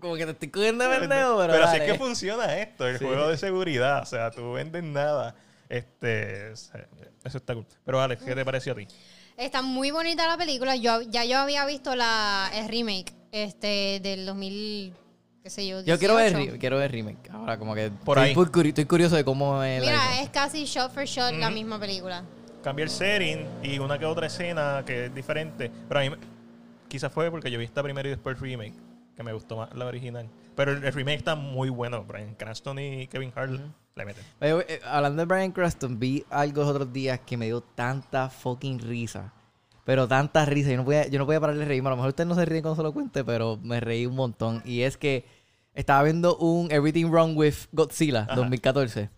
Como 0.00 0.14
que 0.16 0.24
te 0.24 0.30
estoy 0.32 0.48
cogiendo 0.48 0.88
de 0.88 0.98
pendejo, 0.98 1.36
pero, 1.38 1.52
Pero 1.52 1.64
así 1.66 1.76
es 1.76 1.82
que 1.82 1.94
funciona 1.98 2.56
esto, 2.58 2.86
el 2.86 2.98
Sí. 2.98 3.04
juego 3.04 3.28
de 3.28 3.36
seguridad. 3.36 4.02
O 4.02 4.06
sea, 4.06 4.30
tú 4.30 4.52
vendes 4.52 4.82
nada. 4.82 5.34
Este, 5.68 6.52
eso 6.52 6.70
está 7.24 7.54
cool. 7.54 7.66
Pero 7.84 8.00
Alex, 8.00 8.22
¿qué 8.22 8.34
te 8.34 8.44
pareció 8.44 8.72
a 8.72 8.76
ti? 8.76 8.86
Está 9.36 9.62
muy 9.62 9.90
bonita 9.90 10.26
la 10.26 10.36
película. 10.36 10.76
Yo 10.76 11.02
ya 11.02 11.24
yo 11.24 11.38
había 11.38 11.66
visto 11.66 11.94
la 11.96 12.50
el 12.54 12.68
remake 12.68 13.12
este 13.32 14.00
del 14.02 14.24
2000 14.26 14.94
qué 15.42 15.50
sé 15.50 15.66
yo. 15.66 15.82
Yo 15.82 15.98
quiero 15.98 16.14
ver, 16.16 16.30
18. 16.32 16.52
re- 16.52 16.58
quiero 16.58 16.78
ver 16.78 16.90
remake. 16.92 17.30
Ahora, 17.30 17.58
como 17.58 17.74
que 17.74 17.90
Por 17.90 18.18
estoy, 18.18 18.30
ahí. 18.30 18.34
muy 18.36 18.46
curi- 18.46 18.68
estoy 18.68 18.84
curioso 18.86 19.14
de 19.16 19.24
cómo 19.24 19.62
es 19.62 19.80
la- 19.84 19.90
Mira, 19.90 20.22
es 20.22 20.30
casi 20.30 20.64
shot 20.64 20.92
for 20.92 21.04
shot 21.04 21.34
la 21.34 21.50
misma 21.50 21.78
película. 21.78 22.24
Cambié 22.62 22.84
el 22.84 22.90
setting 22.90 23.46
y 23.62 23.78
una 23.78 23.98
que 23.98 24.06
otra 24.06 24.26
escena 24.26 24.82
que 24.86 25.06
es 25.06 25.14
diferente. 25.14 25.70
Pero 25.88 26.00
a 26.00 26.02
mí 26.02 26.10
me- 26.10 26.16
quizás 26.88 27.12
fue 27.12 27.30
porque 27.30 27.50
yo 27.50 27.58
vi 27.58 27.64
esta 27.64 27.82
primero 27.82 28.08
y 28.08 28.12
después 28.12 28.36
el 28.36 28.42
remake, 28.42 28.74
que 29.14 29.22
me 29.22 29.32
gustó 29.32 29.56
más 29.56 29.72
la 29.74 29.84
original. 29.86 30.28
Pero 30.56 30.72
el, 30.72 30.82
el 30.82 30.92
remake 30.92 31.18
está 31.18 31.36
muy 31.36 31.68
bueno. 31.68 32.04
Brian 32.04 32.34
Cranston 32.34 32.78
y 32.78 33.06
Kevin 33.06 33.32
Hart 33.36 33.52
le 33.94 34.04
meten. 34.04 34.24
Oye, 34.40 34.64
eh, 34.68 34.80
hablando 34.84 35.20
de 35.20 35.26
Brian 35.26 35.52
Cranston, 35.52 35.98
vi 35.98 36.24
algo 36.30 36.62
los 36.62 36.70
otros 36.70 36.92
días 36.92 37.20
que 37.20 37.36
me 37.36 37.46
dio 37.46 37.60
tanta 37.60 38.28
fucking 38.30 38.80
risa. 38.80 39.32
Pero 39.84 40.08
tanta 40.08 40.44
risa. 40.44 40.70
Yo 40.70 40.78
no 40.78 40.84
podía, 40.84 41.06
yo 41.06 41.18
no 41.18 41.26
podía 41.26 41.40
parar 41.40 41.56
de 41.56 41.64
reírme. 41.64 41.88
A 41.88 41.90
lo 41.90 41.96
mejor 41.96 42.08
usted 42.08 42.26
no 42.26 42.34
se 42.34 42.44
ríe 42.44 42.62
cuando 42.62 42.76
se 42.76 42.82
lo 42.82 42.92
cuente, 42.92 43.22
pero 43.22 43.58
me 43.62 43.78
reí 43.78 44.06
un 44.06 44.16
montón. 44.16 44.62
Y 44.64 44.82
es 44.82 44.96
que 44.96 45.24
estaba 45.74 46.02
viendo 46.02 46.36
un 46.38 46.72
Everything 46.72 47.06
Wrong 47.06 47.36
with 47.36 47.54
Godzilla 47.70 48.22
Ajá. 48.22 48.34
2014. 48.34 49.10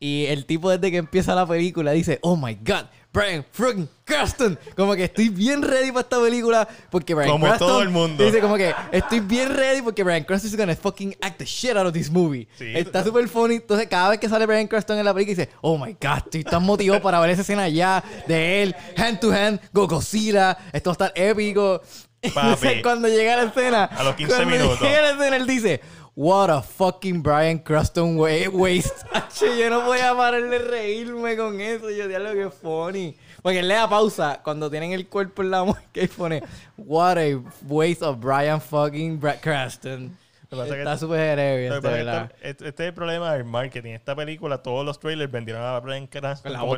Y 0.00 0.26
el 0.26 0.44
tipo 0.44 0.68
desde 0.70 0.90
que 0.90 0.98
empieza 0.98 1.34
la 1.34 1.46
película 1.46 1.92
dice, 1.92 2.18
oh 2.20 2.36
my 2.36 2.54
god, 2.56 2.86
Brian 3.14 3.46
fucking 3.52 3.88
Cranston. 4.04 4.58
Como 4.76 4.96
que 4.96 5.04
estoy 5.04 5.28
bien 5.28 5.62
ready 5.62 5.92
para 5.92 6.00
esta 6.00 6.20
película 6.20 6.66
porque 6.90 7.14
Brian 7.14 7.30
Como 7.30 7.46
Cranston... 7.46 7.68
todo 7.68 7.82
el 7.82 7.90
mundo. 7.90 8.24
Dice 8.24 8.40
como 8.40 8.56
que 8.56 8.74
estoy 8.90 9.20
bien 9.20 9.54
ready 9.54 9.82
porque 9.82 10.02
Brian 10.02 10.24
Cranston 10.24 10.50
is 10.50 10.56
gonna 10.56 10.74
fucking 10.74 11.14
act 11.22 11.38
the 11.38 11.44
shit 11.44 11.76
out 11.76 11.86
of 11.86 11.92
this 11.92 12.10
movie. 12.10 12.48
Sí. 12.58 12.72
Está 12.76 13.04
súper 13.04 13.28
funny. 13.28 13.54
Entonces 13.54 13.86
cada 13.86 14.10
vez 14.10 14.18
que 14.18 14.28
sale 14.28 14.44
Brian 14.46 14.66
Cranston 14.66 14.98
en 14.98 15.04
la 15.04 15.14
película 15.14 15.36
dice, 15.36 15.50
oh 15.60 15.78
my 15.78 15.92
god, 15.92 16.18
estoy 16.24 16.42
tan 16.42 16.64
motivado 16.64 17.00
para 17.00 17.20
ver 17.20 17.30
esa 17.30 17.42
escena 17.42 17.68
ya 17.68 18.02
de 18.26 18.64
él, 18.64 18.76
hand 18.96 19.20
to 19.20 19.30
hand, 19.32 19.60
go 19.72 19.86
Godzilla, 19.86 20.58
esto 20.72 20.90
va 20.90 21.04
a 21.04 21.06
estar 21.08 21.12
épico. 21.14 21.80
Entonces, 22.22 22.82
cuando 22.82 23.06
llega 23.06 23.36
la 23.36 23.44
escena, 23.44 23.84
A 23.84 24.02
los 24.02 24.16
15 24.16 24.34
cuando 24.34 24.50
minutos. 24.56 24.80
llega 24.80 25.02
la 25.02 25.10
escena, 25.10 25.36
él 25.36 25.46
dice, 25.46 25.80
What 26.16 26.50
a 26.50 26.62
fucking 26.62 27.22
Brian 27.22 27.58
Cranston 27.58 28.16
wa- 28.16 28.48
waste. 28.52 29.04
Yo 29.58 29.68
no 29.68 29.84
voy 29.84 29.98
a 29.98 30.14
parar 30.14 30.48
de 30.48 30.58
reírme 30.58 31.36
con 31.36 31.60
eso. 31.60 31.90
Yo 31.90 32.06
diablo 32.06 32.32
que 32.34 32.50
funny. 32.50 33.16
Porque 33.42 33.58
él 33.58 33.68
le 33.68 33.74
da 33.74 33.88
pausa 33.88 34.40
cuando 34.42 34.70
tienen 34.70 34.92
el 34.92 35.08
cuerpo 35.08 35.42
en 35.42 35.50
la 35.50 35.64
mueca 35.64 36.00
y 36.00 36.06
pone 36.06 36.42
What 36.76 37.18
a 37.18 37.42
waste 37.66 38.04
of 38.04 38.20
Brian 38.20 38.60
fucking 38.60 39.18
Brad 39.20 39.40
Cranston. 39.40 40.16
Lo 40.50 40.50
que 40.50 40.56
pasa 40.56 40.68
es 40.68 40.72
que 40.74 40.78
Está 40.78 40.98
súper 40.98 41.38
Lo 41.70 41.76
este, 41.76 42.68
este 42.68 42.68
es 42.68 42.88
el 42.88 42.94
problema 42.94 43.32
del 43.32 43.44
marketing. 43.44 43.94
Esta 43.94 44.14
película, 44.14 44.62
todos 44.62 44.86
los 44.86 45.00
trailers 45.00 45.30
vendieron 45.30 45.62
a 45.62 45.80
Brian 45.80 46.06
Cranston 46.06 46.52
la 46.52 46.60
como, 46.60 46.74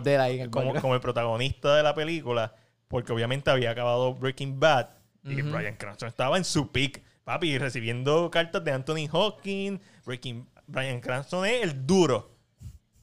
el 0.74 0.80
como, 0.80 0.94
el 0.94 1.00
protagonista 1.00 1.76
de 1.76 1.82
la 1.82 1.94
película, 1.94 2.54
porque 2.88 3.12
obviamente 3.12 3.50
había 3.50 3.70
acabado 3.72 4.14
Breaking 4.14 4.58
Bad 4.58 4.88
y 5.24 5.42
Brian 5.42 5.76
Cranston 5.76 6.08
estaba 6.08 6.36
en 6.36 6.44
su 6.44 6.70
peak, 6.72 7.02
papi, 7.26 7.58
recibiendo 7.58 8.30
cartas 8.30 8.62
de 8.64 8.70
Anthony 8.70 9.08
Hawking. 9.10 9.80
Breaking, 10.06 10.46
Brian 10.68 11.00
Cranston 11.00 11.44
es 11.44 11.60
el 11.64 11.84
duro. 11.84 12.30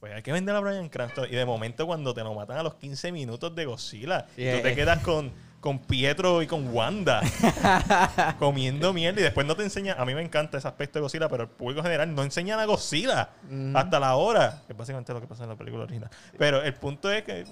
Pues 0.00 0.14
hay 0.14 0.22
que 0.22 0.32
vender 0.32 0.56
a 0.56 0.60
Brian 0.60 0.88
Cranston. 0.88 1.26
Y 1.30 1.34
de 1.36 1.44
momento, 1.44 1.86
cuando 1.86 2.14
te 2.14 2.22
lo 2.24 2.32
matan 2.34 2.56
a 2.56 2.62
los 2.62 2.74
15 2.76 3.12
minutos 3.12 3.54
de 3.54 3.66
Godzilla, 3.66 4.26
Sí, 4.34 4.42
y 4.42 4.50
tú 4.50 4.56
eh. 4.56 4.60
te 4.62 4.74
quedas 4.74 5.02
con, 5.02 5.30
con 5.60 5.78
Pietro 5.78 6.40
y 6.40 6.46
con 6.46 6.74
Wanda 6.74 7.20
comiendo 8.38 8.94
mierda 8.94 9.20
y 9.20 9.24
después 9.24 9.46
no 9.46 9.56
te 9.56 9.62
enseña. 9.62 9.94
A 9.98 10.06
mí 10.06 10.14
me 10.14 10.22
encanta 10.22 10.56
ese 10.56 10.68
aspecto 10.68 10.98
de 10.98 11.02
Godzilla, 11.02 11.28
pero 11.28 11.42
el 11.44 11.50
público 11.50 11.82
general 11.82 12.14
no 12.14 12.22
enseñan 12.22 12.58
a 12.60 12.64
Godzilla 12.64 13.28
hasta 13.74 14.00
la 14.00 14.16
hora, 14.16 14.62
que 14.66 14.72
es 14.72 14.78
básicamente 14.78 15.12
lo 15.12 15.20
que 15.20 15.26
pasa 15.26 15.42
en 15.42 15.50
la 15.50 15.56
película 15.56 15.84
original. 15.84 16.08
Pero 16.38 16.62
el 16.62 16.72
punto 16.72 17.12
es 17.12 17.24
que. 17.24 17.40
eh, 17.40 17.46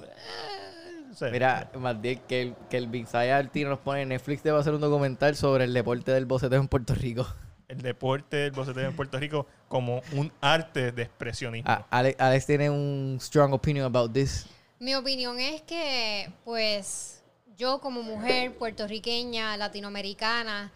Mira, 1.20 1.70
más 1.78 2.00
bien 2.00 2.20
que 2.26 2.42
el, 2.42 2.54
que 2.70 2.76
el 2.76 2.86
Big 2.86 3.06
Altino 3.14 3.70
nos 3.70 3.78
pone 3.80 4.02
en 4.02 4.08
Netflix 4.08 4.42
debe 4.42 4.58
hacer 4.58 4.74
un 4.74 4.80
documental 4.80 5.36
sobre 5.36 5.64
el 5.64 5.72
deporte 5.74 6.12
del 6.12 6.26
boceteo 6.26 6.60
en 6.60 6.68
Puerto 6.68 6.94
Rico. 6.94 7.26
el 7.72 7.80
deporte 7.80 8.36
del 8.36 8.52
boceteo 8.52 8.88
en 8.88 8.94
Puerto 8.94 9.18
Rico 9.18 9.46
como 9.68 10.02
un 10.12 10.30
arte 10.42 10.92
de 10.92 11.02
expresionismo. 11.02 11.70
Ah, 11.70 11.86
Alex, 11.90 12.20
Alex 12.20 12.46
tiene 12.46 12.68
un 12.68 13.18
strong 13.18 13.54
opinion 13.54 13.86
about 13.86 14.12
this. 14.12 14.46
Mi 14.78 14.94
opinión 14.94 15.40
es 15.40 15.62
que, 15.62 16.30
pues, 16.44 17.22
yo 17.56 17.80
como 17.80 18.02
mujer 18.02 18.52
puertorriqueña, 18.58 19.56
latinoamericana, 19.56 20.70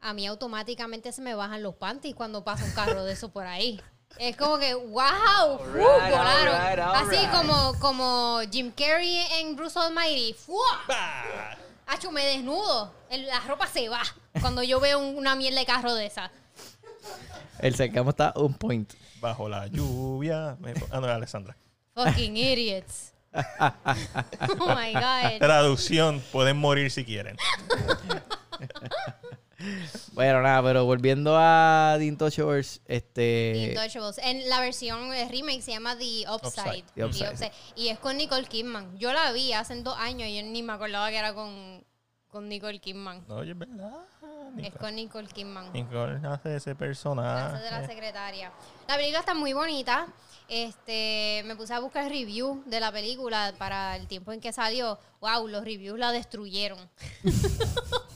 a 0.00 0.14
mí 0.14 0.26
automáticamente 0.26 1.12
se 1.12 1.20
me 1.20 1.34
bajan 1.34 1.62
los 1.62 1.74
panties 1.74 2.14
cuando 2.14 2.44
pasa 2.44 2.64
un 2.64 2.72
carro 2.72 3.04
de 3.04 3.12
eso 3.12 3.30
por 3.30 3.46
ahí. 3.46 3.78
Es 4.18 4.36
como 4.36 4.58
que, 4.58 4.74
wow, 4.74 5.58
¡fu! 5.58 5.64
Alright, 5.64 6.10
volaron. 6.10 6.54
alright, 6.54 6.78
Así 7.14 7.26
como, 7.28 7.78
como 7.78 8.40
Jim 8.50 8.70
Carrey 8.72 9.16
en 9.38 9.56
Bruce 9.56 9.78
Almighty. 9.78 10.34
¡Fua! 10.34 10.80
Hacho, 11.86 12.10
me 12.10 12.24
desnudo. 12.26 12.92
El- 13.08 13.26
La 13.26 13.40
ropa 13.40 13.66
se 13.66 13.88
va 13.88 14.02
cuando 14.40 14.62
yo 14.62 14.78
veo 14.78 14.98
un- 14.98 15.16
una 15.16 15.34
mierda 15.34 15.60
de 15.60 15.66
carro 15.66 15.94
de 15.94 16.06
esa. 16.06 16.30
El 17.60 17.74
cercamo 17.74 18.10
está 18.10 18.32
on 18.36 18.54
point. 18.54 18.92
Bajo 19.20 19.48
la 19.48 19.66
lluvia. 19.68 20.56
me- 20.60 20.74
Ah, 20.90 21.00
no, 21.00 21.06
Alessandra. 21.08 21.56
Fucking 21.94 22.36
idiots. 22.36 23.12
Oh 24.58 24.74
my 24.74 24.92
God. 24.92 25.38
Traducción: 25.38 26.20
pueden 26.32 26.56
morir 26.58 26.90
si 26.90 27.04
quieren. 27.04 27.36
Bueno, 30.12 30.42
nada, 30.42 30.62
pero 30.62 30.84
volviendo 30.84 31.36
a 31.38 31.96
The 31.98 32.04
Intouchables, 32.04 32.80
este... 32.86 33.52
The 33.54 33.68
Untouchables. 33.70 34.18
En 34.18 34.48
la 34.48 34.60
versión 34.60 35.12
eh, 35.14 35.28
remake 35.30 35.62
se 35.62 35.72
llama 35.72 35.96
The 35.96 36.24
Upside. 36.30 36.84
Upside. 36.84 36.84
The 36.94 37.04
Upside. 37.04 37.52
Y 37.76 37.88
es 37.88 37.98
con 37.98 38.16
Nicole 38.16 38.46
Kidman. 38.46 38.98
Yo 38.98 39.12
la 39.12 39.32
vi 39.32 39.52
hace 39.52 39.80
dos 39.82 39.96
años 39.98 40.28
y 40.28 40.36
yo 40.36 40.42
ni 40.42 40.62
me 40.62 40.72
acordaba 40.72 41.10
que 41.10 41.16
era 41.16 41.34
con, 41.34 41.84
con 42.28 42.48
Nicole 42.48 42.80
Kidman. 42.80 43.24
No, 43.28 43.36
oye, 43.36 43.52
es 43.52 43.58
verdad. 43.58 43.92
Es 44.56 44.56
Nicole, 44.56 44.78
con 44.78 44.94
Nicole 44.96 45.28
Kidman. 45.28 45.72
Nicole 45.72 46.20
hace 46.26 46.56
ese 46.56 46.70
Hace 46.70 46.70
de 46.70 46.74
la 46.74 46.76
personaje. 46.78 47.86
secretaria. 47.86 48.52
La 48.88 48.96
película 48.96 49.20
está 49.20 49.34
muy 49.34 49.52
bonita. 49.52 50.06
Este, 50.48 51.42
me 51.44 51.54
puse 51.54 51.72
a 51.72 51.78
buscar 51.78 52.08
review 52.08 52.62
de 52.66 52.80
la 52.80 52.90
película 52.90 53.54
para 53.56 53.94
el 53.94 54.08
tiempo 54.08 54.32
en 54.32 54.40
que 54.40 54.52
salió. 54.52 54.98
Wow, 55.20 55.46
los 55.46 55.62
reviews 55.64 55.98
la 55.98 56.10
destruyeron. 56.10 56.78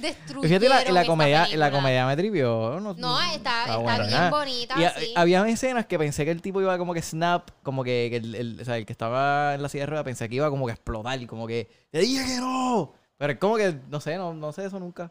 destruyeron. 0.00 0.42
Fíjate, 0.44 0.68
la, 0.68 0.74
la 0.76 1.00
esta 1.00 1.06
comedia, 1.06 1.48
la 1.56 1.70
comedia 1.70 2.06
me 2.06 2.16
trivió. 2.16 2.78
No, 2.80 2.94
No, 2.94 3.20
está, 3.22 3.64
está 3.78 3.98
bien 4.06 4.30
bonita. 4.30 4.74
Y 4.78 4.84
a- 4.84 4.90
sí. 4.94 5.12
había 5.16 5.46
escenas 5.48 5.86
que 5.86 5.98
pensé 5.98 6.24
que 6.24 6.30
el 6.30 6.42
tipo 6.42 6.60
iba 6.60 6.76
como 6.78 6.94
que 6.94 7.02
snap, 7.02 7.50
como 7.62 7.84
que, 7.84 8.08
que 8.10 8.16
el, 8.16 8.34
el- 8.34 8.60
o 8.60 8.64
sea, 8.64 8.76
el 8.76 8.86
que 8.86 8.92
estaba 8.92 9.54
en 9.54 9.62
la 9.62 9.68
silla 9.68 9.82
de 9.82 9.86
ruedas 9.86 10.04
pensé 10.04 10.28
que 10.28 10.36
iba 10.36 10.50
como 10.50 10.66
que 10.66 10.72
a 10.72 10.74
explotar 10.74 11.20
y 11.20 11.26
como 11.26 11.46
que 11.46 11.68
te 11.90 11.98
dije 11.98 12.24
que 12.26 12.36
no. 12.40 12.92
Pero 13.16 13.32
es 13.32 13.38
como 13.38 13.56
que, 13.56 13.74
no 13.88 14.00
sé, 14.00 14.16
no, 14.16 14.34
no 14.34 14.52
sé 14.52 14.64
eso 14.66 14.78
nunca. 14.80 15.10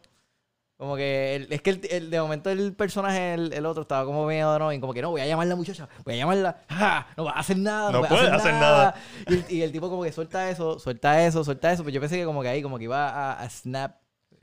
Como 0.75 0.95
que 0.97 1.35
el- 1.35 1.53
es 1.53 1.61
que 1.61 1.69
el, 1.69 1.81
el- 1.91 2.09
de 2.09 2.19
momento 2.19 2.49
el 2.49 2.73
personaje, 2.73 3.35
el, 3.35 3.53
el 3.53 3.65
otro, 3.65 3.83
estaba 3.83 4.03
como 4.05 4.25
medio 4.25 4.57
no, 4.59 4.73
y 4.73 4.79
como 4.79 4.91
que 4.93 5.01
no, 5.01 5.11
voy 5.11 5.21
a 5.21 5.25
llamar 5.25 5.45
a 5.45 5.49
la 5.49 5.55
muchacha, 5.55 5.87
voy 6.03 6.15
a 6.15 6.17
llamarla, 6.17 6.57
¡ja! 6.67 7.07
no 7.15 7.25
va 7.25 7.31
a 7.31 7.39
hacer 7.39 7.57
nada, 7.57 7.91
no, 7.91 8.01
No 8.01 8.07
puede 8.07 8.27
hacer 8.29 8.53
nada. 8.55 8.95
Y 9.29 9.33
el, 9.35 9.45
y 9.49 9.61
el 9.61 9.71
tipo 9.71 9.89
como 9.89 10.03
que 10.03 10.11
suelta 10.11 10.49
eso, 10.49 10.79
suelta 10.79 11.23
eso, 11.25 11.43
suelta 11.43 11.71
eso, 11.71 11.83
pues 11.83 11.93
yo 11.93 12.01
pensé 12.01 12.17
que 12.17 12.25
como 12.25 12.41
que 12.41 12.49
ahí, 12.49 12.61
como 12.61 12.77
que 12.79 12.85
iba 12.85 13.07
a, 13.07 13.41
a 13.43 13.49
snap, 13.49 13.95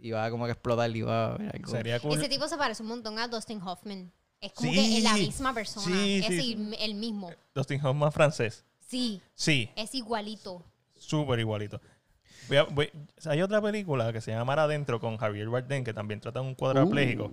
iba 0.02 0.30
como 0.30 0.44
que 0.44 0.50
a 0.50 0.54
explotar, 0.54 0.94
iba 0.96 1.34
a 1.34 1.36
ver 1.38 1.50
algo. 1.54 1.70
Sería 1.70 2.00
cool. 2.00 2.18
Ese 2.18 2.28
tipo 2.28 2.46
se 2.48 2.56
parece 2.56 2.82
un 2.82 2.88
montón 2.88 3.18
a 3.18 3.28
Dustin 3.28 3.60
Hoffman. 3.62 4.12
Es 4.40 4.52
como 4.52 4.70
Sí. 4.72 4.76
que 4.76 4.98
es 4.98 5.04
la 5.04 5.14
misma 5.14 5.52
persona. 5.54 5.86
Sí, 5.86 6.16
es 6.18 6.26
sí. 6.26 6.52
el, 6.54 6.74
el 6.80 6.94
mismo. 6.94 7.30
Dustin 7.54 7.84
Hoffman 7.84 8.10
francés. 8.12 8.64
Sí, 8.86 9.20
Sí, 9.34 9.70
es 9.76 9.94
igualito. 9.94 10.64
súper 10.96 11.38
igualito. 11.40 11.80
Voy 12.48 12.56
a- 12.56 12.64
voy- 12.64 12.90
hay 13.26 13.42
otra 13.42 13.60
película 13.62 14.12
que 14.12 14.20
se 14.20 14.32
llama 14.32 14.44
Mar 14.46 14.58
Adentro 14.60 14.98
con 14.98 15.16
Javier 15.18 15.48
Bardem 15.48 15.84
que 15.84 15.92
también 15.94 16.20
trata 16.20 16.40
de 16.40 16.46
un 16.46 16.54
cuadrapléjico. 16.54 17.30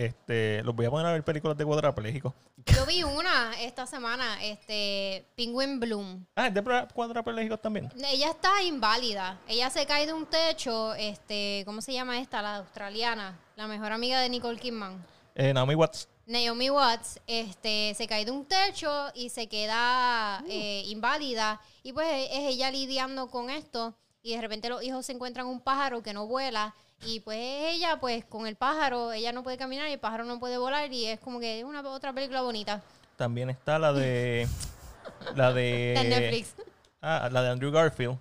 Uh. 0.00 0.04
Este, 0.04 0.62
los 0.64 0.74
voy 0.74 0.86
a 0.86 0.90
poner 0.90 1.06
a 1.06 1.12
ver 1.12 1.24
películas 1.24 1.56
de 1.56 1.64
cuadraplégicos. 1.64 2.32
Yo 2.66 2.86
vi 2.86 3.02
una 3.02 3.52
esta 3.60 3.86
semana, 3.86 4.42
este, 4.42 5.26
Penguin 5.36 5.78
Bloom. 5.78 6.24
Ah, 6.34 6.46
¿es 6.46 6.54
de 6.54 6.62
cuadraplégicos 6.94 7.60
también? 7.60 7.90
Ella 8.10 8.30
está 8.30 8.62
inválida. 8.62 9.38
Ella 9.46 9.70
se 9.70 9.86
cae 9.86 10.06
de 10.06 10.12
un 10.12 10.26
techo, 10.26 10.94
este, 10.94 11.62
¿cómo 11.64 11.80
se 11.80 11.92
llama 11.92 12.18
esta? 12.20 12.42
La 12.42 12.56
australiana, 12.56 13.38
la 13.56 13.66
mejor 13.66 13.92
amiga 13.92 14.20
de 14.20 14.28
Nicole 14.28 14.58
Kidman. 14.58 15.04
Eh, 15.34 15.52
Naomi 15.52 15.74
Watts. 15.74 16.08
Naomi 16.26 16.70
Watts 16.70 17.20
este, 17.26 17.94
se 17.94 18.06
cae 18.06 18.24
de 18.24 18.30
un 18.30 18.44
techo 18.44 19.10
y 19.14 19.30
se 19.30 19.48
queda 19.48 20.44
eh, 20.48 20.84
inválida. 20.86 21.60
Y 21.82 21.92
pues 21.92 22.06
es 22.30 22.40
ella 22.40 22.70
lidiando 22.70 23.28
con 23.28 23.50
esto. 23.50 23.94
Y 24.22 24.34
de 24.34 24.40
repente 24.40 24.68
los 24.68 24.82
hijos 24.82 25.06
se 25.06 25.12
encuentran 25.12 25.46
un 25.46 25.60
pájaro 25.60 26.02
que 26.02 26.12
no 26.12 26.26
vuela 26.26 26.74
Y 27.06 27.20
pues 27.20 27.38
ella, 27.40 27.98
pues 28.00 28.24
con 28.24 28.46
el 28.46 28.56
pájaro, 28.56 29.12
ella 29.12 29.32
no 29.32 29.42
puede 29.42 29.56
caminar 29.56 29.88
y 29.88 29.92
el 29.92 29.98
pájaro 30.00 30.24
no 30.24 30.38
puede 30.38 30.58
volar 30.58 30.92
y 30.92 31.06
es 31.06 31.18
como 31.20 31.40
que 31.40 31.58
es 31.60 31.64
una 31.64 31.80
otra 31.88 32.12
película 32.12 32.42
bonita. 32.42 32.82
También 33.16 33.50
está 33.50 33.78
la 33.78 33.92
de. 33.92 34.46
La 35.34 35.52
de. 35.52 35.94
En 35.94 36.08
Netflix. 36.10 36.54
Ah, 37.02 37.28
la 37.32 37.42
de 37.42 37.50
Andrew 37.50 37.70
Garfield. 37.72 38.18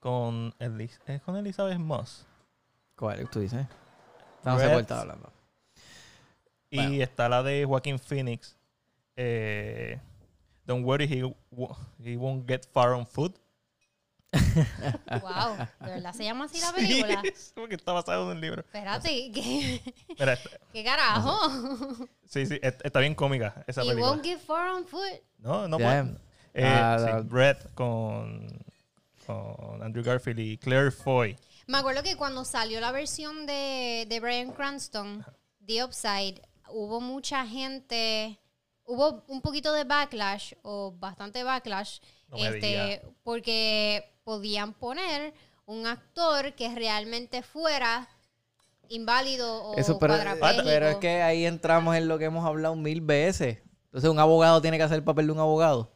Con, 0.00 0.52
Elis- 0.58 0.98
¿es 1.06 1.20
con 1.22 1.34
Elizabeth 1.36 1.78
Moss. 1.78 2.26
¿Cuál 2.96 3.28
tú 3.30 3.40
dices? 3.40 3.66
Red. 4.44 4.56
cuál 4.68 4.80
estaba 4.80 5.00
hablando. 5.00 5.32
Y 6.70 6.76
Bueno. 6.76 7.02
está 7.02 7.28
la 7.28 7.42
de 7.42 7.64
Joaquin 7.64 7.98
Phoenix. 7.98 8.56
Eh, 9.16 9.98
Don't 10.66 10.84
worry, 10.84 11.06
he, 11.06 11.34
he 12.02 12.16
won't 12.16 12.46
get 12.48 12.64
far 12.72 12.92
on 12.92 13.06
foot. 13.06 13.34
Wow, 15.22 15.56
¿de 15.80 15.90
verdad 15.90 16.12
se 16.14 16.24
llama 16.24 16.44
así 16.46 16.60
la 16.60 16.68
Sí, 16.68 16.74
película? 16.74 17.22
es 17.24 17.52
porque 17.54 17.74
está 17.74 17.92
basado 17.92 18.24
en 18.30 18.36
un 18.36 18.40
libro. 18.40 18.60
Espérate, 18.62 19.30
¿qué, 19.32 19.80
Mira, 20.18 20.38
qué 20.72 20.84
carajo? 20.84 21.38
sí, 22.26 22.46
sí, 22.46 22.58
est- 22.62 22.84
está 22.84 23.00
bien 23.00 23.14
cómica 23.14 23.64
esa 23.66 23.82
Y 23.84 23.88
película. 23.88 24.12
won't 24.12 24.24
get 24.24 24.38
far 24.40 24.70
on 24.70 24.86
foot. 24.86 25.20
No, 25.38 25.68
no 25.68 25.78
puede. 25.78 26.16
Eh, 26.54 26.64
Ah, 26.64 26.96
sí, 26.98 27.04
la- 27.06 27.64
con, 27.74 28.48
con 29.26 29.82
Andrew 29.82 30.04
Garfield 30.04 30.38
y 30.40 30.58
Claire 30.58 30.90
Foy. 30.90 31.36
Me 31.66 31.78
acuerdo 31.78 32.02
que 32.02 32.16
cuando 32.16 32.44
salió 32.44 32.80
la 32.80 32.92
versión 32.92 33.46
de, 33.46 34.06
de 34.08 34.20
Brian 34.20 34.52
Cranston, 34.52 35.24
The 35.66 35.82
Upside, 35.84 36.42
hubo 36.70 37.00
mucha 37.00 37.46
gente, 37.46 38.38
hubo 38.84 39.24
un 39.28 39.40
poquito 39.40 39.72
de 39.72 39.84
backlash, 39.84 40.52
o 40.62 40.92
bastante 40.92 41.42
backlash, 41.42 42.00
No 42.28 42.36
este, 42.36 43.02
porque 43.22 44.13
podían 44.24 44.72
poner 44.72 45.34
un 45.66 45.86
actor 45.86 46.54
que 46.54 46.74
realmente 46.74 47.42
fuera 47.42 48.08
inválido 48.88 49.62
o 49.64 49.76
Eso, 49.76 49.98
pero, 49.98 50.14
cuadrapléjico. 50.14 50.64
pero 50.64 50.88
es 50.88 50.96
que 50.96 51.22
ahí 51.22 51.46
entramos 51.46 51.96
en 51.96 52.08
lo 52.08 52.18
que 52.18 52.26
hemos 52.26 52.44
hablado 52.44 52.74
mil 52.76 53.00
veces. 53.00 53.58
Entonces, 53.86 54.10
un 54.10 54.18
abogado 54.18 54.60
tiene 54.60 54.76
que 54.76 54.82
hacer 54.82 54.96
el 54.96 55.04
papel 55.04 55.26
de 55.26 55.32
un 55.32 55.38
abogado. 55.38 55.92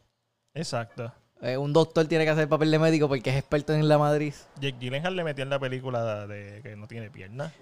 Exacto. 0.53 1.13
Eh, 1.41 1.57
un 1.57 1.71
doctor 1.71 2.05
tiene 2.07 2.25
que 2.25 2.31
hacer 2.31 2.43
el 2.43 2.49
papel 2.49 2.69
de 2.71 2.79
médico 2.79 3.07
porque 3.07 3.29
es 3.29 3.37
experto 3.37 3.73
en 3.73 3.87
la 3.87 3.97
Madrid. 3.97 4.33
Jake 4.59 4.77
Gyllenhaal 4.79 5.15
le 5.15 5.23
metió 5.23 5.43
en 5.43 5.49
la 5.49 5.59
película 5.59 6.27
de 6.27 6.61
que 6.61 6.75
no 6.75 6.87
tiene 6.87 7.09
piernas. 7.09 7.53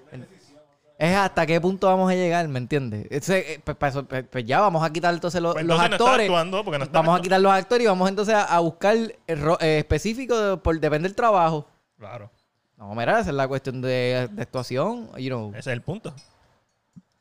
Es 0.99 1.15
hasta 1.15 1.45
qué 1.45 1.61
punto 1.61 1.85
vamos 1.87 2.09
a 2.11 2.15
llegar, 2.15 2.47
¿me 2.47 2.57
entiendes? 2.57 3.05
Ese, 3.11 3.53
eh, 3.53 3.61
pues, 3.63 3.77
pues, 3.77 4.25
pues 4.31 4.45
ya 4.45 4.61
vamos 4.61 4.83
a 4.83 4.91
quitar 4.91 5.13
entonces 5.13 5.39
los, 5.41 5.53
Pues 5.53 5.63
los 5.65 5.75
entonces 5.75 5.89
no 5.91 5.95
está 5.95 6.05
actores. 6.05 6.25
actuando 6.29 6.63
porque 6.63 6.77
no 6.79 6.85
está 6.85 6.99
vamos 7.01 7.19
a 7.19 7.21
quitar 7.21 7.39
los 7.39 7.51
actores 7.51 7.83
y 7.85 7.87
vamos 7.87 8.09
entonces 8.09 8.33
a, 8.33 8.43
a 8.45 8.59
buscar 8.59 8.95
el 9.27 9.39
ro- 9.41 9.59
eh, 9.61 9.77
específico 9.79 10.35
de- 10.39 10.57
por 10.57 10.79
depende 10.79 11.07
del 11.07 11.15
trabajo. 11.15 11.67
Claro, 11.99 12.31
No, 12.77 12.93
mira, 12.95 13.19
esa 13.19 13.29
es 13.29 13.35
la 13.35 13.47
cuestión 13.47 13.79
de, 13.81 14.27
de 14.31 14.41
actuación. 14.41 15.09
You 15.17 15.27
know, 15.29 15.49
ese 15.51 15.59
es 15.59 15.67
el 15.67 15.81
punto. 15.81 16.13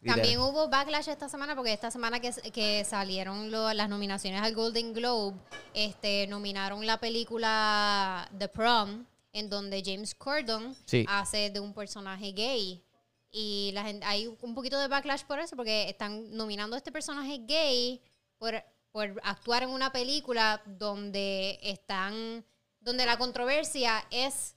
También 0.05 0.39
hubo 0.41 0.69
backlash 0.69 1.09
esta 1.09 1.29
semana 1.29 1.57
porque 1.57 1.73
esta 1.73 1.91
semana 1.91 2.21
que, 2.21 2.31
que 2.53 2.85
salieron 2.85 3.51
lo- 3.51 3.73
las 3.75 3.89
nominaciones 3.89 4.41
al 4.41 4.55
Golden 4.55 4.93
Globe, 4.95 5.37
este, 5.75 6.27
nominaron 6.29 6.87
la 6.87 6.99
película 6.99 8.29
The 8.39 8.49
Prom, 8.49 9.05
en 9.33 9.51
donde 9.51 9.83
James 9.85 10.15
Corden 10.15 10.75
Sí. 10.85 11.05
hace 11.09 11.51
de 11.51 11.59
un 11.61 11.73
personaje 11.75 12.33
gay. 12.33 12.83
Y 13.31 13.71
la 13.75 13.83
gente, 13.85 14.07
hay 14.07 14.27
un 14.41 14.55
poquito 14.55 14.79
de 14.79 14.89
backlash 14.89 15.25
por 15.25 15.39
eso, 15.39 15.57
porque 15.57 15.89
están 15.89 16.31
nominando 16.37 16.75
a 16.75 16.79
este 16.79 16.91
personaje 16.93 17.39
gay 17.47 18.01
por, 18.39 18.55
por 18.93 19.21
actuar 19.25 19.63
en 19.65 19.71
una 19.71 19.93
película 19.93 20.63
donde 20.65 21.59
están, 21.63 22.45
donde 22.81 23.05
la 23.05 23.19
controversia 23.19 24.05
es 24.11 24.55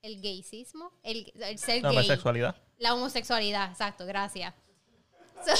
el 0.00 0.20
gaycismo, 0.22 0.92
el, 1.02 1.30
el 1.34 1.58
ser 1.58 1.82
La 1.82 1.88
gay. 1.90 1.98
homosexualidad. 1.98 2.56
La 2.78 2.94
homosexualidad, 2.94 3.70
exacto, 3.72 4.06
gracias. 4.06 4.54
So- 5.44 5.52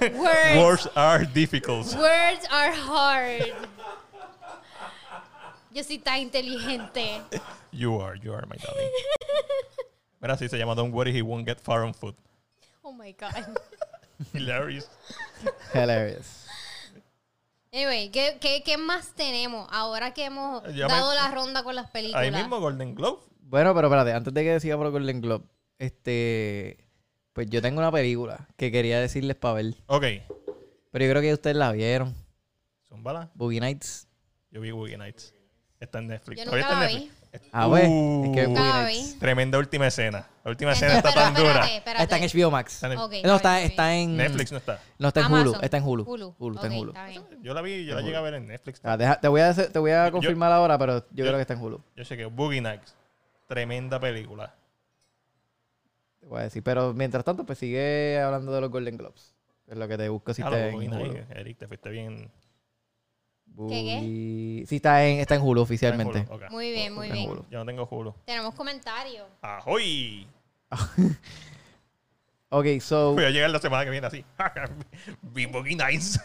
words, 0.14 0.56
Words 0.56 0.88
are 0.94 1.26
difficult. 1.26 1.86
words 1.94 2.46
are 2.50 2.72
hard. 2.72 3.52
Yo 5.72 5.82
soy 5.82 5.98
tan 5.98 6.20
inteligente. 6.20 7.20
You 7.72 8.00
are, 8.00 8.16
you 8.16 8.32
are, 8.32 8.46
my 8.46 8.56
darling. 8.56 8.90
Mira, 10.24 10.34
así 10.36 10.48
se 10.48 10.56
llama 10.56 10.74
Don't 10.74 10.94
worry, 10.94 11.14
he 11.14 11.20
won't 11.20 11.46
get 11.46 11.60
far 11.60 11.82
on 11.82 11.92
foot. 11.92 12.16
Oh 12.80 12.92
my 12.92 13.12
God. 13.12 13.30
Hilarious. 14.32 14.88
hilarious. 15.74 16.46
Anyway, 17.70 18.08
¿qué, 18.10 18.38
qué, 18.40 18.62
qué 18.64 18.78
más 18.78 19.12
tenemos 19.14 19.68
ahora 19.70 20.14
que 20.14 20.24
hemos 20.24 20.62
Ya 20.74 20.86
me- 20.86 20.94
dado 20.94 21.12
la 21.12 21.30
ronda 21.30 21.62
con 21.62 21.74
las 21.74 21.90
películas? 21.90 22.22
Ahí 22.22 22.30
mismo 22.30 22.58
Golden 22.58 22.94
Globe. 22.94 23.20
Bueno, 23.40 23.74
pero 23.74 23.88
espérate, 23.88 24.12
antes 24.14 24.32
de 24.32 24.44
que 24.44 24.60
siga 24.60 24.78
por 24.78 24.90
Golden 24.90 25.20
Globe, 25.20 25.44
este, 25.78 26.78
pues 27.34 27.46
yo 27.50 27.60
tengo 27.60 27.80
una 27.80 27.92
película 27.92 28.48
que 28.56 28.72
quería 28.72 29.00
decirles 29.00 29.36
para 29.36 29.54
ver, 29.54 29.74
Ok. 29.88 30.04
pero 30.90 31.04
yo 31.04 31.10
creo 31.10 31.20
que 31.20 31.34
ustedes 31.34 31.56
la 31.56 31.70
vieron, 31.72 32.14
Zumbala. 32.88 33.30
Boogie 33.34 33.60
Nights. 33.60 34.08
Yo 34.50 34.62
vi 34.62 34.70
Boogie 34.70 34.96
Nights. 34.96 35.34
Está 35.80 35.98
en 35.98 36.06
Netflix. 36.06 36.38
Yo 36.38 36.44
Todavía 36.46 36.64
nunca 36.66 36.74
está 36.86 36.86
en 36.88 36.94
la 36.94 37.00
Netflix. 37.00 37.23
Ah, 37.52 37.66
pues, 37.68 37.84
Uh, 37.88 38.24
es 38.26 38.30
que 38.32 38.46
Nunca 38.46 38.60
Boogie 38.62 38.72
la 38.82 38.86
vi. 38.88 39.18
Tremenda 39.18 39.58
última 39.58 39.86
escena. 39.86 40.26
La 40.44 40.50
última 40.50 40.72
escena 40.72 40.96
está 40.98 41.12
tan 41.14 41.34
dura. 41.34 41.48
espérate, 41.50 41.76
espérate. 41.76 42.02
Está 42.02 42.18
en 42.18 42.24
HBO 42.24 42.50
Max. 42.50 42.74
Está 42.74 42.86
en 42.86 42.92
el- 42.92 42.98
Ok, 42.98 43.12
no, 43.24 43.36
está, 43.36 43.56
bien, 43.56 43.70
está 43.70 43.94
en 43.96 44.16
Netflix 44.16 44.52
no 44.52 44.58
está. 44.58 44.80
No, 44.98 45.08
está 45.08 45.20
en 45.20 45.26
Hulu, 45.26 45.36
Amazon. 45.40 45.64
está 45.64 45.76
en 45.78 45.84
Hulu. 45.84 46.02
Hulu. 46.04 46.34
Hulu, 46.38 46.54
está 46.56 46.66
en 46.66 46.72
Ok, 46.74 46.78
Hulu. 46.80 46.90
está 46.92 47.06
bien. 47.06 47.22
Yo 47.42 47.54
la 47.54 47.62
vi, 47.62 47.84
yo 47.86 47.94
la 47.94 48.00
llegué 48.02 48.16
a 48.16 48.20
ver 48.20 48.34
en 48.34 48.46
Netflix. 48.46 48.80
Ah, 48.84 48.96
deja- 48.96 49.20
te 49.20 49.28
voy 49.28 49.40
a 49.40 49.48
hacer- 49.50 49.72
te 49.72 49.78
voy 49.78 49.90
a 49.92 50.06
Yo- 50.06 50.12
confirmar 50.12 50.52
ahora, 50.52 50.76
pero 50.78 50.98
yo, 50.98 51.04
yo- 51.12 51.24
creo 51.24 51.36
que 51.36 51.40
está 51.42 51.54
en 51.54 51.62
Hulu. 51.62 51.80
Yo 51.96 52.04
sé 52.04 52.16
que 52.16 52.26
Boogie 52.26 52.60
Nights. 52.60 52.94
Tremenda 53.46 53.98
película. 54.00 54.54
Te 56.20 56.26
voy 56.26 56.40
a 56.40 56.42
decir, 56.44 56.62
pero 56.62 56.94
mientras 56.94 57.24
tanto 57.24 57.44
pues 57.44 57.58
sigue 57.58 58.20
hablando 58.20 58.52
de 58.52 58.60
los 58.60 58.70
Golden 58.70 58.96
Globes. 58.96 59.34
Es 59.66 59.76
lo 59.76 59.88
que 59.88 59.96
te 59.96 60.08
busco 60.08 60.32
si 60.34 60.42
Claro, 60.42 60.56
está 60.56 60.68
en 60.68 60.74
Boogie 60.74 60.88
Hulu. 60.88 61.12
Nights. 61.14 61.26
Eric, 61.30 61.58
te 61.58 61.68
fuiste 61.68 61.90
bien. 61.90 62.30
Boogie- 63.56 64.66
Sí, 64.66 64.76
está 64.76 65.04
en, 65.06 65.20
está 65.20 65.34
en 65.36 65.42
Hulu 65.42 65.60
oficialmente. 65.60 66.18
Está 66.20 66.32
en 66.32 66.36
Hulu, 66.38 66.44
ok. 66.46 66.50
Muy 66.52 66.70
bien, 66.72 66.94
muy 66.94 67.06
Está 67.06 67.16
en 67.18 67.22
bien. 67.22 67.30
Hulu. 67.32 67.44
Yo 67.50 67.58
no 67.58 67.66
tengo 67.66 67.86
Hulu. 67.90 68.14
Tenemos 68.24 68.54
comentarios. 68.54 69.26
¡Ahoy! 69.42 70.26
Ok, 72.50 72.66
so... 72.80 73.14
Voy 73.14 73.24
a 73.24 73.30
llegar 73.30 73.50
la 73.50 73.58
semana 73.58 73.82
que 73.84 73.90
viene 73.90 74.06
así. 74.06 74.24
Vi 75.22 75.46
Boogie 75.46 75.74
Nights. 75.74 76.20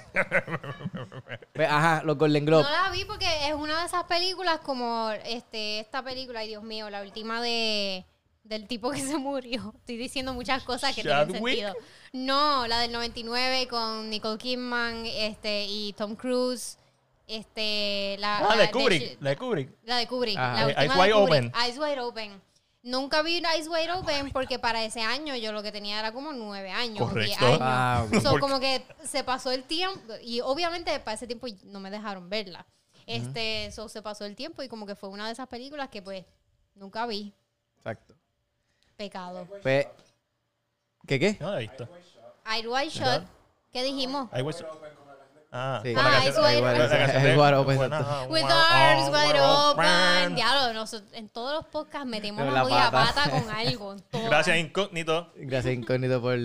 pues, 1.54 1.68
ajá, 1.68 2.04
los 2.04 2.18
Golden 2.20 2.46
Globes. 2.46 2.68
No 2.68 2.72
la 2.72 2.92
vi 2.92 3.04
porque 3.06 3.26
es 3.48 3.54
una 3.56 3.80
de 3.80 3.88
esas 3.88 4.04
películas 4.04 4.60
como 4.60 5.10
este 5.26 5.80
esta 5.80 6.04
película, 6.04 6.42
ay 6.42 6.50
Dios 6.50 6.62
mío, 6.64 6.90
la 6.92 7.02
última 7.02 7.42
de 7.42 8.06
del 8.44 8.68
tipo 8.68 8.92
que 8.92 9.00
se 9.02 9.18
murió. 9.18 9.74
Estoy 9.78 9.98
diciendo 9.98 10.34
muchas 10.34 10.64
cosas 10.64 10.94
que 10.96 11.02
tienen 11.02 11.32
Chadwick. 11.32 11.56
sentido. 11.62 11.74
No, 12.14 12.68
la 12.68 12.80
del 12.82 12.92
99 12.92 13.68
con 13.68 14.10
Nicole 14.12 14.38
Kidman 14.38 15.06
este 15.08 15.66
y 15.68 15.94
Tom 15.94 16.16
Cruise. 16.16 16.78
Este, 17.30 18.16
la, 18.18 18.40
ah, 18.40 18.56
la 18.56 18.64
de 18.64 18.72
Kubrick. 18.72 19.22
La 19.22 19.30
de 19.30 19.38
Kubrick. 19.38 19.70
La 19.84 19.98
de 19.98 20.08
Kubrick. 20.08 20.36
La 20.36 20.66
de 20.66 20.90
Wide. 20.90 21.14
Open. 21.14 21.52
Eyes 21.64 21.78
Wide 21.78 22.00
Open. 22.02 22.42
Nunca 22.82 23.22
vi 23.22 23.38
Eyes 23.38 23.68
Wide 23.68 23.92
Open 23.92 24.32
porque 24.32 24.58
para 24.58 24.84
ese 24.84 25.02
año 25.02 25.36
yo 25.36 25.52
lo 25.52 25.62
que 25.62 25.72
tenía 25.72 26.00
era 26.00 26.12
como 26.12 26.34
nueve 26.34 26.72
años, 26.72 27.08
Correcto. 27.08 27.46
años. 27.46 27.60
Ah. 27.62 28.08
So, 28.24 28.32
Porque- 28.32 28.40
como 28.40 28.60
que 28.60 28.84
se 29.04 29.24
pasó 29.24 29.52
el 29.52 29.64
tiempo 29.66 30.14
y 30.24 30.42
obviamente 30.42 31.00
para 31.02 31.14
ese 31.14 31.28
tiempo 31.28 31.46
no 31.66 31.80
me 31.80 31.92
dejaron 31.92 32.30
verla. 32.30 32.66
Este, 33.06 33.72
so, 33.72 33.90
se 33.90 34.02
pasó 34.02 34.26
el 34.26 34.36
tiempo 34.36 34.64
y 34.64 34.68
como 34.68 34.88
que 34.88 34.96
fue 34.96 35.10
una 35.10 35.28
de 35.28 35.34
esas 35.34 35.48
películas 35.48 35.90
que 35.90 36.02
pues 36.02 36.26
nunca 36.74 37.06
vi. 37.06 37.32
Exacto. 37.78 38.16
Pecado. 38.98 39.48
¿Qué 41.06 41.20
qué? 41.20 41.38
No 41.40 41.52
la 41.52 41.58
he 41.58 41.68
visto. 41.68 41.88
Eyes 42.52 42.66
Wide 42.66 42.90
Shut. 42.90 43.24
¿Qué 43.72 43.84
dijimos? 43.84 44.30
I 44.36 44.42
was- 44.42 44.64
Ah, 45.52 45.80
Sí. 45.84 45.94
Ah, 45.98 46.02
canción- 46.24 46.24
Eyes 46.26 46.38
Wide 46.38 46.58
Open. 46.60 46.92
Eyes 47.02 47.38
Wide 47.38 47.56
Open. 47.56 47.78
With 48.30 48.44
arms 48.44 49.08
oh, 49.08 49.12
wide 49.12 49.42
open. 49.42 50.36
Diablo, 50.36 50.74
nosotros 50.74 51.10
en 51.14 51.28
todos 51.30 51.54
los 51.56 51.66
podcasts 51.66 52.08
metemos 52.08 52.42
Pero 52.42 52.52
la 52.54 52.64
olla 52.66 52.92
pata. 52.92 53.14
pata 53.16 53.30
con 53.32 53.50
algo. 53.50 53.96
Gracias, 54.12 54.58
Incógnito. 54.58 55.34
Gracias, 55.36 55.74
Incógnito, 55.74 56.22
por 56.22 56.38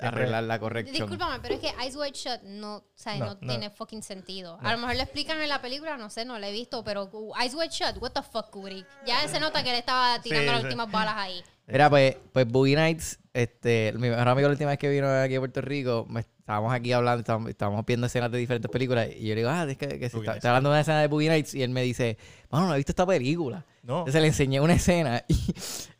arreglar 0.00 0.42
la 0.44 0.58
corrección. 0.58 0.94
Discúlpame, 1.08 1.38
pero 1.40 1.54
es 1.54 1.60
que 1.60 1.68
Eyes 1.80 1.94
Wide 1.94 2.12
Shut 2.12 2.42
no, 2.42 2.76
o 2.78 2.84
sea, 2.96 3.14
no, 3.16 3.26
No, 3.26 3.34
no. 3.34 3.36
tiene 3.38 3.70
fucking 3.70 4.02
sentido. 4.02 4.58
A 4.62 4.72
lo 4.72 4.78
mejor 4.78 4.96
lo 4.96 5.02
explican 5.02 5.40
en 5.40 5.48
la 5.48 5.62
película, 5.62 5.96
no 5.96 6.10
sé, 6.10 6.24
no 6.24 6.38
la 6.38 6.48
he 6.48 6.52
visto, 6.52 6.82
pero 6.82 7.08
uh, 7.12 7.32
Eyes 7.40 7.54
Wide 7.54 7.70
Shut, 7.70 7.98
what 8.02 8.10
the 8.10 8.22
fuck, 8.22 8.50
Kubrick. 8.50 8.84
Ya 9.06 9.26
se 9.28 9.38
nota 9.38 9.62
que 9.62 9.70
él 9.70 9.76
estaba 9.76 10.20
tirando 10.20 10.46
Sí, 10.48 10.52
las 10.52 10.60
sí. 10.62 10.64
últimas 10.66 10.90
balas 10.90 11.14
ahí. 11.16 11.44
Mira, 11.68 11.88
pues, 11.88 12.16
pues 12.32 12.48
Boogie 12.48 12.74
Nights, 12.74 13.19
este, 13.32 13.92
mi 13.96 14.08
mejor 14.10 14.28
amigo 14.28 14.48
la 14.48 14.52
última 14.52 14.70
vez 14.70 14.78
que 14.78 14.88
vino 14.88 15.08
aquí 15.08 15.34
a 15.36 15.38
Puerto 15.38 15.60
Rico, 15.60 16.06
me- 16.08 16.20
estábamos 16.20 16.72
aquí 16.72 16.92
hablando, 16.92 17.20
estábamos, 17.20 17.48
estábamos 17.50 17.86
viendo 17.86 18.06
escenas 18.08 18.32
de 18.32 18.38
diferentes 18.38 18.70
películas 18.70 19.08
y 19.16 19.28
yo 19.28 19.34
le 19.34 19.42
digo, 19.42 19.50
ah, 19.50 19.66
es 19.68 19.76
que, 19.76 19.86
que 20.00 20.08
se 20.10 20.18
está, 20.18 20.34
está 20.36 20.48
hablando 20.48 20.70
de 20.70 20.74
una 20.74 20.80
escena 20.80 21.00
de 21.00 21.06
Boogie 21.06 21.28
Nights 21.28 21.54
y 21.54 21.62
él 21.62 21.70
me 21.70 21.82
dice, 21.82 22.18
bueno, 22.50 22.66
no 22.66 22.74
he 22.74 22.78
visto 22.78 22.90
esta 22.92 23.06
película. 23.06 23.64
No. 23.84 23.98
Entonces 24.00 24.20
le 24.20 24.26
enseñé 24.28 24.60
una 24.60 24.72
escena 24.74 25.22
y, 25.28 25.36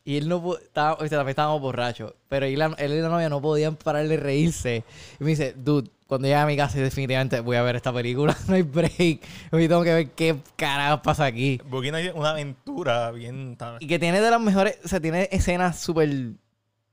y 0.04 0.16
él 0.16 0.28
no 0.28 0.56
estaba, 0.56 0.94
o 0.94 0.98
sea, 0.98 1.08
también 1.10 1.28
estábamos 1.30 1.60
borrachos, 1.60 2.14
pero 2.28 2.46
él, 2.46 2.60
él 2.78 2.92
y 2.92 3.00
la 3.00 3.08
novia 3.08 3.28
no 3.28 3.40
podían 3.40 3.76
parar 3.76 4.08
de 4.08 4.16
reírse. 4.16 4.82
Y 5.20 5.24
me 5.24 5.30
dice, 5.30 5.54
dude, 5.56 5.88
cuando 6.08 6.26
llegue 6.26 6.34
a 6.40 6.46
mi 6.46 6.56
casa 6.56 6.80
definitivamente 6.80 7.38
voy 7.38 7.56
a 7.56 7.62
ver 7.62 7.76
esta 7.76 7.92
película. 7.92 8.36
No 8.48 8.54
hay 8.56 8.62
break. 8.62 9.20
Hoy 9.52 9.68
tengo 9.68 9.84
que 9.84 9.94
ver 9.94 10.10
qué 10.10 10.34
carajo 10.56 11.00
pasa 11.00 11.26
aquí. 11.26 11.60
Boogie 11.64 11.92
Nights 11.92 12.08
es 12.08 12.14
una 12.16 12.30
aventura 12.30 13.12
bien... 13.12 13.56
Y 13.78 13.86
que 13.86 14.00
tiene 14.00 14.20
de 14.20 14.28
las 14.32 14.40
mejores, 14.40 14.80
o 14.84 14.88
sea, 14.88 14.98
tiene 15.00 15.28
escenas 15.30 15.78
súper 15.78 16.32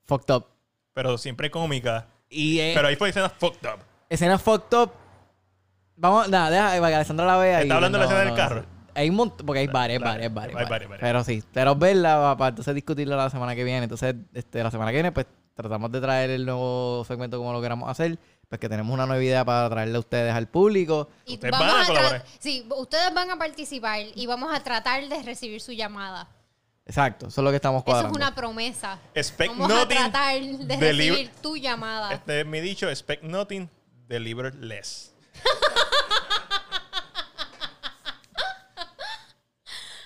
fucked 0.08 0.34
up. 0.34 0.46
Pero 0.94 1.18
siempre 1.18 1.52
cómica. 1.52 2.08
Y 2.30 2.60
eh, 2.60 2.72
Pero 2.76 2.88
ahí 2.88 2.96
fue 2.96 3.10
escenas 3.10 3.32
fucked 3.38 3.68
up. 3.68 3.80
escenas 4.10 4.42
fucked 4.42 4.78
up. 4.78 4.92
Vamos, 5.96 6.30
nada, 6.30 6.50
deja 6.50 6.68
para 6.80 6.90
que 6.90 6.96
Alessandra 6.96 7.26
la 7.26 7.38
vea. 7.38 7.62
¿Está 7.62 7.74
y- 7.74 7.76
hablando 7.76 7.98
de 7.98 8.04
la 8.06 8.10
no, 8.12 8.18
escena 8.18 8.32
del 8.36 8.44
no, 8.44 8.50
carro? 8.50 8.66
Hay 8.94 9.10
un 9.10 9.16
montón, 9.16 9.46
porque 9.46 9.60
hay 9.60 9.68
varias, 9.68 10.00
Dale, 10.02 10.30
varias, 10.30 10.34
varias, 10.34 10.50
hay 10.50 10.54
varias. 10.66 10.70
varias, 10.70 10.90
varias. 10.90 11.08
Pero 11.08 11.24
sí, 11.24 11.44
pero 11.54 11.76
verla 11.76 12.36
para 12.38 12.50
entonces 12.50 12.74
discutirla 12.74 13.16
la 13.16 13.30
semana 13.30 13.54
que 13.56 13.64
viene. 13.64 13.84
Entonces, 13.84 14.16
este, 14.34 14.64
la 14.64 14.72
semana 14.72 14.90
que 14.92 14.96
viene, 14.98 15.12
pues 15.12 15.28
tratamos 15.56 15.92
de 15.92 16.02
traer 16.02 16.32
el 16.32 16.46
nuevo 16.46 17.04
segmento 17.08 17.38
como 17.38 17.54
lo 17.54 17.62
queramos 17.62 17.90
hacer. 17.90 18.18
Pues 18.50 18.60
que 18.62 18.70
tenemos 18.70 18.92
una 18.94 19.06
nueva 19.06 19.22
idea 19.24 19.44
para 19.46 19.70
traerle 19.70 19.98
a 19.98 20.00
ustedes 20.00 20.34
al 20.34 20.48
público. 20.48 21.10
Y 21.26 21.34
Ustedes 21.36 21.52
vamos 21.52 21.68
van 21.68 21.76
a 21.76 21.82
a 21.82 21.84
tra- 21.84 21.88
colaborar. 21.88 22.26
sí, 22.40 22.66
ustedes 22.78 23.14
van 23.14 23.30
a 23.32 23.38
participar 23.38 24.00
y 24.16 24.26
vamos 24.26 24.56
a 24.56 24.64
tratar 24.64 25.08
de 25.08 25.22
recibir 25.24 25.62
su 25.62 25.74
llamada. 25.74 26.28
Exacto, 26.88 27.28
eso 27.28 27.42
es 27.42 27.44
lo 27.44 27.50
que 27.50 27.58
estamos 27.58 27.80
Eso 27.82 27.86
cuadrando. 27.86 28.18
es 28.18 28.26
una 28.26 28.34
promesa. 28.34 28.98
Expect 29.14 29.52
Vamos 29.52 29.70
a 29.72 29.76
nothing. 29.76 29.98
tratar 29.98 30.40
de 30.42 30.78
deliver- 30.78 30.88
recibir 31.12 31.32
tu 31.42 31.58
llamada. 31.58 32.14
Este 32.14 32.40
es 32.42 32.46
mi 32.46 32.62
dicho, 32.62 32.90
expect 32.90 33.24
nothing, 33.24 33.70
deliver 34.08 34.56
less. 34.56 35.12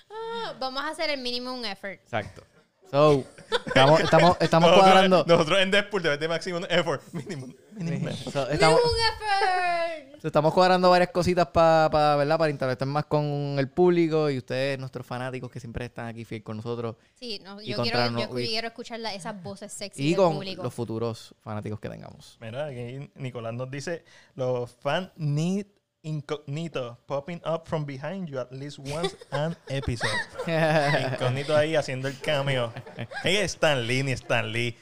Ah, 0.09 0.53
Vamos 0.59 0.84
a 0.84 0.89
hacer 0.89 1.09
el 1.09 1.19
minimum 1.21 1.63
effort. 1.65 1.93
Exacto. 2.03 2.43
So, 2.91 3.23
estamos, 3.67 4.01
estamos, 4.01 4.37
estamos 4.41 4.69
Nosotros- 4.69 4.91
cuadrando. 4.91 5.23
Nosotros 5.25 5.59
en 5.59 5.71
Deadpool 5.71 6.03
debe 6.03 6.17
de 6.17 6.27
maximum 6.27 6.63
effort. 6.69 7.01
Minimum. 7.13 7.53
minimum 7.73 8.07
effort. 8.09 8.33
So, 8.33 8.49
estamos, 8.49 8.79
¡Minimum 8.81 8.97
effort! 9.13 10.21
so, 10.21 10.27
estamos 10.27 10.53
cuadrando 10.53 10.89
varias 10.89 11.09
cositas 11.11 11.47
para, 11.47 12.15
¿verdad? 12.17 12.37
Para 12.37 12.51
interactuar 12.51 12.87
más 12.89 13.05
con 13.05 13.55
el 13.57 13.69
público 13.69 14.29
y 14.29 14.37
ustedes, 14.39 14.77
nuestros 14.77 15.05
fanáticos 15.05 15.49
que 15.49 15.59
siempre 15.61 15.85
están 15.85 16.07
aquí 16.07 16.25
fiel 16.25 16.43
con 16.43 16.57
nosotros. 16.57 16.97
Sí, 17.15 17.39
no, 17.45 17.61
Y 17.61 17.67
yo, 17.67 17.81
quiero, 17.81 18.19
yo 18.19 18.29
quiero 18.29 18.67
escuchar 18.67 18.99
la- 18.99 19.13
esas 19.13 19.41
voces 19.41 19.71
sexy 19.71 20.03
Y 20.03 20.07
del 20.09 20.17
con 20.17 20.33
público. 20.35 20.61
los 20.63 20.73
futuros 20.73 21.33
fanáticos 21.41 21.79
que 21.79 21.87
tengamos. 21.89 22.37
Mira, 22.41 22.65
aquí 22.65 23.09
Nicolás 23.15 23.53
nos 23.53 23.71
dice, 23.71 24.03
los 24.35 24.69
fans 24.81 25.09
need 25.15 25.65
incognito 26.03 26.97
popping 27.05 27.41
up 27.45 27.67
from 27.67 27.85
behind 27.85 28.27
you 28.29 28.39
at 28.39 28.51
least 28.51 28.79
once 28.79 29.15
an 29.31 29.55
episode. 29.69 30.09
Incógnito 30.45 31.55
ahí 31.55 31.75
haciendo 31.75 32.07
el 32.07 32.19
cameo. 32.19 32.73
Hey, 33.23 33.37
Stan 33.45 33.85
Lee 33.85 34.03
ni 34.03 34.11
Stan 34.13 34.51
Lee. 34.51 34.75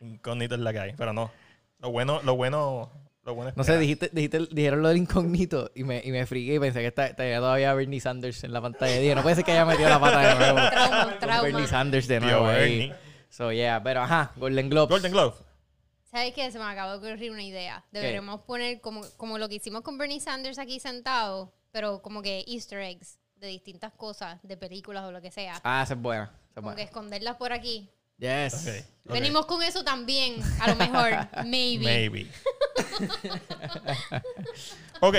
Incógnito 0.00 0.54
es 0.54 0.60
la 0.60 0.72
que 0.72 0.78
hay, 0.80 0.92
pero 0.96 1.12
no. 1.12 1.30
Lo 1.78 1.90
bueno, 1.90 2.20
lo 2.22 2.36
bueno, 2.36 2.90
lo 3.24 3.34
bueno 3.34 3.50
es 3.50 3.56
No 3.56 3.64
sé, 3.64 3.78
dijiste, 3.78 4.10
dijiste, 4.12 4.46
dijeron 4.50 4.82
lo 4.82 4.88
del 4.88 4.98
incógnito 4.98 5.70
y 5.74 5.84
me, 5.84 6.00
y 6.04 6.10
me 6.10 6.26
friqué 6.26 6.54
y 6.54 6.58
pensé 6.58 6.80
que 6.80 6.86
está, 6.88 7.14
tenía 7.14 7.38
todavía 7.38 7.72
Bernie 7.74 8.00
Sanders 8.00 8.44
en 8.44 8.52
la 8.52 8.60
pantalla. 8.60 8.98
Dije, 8.98 9.14
no 9.14 9.22
puede 9.22 9.36
ser 9.36 9.44
que 9.44 9.52
haya 9.52 9.64
metido 9.64 9.88
la 9.88 10.00
pata 10.00 10.20
de 10.20 10.34
nuevo. 10.34 10.58
Trauma, 10.70 11.04
Con 11.10 11.18
trauma. 11.18 11.42
Bernie 11.42 11.66
Sanders 11.66 12.08
de 12.08 12.18
Tío 12.18 12.28
nuevo 12.28 12.46
ahí. 12.46 12.60
Bernie. 12.78 12.94
So, 13.28 13.52
yeah, 13.52 13.82
pero 13.82 14.02
ajá, 14.02 14.32
Golden 14.36 14.70
Globes. 14.70 14.90
Golden 14.90 15.12
Glove. 15.12 15.34
¿Sabes 16.16 16.32
qué? 16.32 16.50
Se 16.50 16.58
me 16.58 16.64
acaba 16.64 16.92
de 16.92 16.96
ocurrir 16.96 17.30
una 17.30 17.42
idea. 17.42 17.84
Deberíamos 17.92 18.40
poner 18.40 18.80
como, 18.80 19.02
como 19.18 19.36
lo 19.36 19.50
que 19.50 19.56
hicimos 19.56 19.82
con 19.82 19.98
Bernie 19.98 20.18
Sanders 20.18 20.58
aquí 20.58 20.80
sentado, 20.80 21.52
pero 21.72 22.00
como 22.00 22.22
que 22.22 22.42
easter 22.48 22.80
eggs 22.80 23.18
de 23.34 23.48
distintas 23.48 23.92
cosas, 23.92 24.38
de 24.42 24.56
películas 24.56 25.04
o 25.04 25.12
lo 25.12 25.20
que 25.20 25.30
sea. 25.30 25.60
Ah, 25.62 25.82
esa 25.82 25.92
es 25.92 26.00
buena. 26.00 26.22
esa 26.22 26.32
es 26.32 26.54
Como 26.54 26.74
que 26.74 26.84
esconderlas 26.84 27.36
por 27.36 27.52
aquí. 27.52 27.90
Yes. 28.16 28.86
Venimos 29.04 29.44
con 29.44 29.62
eso 29.62 29.84
también, 29.84 30.40
a 30.58 30.70
lo 30.70 30.76
mejor. 30.76 31.12
Maybe. 31.44 31.84
Maybe. 31.84 32.30
ok. 35.02 35.14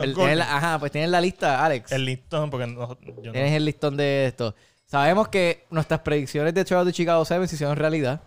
El- 0.00 0.38
la- 0.38 0.56
ajá, 0.58 0.78
pues 0.78 0.92
tienes 0.92 1.08
la 1.08 1.22
lista, 1.22 1.64
Alex. 1.64 1.90
El 1.90 2.04
listón, 2.04 2.50
porque 2.50 2.66
no, 2.66 3.00
yo 3.00 3.14
no- 3.22 3.32
Tienes 3.32 3.54
el 3.54 3.64
listón 3.64 3.96
de 3.96 4.26
esto. 4.26 4.54
Sabemos 4.84 5.28
que 5.28 5.64
nuestras 5.70 6.00
predicciones 6.00 6.52
de 6.52 6.66
Trail 6.66 6.84
de 6.84 6.92
Chicago 6.92 7.24
7 7.24 7.48
se 7.48 7.54
hicieron 7.54 7.76
realidad. 7.76 8.20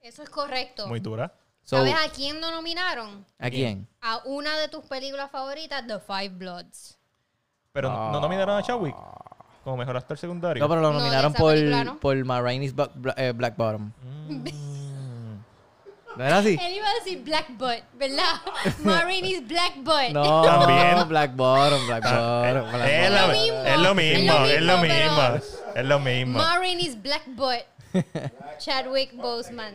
Eso 0.00 0.22
es 0.22 0.30
correcto. 0.30 0.86
muy 0.86 1.00
dura. 1.00 1.34
So, 1.66 1.78
¿Sabes 1.78 1.94
a 1.94 2.08
quién 2.12 2.38
no 2.38 2.52
nominaron? 2.52 3.26
¿A 3.40 3.50
quién? 3.50 3.88
A 4.00 4.20
una 4.24 4.56
de 4.56 4.68
tus 4.68 4.84
películas 4.84 5.30
favoritas, 5.32 5.84
The 5.84 5.98
Five 5.98 6.28
Bloods. 6.28 6.96
Pero 7.72 7.90
no 7.90 8.20
nominaron 8.20 8.56
a 8.56 8.62
Chadwick 8.62 8.94
como 9.64 9.76
mejor 9.76 9.96
actor 9.96 10.16
secundario. 10.16 10.62
No, 10.62 10.68
pero 10.68 10.80
lo 10.80 10.92
nominaron 10.92 11.32
por, 11.32 11.54
película, 11.54 11.82
¿no? 11.82 11.98
por 11.98 12.24
Ma 12.24 12.40
Rainey's 12.40 12.72
Black, 12.72 12.92
Black 13.34 13.56
Bottom. 13.56 13.90
Mm. 14.28 14.44
¿No 16.16 16.24
era 16.24 16.38
así? 16.38 16.56
Él 16.62 16.74
iba 16.76 16.88
a 16.88 16.94
decir 16.94 17.22
Black 17.24 17.46
Butt, 17.58 17.82
¿verdad? 17.94 18.40
Marini's 18.84 19.46
Black 19.46 19.74
Butt. 19.78 20.12
No, 20.12 20.42
También. 20.44 21.08
Black 21.08 21.34
Bottom, 21.34 21.84
Black 21.88 22.04
Bottom. 22.04 22.70
Black 22.70 22.88
es, 22.88 23.10
Bottom. 23.10 23.12
la- 23.12 23.26
lo 23.26 23.32
mismo. 23.34 23.58
es 23.64 23.78
lo 23.78 23.94
mismo, 23.94 24.32
es 24.32 24.38
lo 24.38 24.54
Es 24.54 24.62
lo 24.62 24.78
mismo. 24.78 25.32
Es 25.74 25.84
lo 25.84 25.98
mismo. 25.98 27.02
Black 27.02 27.22
Butt. 27.26 27.64
Chadwick 28.58 29.16
Boseman. 29.16 29.74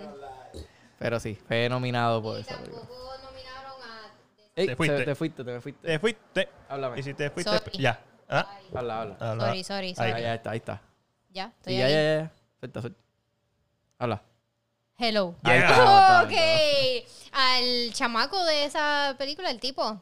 Pero 1.02 1.20
sí, 1.20 1.36
fue 1.48 1.68
nominado 1.70 2.22
por 2.22 2.38
Y 2.38 2.42
esa 2.42 2.58
película. 2.58 2.80
tampoco 2.82 3.12
nominaron 3.24 3.82
a... 3.84 4.12
Ey, 4.56 4.68
Te 4.68 4.76
fuiste. 4.76 4.98
se- 4.98 5.06
te 5.06 5.16
fuiste, 5.16 5.44
te 5.44 5.62
fuiste. 5.62 5.88
Te 5.88 6.00
fuiste. 6.00 6.50
Háblame. 6.70 7.00
Y 7.00 7.04
si 7.04 7.14
te 7.14 7.30
fuiste, 7.30 7.58
Sorry. 7.58 7.78
ya. 7.78 8.00
Ah, 8.30 8.58
Habla, 8.74 9.02
habla. 9.02 9.18
habla. 9.20 9.46
Sorry, 9.48 9.64
sorry, 9.64 9.88
Ahí. 9.88 9.96
sorry. 9.96 10.12
Ahí, 10.12 10.24
ahí 10.26 10.36
está, 10.38 10.52
ahí 10.52 10.58
está. 10.58 10.82
Ya, 11.30 11.54
estoy 11.58 11.78
ya, 11.78 11.86
ahí. 11.86 11.92
ya, 11.94 12.02
ya, 12.02 12.22
ya. 12.22 12.32
Suelta, 12.60 12.82
suelta. 12.82 13.00
Habla. 14.00 14.22
Hello. 14.98 15.36
Yeah. 15.44 15.52
Ahí 15.54 15.60
está, 15.60 16.20
ahí 16.20 16.26
ok. 16.26 16.32
está. 17.08 17.12
Al 17.58 17.94
chamaco 17.94 18.46
de 18.46 18.66
esa 18.66 19.16
película, 19.18 19.50
el 19.50 19.60
tipo. 19.60 20.02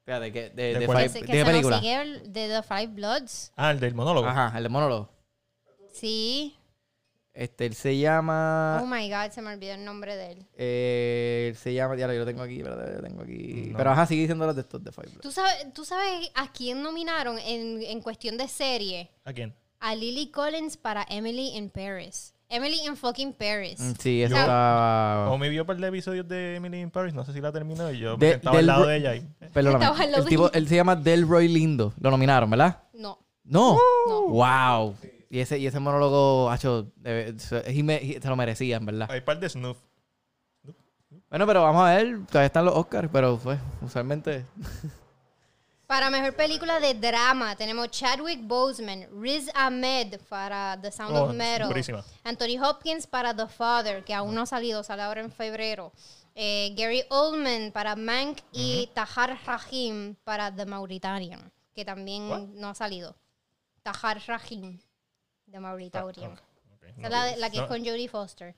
Espérate, 0.00 0.32
¿qué? 0.32 0.50
¿De 0.50 0.72
De? 0.74 0.78
Que 0.80 0.86
Five- 0.88 1.08
se, 1.10 1.20
¿de 1.20 1.26
que 1.26 1.44
película? 1.44 1.78
el- 1.78 2.32
de 2.32 2.48
The 2.48 2.62
Five 2.62 2.86
Bloods. 2.88 3.52
Ah, 3.56 3.70
el 3.70 3.78
del 3.80 3.94
monólogo. 3.94 4.26
Ajá, 4.26 4.56
el 4.56 4.62
de 4.62 4.68
monólogo. 4.68 5.10
Sí. 5.92 6.56
Este, 7.32 7.64
él 7.66 7.74
se 7.74 7.96
llama... 7.96 8.80
Oh 8.82 8.86
my 8.86 9.08
God, 9.08 9.30
se 9.30 9.40
me 9.40 9.52
olvidó 9.54 9.74
el 9.74 9.84
nombre 9.84 10.16
de 10.16 10.32
él. 10.32 10.46
Eh, 10.56 11.46
él 11.50 11.56
se 11.56 11.72
llama... 11.72 11.96
Ya 11.96 12.08
lo 12.08 12.24
tengo 12.26 12.42
aquí, 12.42 12.58
espérate, 12.58 12.92
lo 12.96 13.02
tengo 13.02 13.22
aquí. 13.22 13.68
No. 13.70 13.78
Pero 13.78 13.90
ajá, 13.90 14.06
sigue 14.06 14.22
diciendo 14.22 14.46
los 14.46 14.56
de 14.56 14.62
estos 14.62 14.82
de 14.82 14.90
Five. 14.92 15.08
¿Tú 15.22 15.30
sabes, 15.30 15.72
¿Tú 15.72 15.84
sabes 15.84 16.30
a 16.34 16.50
quién 16.52 16.82
nominaron 16.82 17.38
en, 17.38 17.82
en 17.82 18.00
cuestión 18.02 18.36
de 18.36 18.48
serie? 18.48 19.10
¿A 19.24 19.32
quién? 19.32 19.54
A 19.78 19.94
Lily 19.94 20.30
Collins 20.30 20.76
para 20.76 21.06
Emily 21.08 21.56
in 21.56 21.70
Paris. 21.70 22.34
Emily 22.48 22.80
in 22.84 22.96
fucking 22.96 23.32
Paris. 23.32 23.78
Mm, 23.78 23.92
Sí, 24.00 24.22
eso 24.24 24.34
Yo- 24.34 24.40
estaba... 24.40 25.26
Como 25.26 25.38
me 25.38 25.48
vio 25.48 25.64
por 25.64 25.76
el 25.76 25.84
episodio 25.84 26.24
de 26.24 26.56
Emily 26.56 26.80
in 26.80 26.90
Paris, 26.90 27.14
no 27.14 27.24
sé 27.24 27.32
si 27.32 27.40
la 27.40 27.52
terminó 27.52 27.90
y 27.92 27.98
yo 28.00 28.18
me 28.18 28.26
De- 28.26 28.32
sentaba 28.32 28.50
al 28.50 28.56
del 28.58 28.66
lado 28.66 28.82
ro- 28.82 28.88
de 28.88 28.96
ella. 28.96 29.14
Y, 29.14 29.20
Perdóname. 29.52 29.84
Estaba 29.84 30.02
al 30.04 30.10
lado 30.10 30.22
El 30.24 30.28
tipo, 30.28 30.48
de- 30.48 30.58
él 30.58 30.68
se 30.68 30.74
llama 30.74 30.96
Delroy 30.96 31.46
Lindo. 31.46 31.94
Lo 32.00 32.10
nominaron, 32.10 32.50
¿verdad? 32.50 32.82
No, 32.92 33.18
No. 33.44 33.78
no. 34.08 34.22
Wow. 34.28 34.96
Y 35.30 35.38
ese, 35.38 35.58
y 35.58 35.66
ese 35.66 35.78
monólogo, 35.78 36.50
hacho, 36.50 36.90
debe- 36.96 37.38
se, 37.38 38.28
lo 38.28 38.36
merecían, 38.36 38.84
¿verdad? 38.84 39.08
hay 39.10 39.20
par 39.20 39.38
de 39.38 39.48
snuff. 39.48 39.78
Bueno, 41.30 41.46
pero 41.46 41.62
vamos 41.62 41.82
a 41.88 41.94
ver. 41.94 42.26
Todavía 42.26 42.46
están 42.46 42.64
los 42.64 42.74
Oscars, 42.74 43.08
pero 43.12 43.38
pues, 43.38 43.58
usualmente. 43.80 44.44
Para 45.86 46.08
mejor 46.10 46.34
película 46.34 46.78
de 46.78 46.94
drama 46.94 47.56
tenemos 47.56 47.90
Chadwick 47.90 48.40
Boseman, 48.46 49.06
Riz 49.20 49.48
Ahmed 49.54 50.20
para 50.28 50.78
The 50.80 50.92
Sound 50.92 51.16
Oh, 51.16 51.24
of 51.24 51.34
Metal, 51.34 51.68
durísima. 51.68 52.04
Anthony 52.22 52.60
Hopkins 52.62 53.06
para 53.08 53.34
The 53.34 53.48
Father, 53.48 54.04
que 54.04 54.14
aún 54.14 54.34
no 54.34 54.42
ha 54.42 54.46
salido, 54.46 54.84
sale 54.84 55.02
ahora 55.02 55.20
en 55.20 55.32
febrero. 55.32 55.92
Eh, 56.36 56.74
Gary 56.76 57.02
Oldman 57.10 57.72
para 57.72 57.96
Mank 57.96 58.38
y 58.52 58.88
Tahar 58.94 59.36
Rahim 59.44 60.14
para 60.22 60.54
The 60.54 60.64
Mauritanian, 60.64 61.50
que 61.74 61.84
también 61.84 62.28
What? 62.30 62.40
no 62.54 62.68
ha 62.68 62.74
salido. 62.76 63.16
Tahar 63.82 64.22
Rahim, 64.28 64.78
Ok, 66.26 66.34
ok. 66.76 66.82
Esa 66.98 67.02
es 67.02 67.10
la, 67.10 67.36
la 67.36 67.50
que 67.50 67.58
No, 67.58 67.64
es 67.64 67.68
con 67.68 67.84
Jodie 67.84 68.08
Foster. 68.08 68.54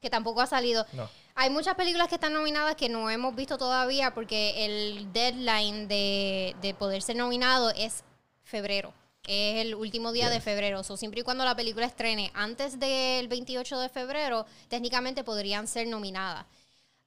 Que 0.00 0.10
tampoco 0.10 0.40
ha 0.40 0.46
salido. 0.46 0.86
No. 0.92 1.08
Hay 1.34 1.50
muchas 1.50 1.74
películas 1.74 2.08
que 2.08 2.16
están 2.16 2.32
nominadas 2.32 2.76
que 2.76 2.88
no 2.88 3.10
hemos 3.10 3.34
visto 3.34 3.58
todavía 3.58 4.14
porque 4.14 4.64
el 4.64 5.12
deadline 5.12 5.88
de, 5.88 6.54
de 6.60 6.74
poder 6.74 7.02
ser 7.02 7.16
nominado 7.16 7.70
es 7.70 8.04
febrero. 8.42 8.92
Es 9.26 9.64
el 9.64 9.74
último 9.74 10.12
día 10.12 10.30
de 10.30 10.40
febrero. 10.40 10.82
So, 10.82 10.96
siempre 10.96 11.20
y 11.20 11.22
cuando 11.22 11.44
la 11.44 11.54
película 11.54 11.86
estrene 11.86 12.30
antes 12.34 12.78
del 12.80 13.28
28 13.28 13.78
de 13.78 13.88
febrero, 13.88 14.46
técnicamente 14.68 15.22
podrían 15.22 15.66
ser 15.66 15.86
nominadas. 15.86 16.46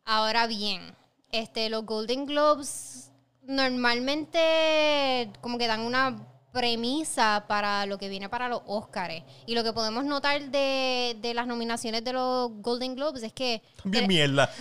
Ahora 0.06 0.48
bien, 0.48 0.96
este, 1.32 1.70
los 1.70 1.86
Golden 1.86 2.26
Globes 2.26 3.12
normalmente 3.44 5.32
como 5.42 5.58
que 5.58 5.68
dan 5.68 5.82
una 5.82 6.28
premisa 6.52 7.46
para 7.48 7.86
lo 7.86 7.98
que 7.98 8.10
viene 8.10 8.30
para 8.30 8.50
los 8.50 8.62
Oscars. 8.66 9.24
Y 9.46 9.56
lo 9.56 9.64
que 9.64 9.74
podemos 9.74 10.04
notar 10.06 10.42
de, 10.50 11.18
de 11.22 11.34
las 11.34 11.48
nominaciones 11.48 12.04
de 12.04 12.14
los 12.14 12.52
Golden 12.62 12.96
Globes 12.96 13.24
es 13.24 13.34
que 13.34 13.62
Bien 13.84 14.08
mierda. 14.08 14.52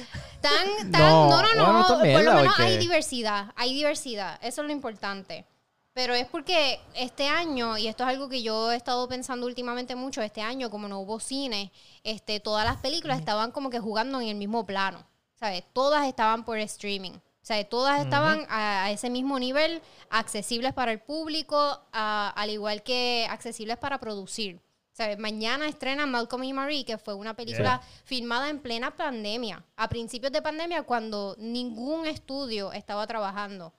tan, 0.40 0.90
tan, 0.92 1.00
No, 1.00 1.42
no, 1.42 1.54
no, 1.54 1.86
por 1.86 1.98
lo 2.22 2.34
menos 2.34 2.58
hay 2.58 2.78
diversidad, 2.78 3.52
hay 3.56 3.74
diversidad, 3.74 4.38
eso 4.42 4.62
es 4.62 4.66
lo 4.66 4.72
importante. 4.72 5.44
Pero 5.92 6.14
es 6.14 6.26
porque 6.28 6.80
este 6.94 7.26
año, 7.26 7.76
y 7.76 7.88
esto 7.88 8.04
es 8.04 8.10
algo 8.10 8.28
que 8.28 8.42
yo 8.42 8.70
he 8.70 8.76
estado 8.76 9.08
pensando 9.08 9.46
últimamente 9.46 9.96
mucho, 9.96 10.22
este 10.22 10.40
año 10.40 10.70
como 10.70 10.86
no 10.86 11.00
hubo 11.00 11.18
cine, 11.18 11.72
este, 12.04 12.38
todas 12.38 12.64
las 12.64 12.76
películas 12.76 13.18
estaban 13.18 13.50
como 13.50 13.70
que 13.70 13.80
jugando 13.80 14.20
en 14.20 14.28
el 14.28 14.36
mismo 14.36 14.64
plano. 14.64 15.04
¿sabes? 15.40 15.64
Todas 15.72 16.06
estaban 16.06 16.44
por 16.44 16.58
streaming. 16.58 17.12
O 17.50 17.52
sea, 17.52 17.68
todas 17.68 17.98
estaban 18.04 18.46
a, 18.48 18.84
a 18.84 18.90
ese 18.92 19.10
mismo 19.10 19.36
nivel, 19.36 19.82
accesibles 20.08 20.72
para 20.72 20.92
el 20.92 21.00
público, 21.00 21.56
a- 21.92 22.32
al 22.36 22.48
igual 22.50 22.84
que 22.84 23.26
accesibles 23.28 23.76
para 23.76 23.98
producir. 23.98 24.56
O 24.92 24.96
sea, 24.96 25.16
mañana 25.16 25.66
estrena 25.66 26.06
Malcolm 26.06 26.44
y 26.44 26.52
Marie, 26.52 26.84
que 26.84 26.96
fue 26.96 27.14
una 27.14 27.34
película 27.34 27.80
filmada 28.04 28.50
en 28.50 28.60
plena 28.60 28.94
pandemia, 28.96 29.64
a 29.74 29.88
principios 29.88 30.30
de 30.30 30.42
pandemia, 30.42 30.84
cuando 30.84 31.34
ningún 31.40 32.06
estudio 32.06 32.72
estaba 32.72 33.04
trabajando. 33.08 33.72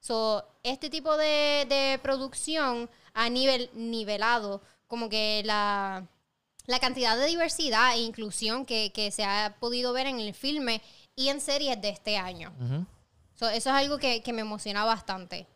So, 0.00 0.42
este 0.62 0.88
tipo 0.88 1.14
de, 1.18 1.66
de 1.68 2.00
producción 2.02 2.88
a 3.12 3.28
nivel 3.28 3.68
nivelado, 3.74 4.62
como 4.86 5.10
que 5.10 5.42
la, 5.44 6.06
la 6.66 6.78
cantidad 6.78 7.18
de 7.18 7.26
diversidad 7.26 7.92
e 7.92 7.98
inclusión 7.98 8.64
que, 8.64 8.90
que 8.90 9.10
se 9.10 9.22
ha 9.24 9.56
podido 9.60 9.92
ver 9.92 10.06
en 10.06 10.18
el 10.18 10.32
filme 10.32 10.80
y 11.14 11.28
en 11.28 11.42
series 11.42 11.78
de 11.82 11.90
este 11.90 12.16
año. 12.16 12.54
So, 13.38 13.48
eso 13.48 13.70
es 13.70 13.76
algo 13.76 13.98
que, 13.98 14.22
que 14.22 14.32
me 14.32 14.40
emociona 14.40 14.84
bastante. 14.84 15.46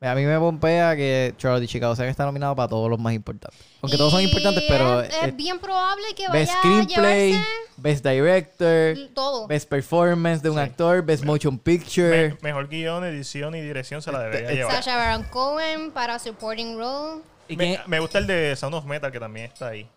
A 0.00 0.14
mí 0.14 0.22
me 0.26 0.38
pompea 0.38 0.94
que 0.96 1.32
Charlie 1.38 1.66
Chicago 1.66 1.96
sea 1.96 2.04
que 2.04 2.10
está 2.10 2.26
nominado 2.26 2.54
para 2.54 2.68
todos 2.68 2.90
los 2.90 2.98
más 2.98 3.14
importantes. 3.14 3.58
Aunque 3.80 3.96
todos 3.96 4.12
son 4.12 4.20
importantes, 4.20 4.62
pero 4.68 5.00
Es, 5.00 5.14
es 5.22 5.34
bien 5.34 5.58
probable 5.58 6.04
que 6.14 6.28
Best 6.28 6.52
vaya 6.52 6.52
a 6.52 6.58
Screenplay, 6.84 7.30
llevarse 7.32 7.48
Best 7.78 8.04
Director, 8.06 9.14
todo. 9.14 9.46
Best 9.46 9.66
Performance 9.70 10.42
de 10.42 10.50
un 10.50 10.56
Sí. 10.56 10.62
actor, 10.62 11.02
Best 11.02 11.24
Motion 11.24 11.58
Picture. 11.58 12.28
Me- 12.32 12.38
mejor 12.42 12.68
guion, 12.68 13.02
edición 13.04 13.54
y 13.54 13.62
dirección 13.62 14.02
se 14.02 14.12
la 14.12 14.18
Este, 14.26 14.36
debería 14.42 14.56
llevar. 14.56 14.74
Sacha 14.74 14.96
Baron 14.96 15.22
Cohen 15.24 15.90
para 15.90 16.18
Supporting 16.18 16.76
Role. 16.76 17.22
¿Y 17.48 17.56
Me, 17.56 17.98
gusta 18.00 18.18
el 18.18 18.26
de 18.26 18.54
Sound 18.56 18.74
of 18.74 18.84
Metal, 18.84 19.10
que 19.10 19.20
también 19.20 19.46
está 19.46 19.68
ahí. 19.68 19.88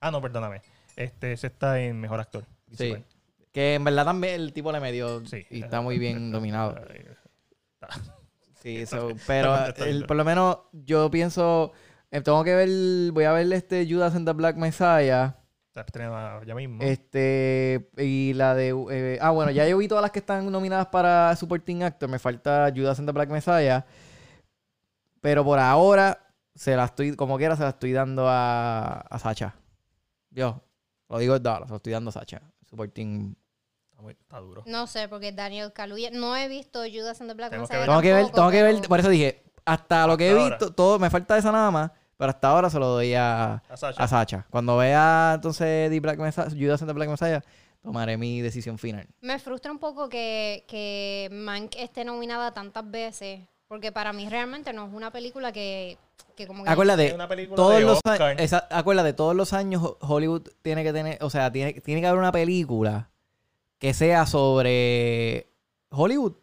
Ah, 0.00 0.10
no, 0.10 0.20
perdóname. 0.20 0.60
Este, 0.94 1.32
ese 1.32 1.46
está 1.46 1.80
en 1.80 1.98
Mejor 1.98 2.20
Actor. 2.20 2.44
Sí. 2.76 2.96
Que 3.56 3.72
en 3.76 3.84
verdad 3.84 4.04
también 4.04 4.34
el 4.34 4.52
tipo 4.52 4.70
le 4.70 4.80
Sí. 5.24 5.46
y 5.50 5.62
está 5.62 5.80
muy 5.80 5.98
bien 5.98 6.30
dominado. 6.30 6.74
Sí, 8.60 8.84
so, 8.84 9.08
pero 9.26 9.56
el- 9.78 10.04
por 10.04 10.16
lo 10.16 10.24
menos 10.24 10.58
yo 10.72 11.10
pienso, 11.10 11.72
eh, 12.10 12.20
tengo 12.20 12.44
que 12.44 12.54
ver, 12.54 13.12
voy 13.12 13.24
a 13.24 13.32
ver 13.32 13.50
este 13.54 13.86
Judas 13.88 14.14
and 14.14 14.26
the 14.26 14.34
Black 14.34 14.56
Messiah. 14.56 15.36
Ya 16.44 16.54
mismo. 16.54 16.82
Este, 16.82 17.88
y 17.96 18.34
la 18.34 18.54
de. 18.54 18.74
eh, 18.90 19.18
ah, 19.22 19.30
bueno, 19.30 19.52
ya 19.52 19.66
yo 19.66 19.78
vi 19.78 19.88
todas 19.88 20.02
las 20.02 20.10
que 20.10 20.18
están 20.18 20.52
nominadas 20.52 20.88
para 20.88 21.34
Supporting 21.36 21.82
Actor. 21.82 22.10
Me 22.10 22.18
falta 22.18 22.70
Judas 22.76 22.98
and 22.98 23.08
the 23.08 23.12
Black 23.12 23.30
Messiah. 23.30 23.86
Pero 25.22 25.44
por 25.44 25.58
ahora, 25.60 26.26
se 26.54 26.76
la 26.76 26.84
estoy, 26.84 27.16
como 27.16 27.38
quiera, 27.38 27.56
se 27.56 27.62
la 27.62 27.70
estoy 27.70 27.92
dando 27.92 28.28
a, 28.28 28.98
a 29.00 29.18
Sacha. 29.18 29.54
Yo, 30.30 30.62
lo 31.08 31.18
digo 31.18 31.32
verdad, 31.34 31.62
se 31.64 31.70
lo 31.70 31.76
estoy 31.76 31.92
dando 31.94 32.10
a 32.10 32.12
Sacha. 32.12 32.42
Supporting. 32.68 33.34
Está, 34.08 34.14
muy- 34.14 34.16
está 34.20 34.38
duro. 34.40 34.62
No 34.66 34.86
sé, 34.86 35.08
porque 35.08 35.32
Daniel 35.32 35.72
Kaluuya. 35.72 36.10
No 36.12 36.36
he 36.36 36.48
visto 36.48 36.80
Judas 36.92 37.20
and 37.20 37.30
the 37.30 37.34
Black 37.34 37.52
Messiah 37.52 37.80
que 37.80 37.86
Tengo 37.86 38.00
que 38.02 38.12
ver, 38.12 38.30
tengo 38.30 38.50
que 38.50 38.62
ver, 38.62 38.80
por 38.88 39.00
eso 39.00 39.08
dije, 39.08 39.42
hasta 39.64 40.06
lo 40.06 40.16
que 40.16 40.26
he 40.26 40.30
Hasta 40.30 40.42
ahora. 40.42 40.56
visto, 40.58 40.74
todo, 40.74 40.98
me 40.98 41.10
falta 41.10 41.36
esa 41.38 41.52
nada 41.52 41.70
más. 41.70 41.90
Pero 42.18 42.30
hasta 42.30 42.48
ahora 42.48 42.70
se 42.70 42.78
lo 42.78 42.86
doy 42.86 43.12
a, 43.14 43.54
A 43.68 43.76
Sacha. 43.76 44.02
a 44.02 44.08
Sacha. 44.08 44.46
Cuando 44.50 44.76
vea 44.78 45.32
entonces 45.34 45.90
The 45.90 46.00
Black 46.00 46.18
Messiah, 46.18 46.48
Judas 46.50 46.80
and 46.80 46.88
the 46.90 46.94
Black 46.94 47.10
Messiah, 47.10 47.42
tomaré 47.82 48.16
mi 48.16 48.40
decisión 48.40 48.78
final. 48.78 49.06
Me 49.20 49.38
frustra 49.38 49.70
un 49.70 49.78
poco 49.78 50.08
que, 50.08 50.64
que 50.66 51.28
Mank 51.30 51.74
esté 51.76 52.04
nominada 52.04 52.52
tantas 52.52 52.90
veces. 52.90 53.40
Porque 53.68 53.90
para 53.92 54.12
mí 54.12 54.28
realmente 54.28 54.72
no 54.72 54.86
es 54.86 54.94
una 54.94 55.10
película 55.10 55.50
que, 55.50 55.98
que 56.36 56.46
como 56.46 56.62
que... 56.62 56.70
Acuérdate, 56.70 57.08
Es 57.08 57.14
una 57.14 57.26
película 57.28 57.56
todos 57.56 57.74
de 57.74 57.80
los 57.80 57.96
Oscar. 57.98 58.22
años, 58.22 58.42
esa- 58.42 58.68
acuérdate, 58.70 59.12
todos 59.12 59.34
los 59.34 59.52
años 59.52 59.82
Ho- 59.82 59.98
Hollywood 60.00 60.42
tiene 60.62 60.84
que 60.84 60.92
tener, 60.92 61.18
o 61.20 61.28
sea, 61.30 61.50
tiene, 61.50 61.72
tiene 61.80 62.00
que 62.00 62.06
haber 62.06 62.20
una 62.20 62.30
película 62.30 63.10
que 63.78 63.92
sea 63.94 64.26
sobre 64.26 65.48
Hollywood 65.90 66.34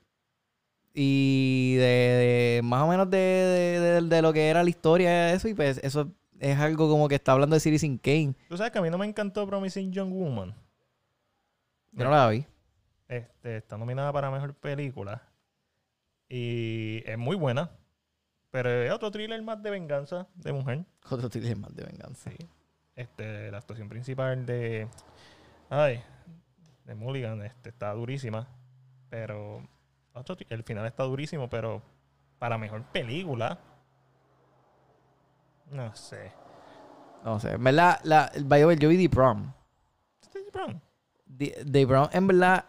y 0.94 1.76
de, 1.76 1.84
de- 1.84 2.62
más 2.64 2.84
o 2.84 2.88
menos 2.88 3.10
de, 3.10 3.18
de- 3.18 3.80
de- 3.80 4.02
de 4.02 4.22
lo 4.22 4.32
que 4.34 4.50
era 4.50 4.64
la 4.64 4.70
historia 4.70 5.10
de 5.12 5.34
eso 5.34 5.48
y 5.48 5.54
pues 5.54 5.80
eso 5.84 6.12
es 6.40 6.58
algo 6.60 6.90
como 6.90 7.08
que 7.08 7.16
está 7.16 7.32
hablando 7.32 7.56
de 7.56 7.60
Citizen 7.60 7.98
Kane. 7.98 8.36
Tú 8.50 8.58
sabes 8.58 8.72
que 8.72 8.78
a 8.80 8.82
mí 8.82 8.90
no 8.90 8.98
me 8.98 9.06
encantó 9.06 9.48
Promising 9.48 9.92
Young 9.92 10.12
Woman. 10.12 10.54
Yo 11.94 12.04
no 12.06 12.12
la 12.12 12.28
vi. 12.30 12.46
Este, 13.08 13.58
está 13.58 13.78
nominada 13.78 14.12
para 14.12 14.30
Mejor 14.32 14.54
Película. 14.56 15.22
Y 16.30 17.02
es 17.06 17.18
muy 17.18 17.36
buena. 17.36 17.72
Pero 18.52 18.70
es 18.70 18.92
otro 18.92 19.10
thriller 19.12 19.42
más 19.42 19.62
de 19.64 19.70
venganza 19.70 20.28
de 20.36 20.52
mujer. 20.54 20.86
Otro 21.10 21.30
thriller 21.30 21.56
más 21.58 21.74
de 21.76 21.86
venganza. 21.86 22.30
Sí. 22.30 22.38
Este, 22.96 23.50
la 23.52 23.58
actuación 23.60 23.90
principal 23.90 24.46
de. 24.46 24.88
Ay, 25.70 26.02
de 26.86 26.96
Mulligan 26.96 27.42
este, 27.44 27.70
está 27.70 27.94
durísima. 27.94 28.48
Pero. 29.10 29.68
el 30.50 30.64
final 30.64 30.86
está 30.86 31.04
durísimo, 31.04 31.50
pero. 31.50 31.82
Para 32.40 32.58
mejor 32.58 32.84
película. 32.92 33.60
No 35.72 35.96
sé. 35.96 36.32
No 37.24 37.40
sé, 37.40 37.52
en 37.54 37.64
verdad, 37.64 38.00
la, 38.04 38.30
the 38.34 38.66
way, 38.66 38.78
yo 38.78 38.90
vi 38.90 38.98
The 38.98 39.10
Prom. 39.10 39.52
Este 40.22 40.40
es 40.40 40.52
Brown. 40.52 40.82
The, 41.38 41.66
The 41.72 41.88
Prom, 41.88 42.10
en 42.12 42.28
verdad, 42.28 42.66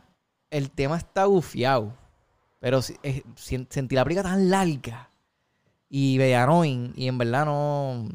el 0.51 0.71
tema 0.71 0.97
está 0.97 1.27
bufiado. 1.27 1.93
Pero 2.61 2.81
si- 2.81 2.97
eh, 3.03 3.23
si- 3.35 3.67
sentí 3.69 3.97
la 3.97 4.05
película 4.05 4.23
tan 4.31 4.49
larga 4.49 5.11
y 5.89 6.17
annoying 6.35 6.93
y 6.97 7.09
en 7.09 7.19
verdad 7.19 7.45
no... 7.47 8.09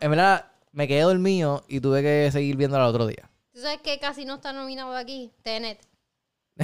En 0.00 0.10
verdad, 0.10 0.50
me 0.72 0.88
quedé 0.88 1.02
dormido 1.02 1.64
y 1.68 1.80
tuve 1.80 2.02
que 2.02 2.30
seguir 2.32 2.56
viéndola 2.56 2.84
el 2.84 2.90
otro 2.90 3.06
día. 3.06 3.30
¿Tú 3.52 3.60
sabes 3.60 3.80
que 3.82 3.98
casi 3.98 4.24
no 4.24 4.36
está 4.36 4.52
nominado 4.52 4.96
aquí? 4.96 5.32
Tenet. 5.42 5.78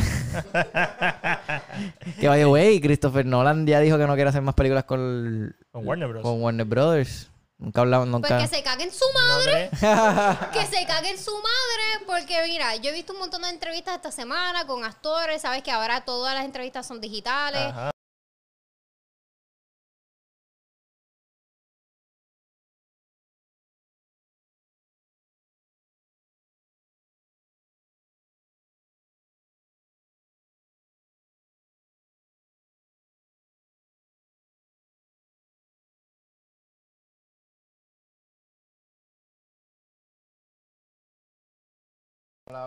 Que 2.20 2.28
the 2.28 2.46
way, 2.46 2.80
Christopher 2.80 3.24
Nolan 3.24 3.66
ya 3.66 3.80
dijo 3.80 3.96
que 3.98 4.06
no 4.06 4.14
quiere 4.14 4.30
hacer 4.30 4.42
más 4.42 4.54
películas 4.54 4.84
con, 4.84 5.56
Con 5.70 5.86
Warner 5.86 6.08
Bros. 6.08 6.22
con 6.22 6.42
Warner 6.42 6.66
Brothers. 6.66 7.30
Nunca 7.58 7.80
hablamos, 7.80 8.08
Pues 8.20 8.30
nunca... 8.30 8.38
que 8.42 8.46
se 8.56 8.62
caguen 8.62 8.90
su 8.92 9.04
¿No 9.12 9.20
madre. 9.20 9.70
Que 10.52 10.66
se 10.66 10.86
caguen 10.86 11.18
su 11.18 11.32
madre. 11.32 12.04
Porque 12.06 12.40
mira, 12.46 12.76
yo 12.76 12.90
he 12.90 12.92
visto 12.92 13.12
un 13.12 13.18
montón 13.18 13.42
de 13.42 13.48
entrevistas 13.48 13.96
esta 13.96 14.12
semana 14.12 14.66
con 14.66 14.84
actores. 14.84 15.42
Sabes 15.42 15.62
que 15.62 15.70
ahora 15.72 16.02
todas 16.04 16.34
las 16.34 16.44
entrevistas 16.44 16.86
son 16.86 17.00
digitales. 17.00 17.60
Ajá. 17.60 17.90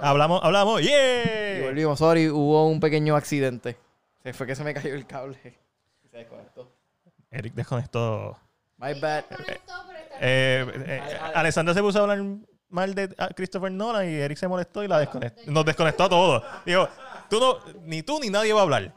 Hablamos, 0.01 0.41
hablamos. 0.43 0.81
Y 0.81 0.85
¡Yeah! 0.85 1.61
volvimos, 1.63 1.99
sorry, 1.99 2.29
hubo 2.29 2.67
un 2.67 2.79
pequeño 2.79 3.15
accidente. 3.15 3.77
Se 4.23 4.33
fue 4.33 4.47
que 4.47 4.55
se 4.55 4.63
me 4.63 4.73
cayó 4.73 4.93
el 4.93 5.05
cable. 5.05 5.37
Se 6.11 6.17
desconectó. 6.17 6.71
Eric 7.29 7.53
desconectó. 7.53 8.37
My 8.77 8.99
bad. 8.99 9.23
Eh, 10.19 10.65
eh, 10.75 11.19
Alessandra 11.33 11.73
se 11.73 11.81
puso 11.81 11.99
a 11.99 12.01
hablar 12.01 12.21
mal 12.69 12.93
de 12.93 13.13
ah, 13.17 13.29
Christopher 13.35 13.71
Nolan 13.71 14.09
y 14.09 14.15
Eric 14.15 14.37
se 14.37 14.47
molestó 14.47 14.83
y 14.83 14.87
la 14.87 14.99
desconectó. 14.99 15.49
Nos 15.49 15.65
desconectó 15.65 16.03
a 16.03 16.09
todos. 16.09 16.43
Dijo, 16.65 16.89
tú 17.29 17.39
no, 17.39 17.59
ni 17.83 18.03
tú 18.03 18.19
ni 18.19 18.29
nadie 18.29 18.51
va 18.53 18.59
a 18.59 18.63
hablar. 18.63 18.93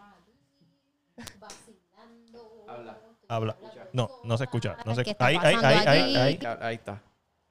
Habla. 3.29 3.57
No, 3.93 4.11
no 4.25 4.37
se 4.37 4.45
escucha. 4.45 4.77
No 4.85 4.95
se, 4.95 5.05
¿Qué 5.05 5.11
está 5.11 5.27
ahí, 5.27 5.39
ahí, 5.41 5.57
ahí, 5.63 6.17
ahí, 6.17 6.41
Ahí 6.61 6.75
está. 6.75 7.01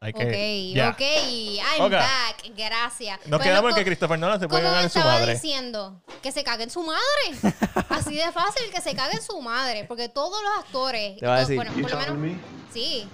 Hay 0.04 0.12
Ok, 0.12 0.94
ok. 0.94 1.02
I'm 1.02 1.82
Ok. 1.86 1.92
back. 1.92 2.44
Gracias. 2.56 3.20
Nos 3.22 3.30
Bueno, 3.30 3.44
quedamos 3.44 3.70
en 3.72 3.76
que 3.78 3.86
Christopher 3.86 4.20
Nolan 4.20 4.40
se 4.40 4.48
puede 4.48 4.64
me 4.70 4.76
en 4.82 4.90
su 4.90 5.00
estaba 5.00 5.14
madre. 5.20 5.34
diciendo, 5.34 6.02
que 6.22 6.32
se 6.32 6.44
caguen 6.44 6.70
su 6.70 6.84
madre. 6.84 7.02
Así 7.90 8.16
de 8.16 8.32
fácil, 8.32 8.70
que 8.72 8.82
se 8.82 8.94
caguen 8.96 9.22
su 9.22 9.40
madre. 9.42 9.86
Porque 9.86 10.10
todos 10.10 10.42
los 10.44 10.66
actores. 10.66 11.18
Te 11.18 11.26
va 11.26 11.36
a 11.38 11.40
decir, 11.40 11.56
bueno, 11.56 11.72
por 11.74 11.92
lo 11.92 12.16
menos. 12.16 12.38
Sí, 12.74 13.08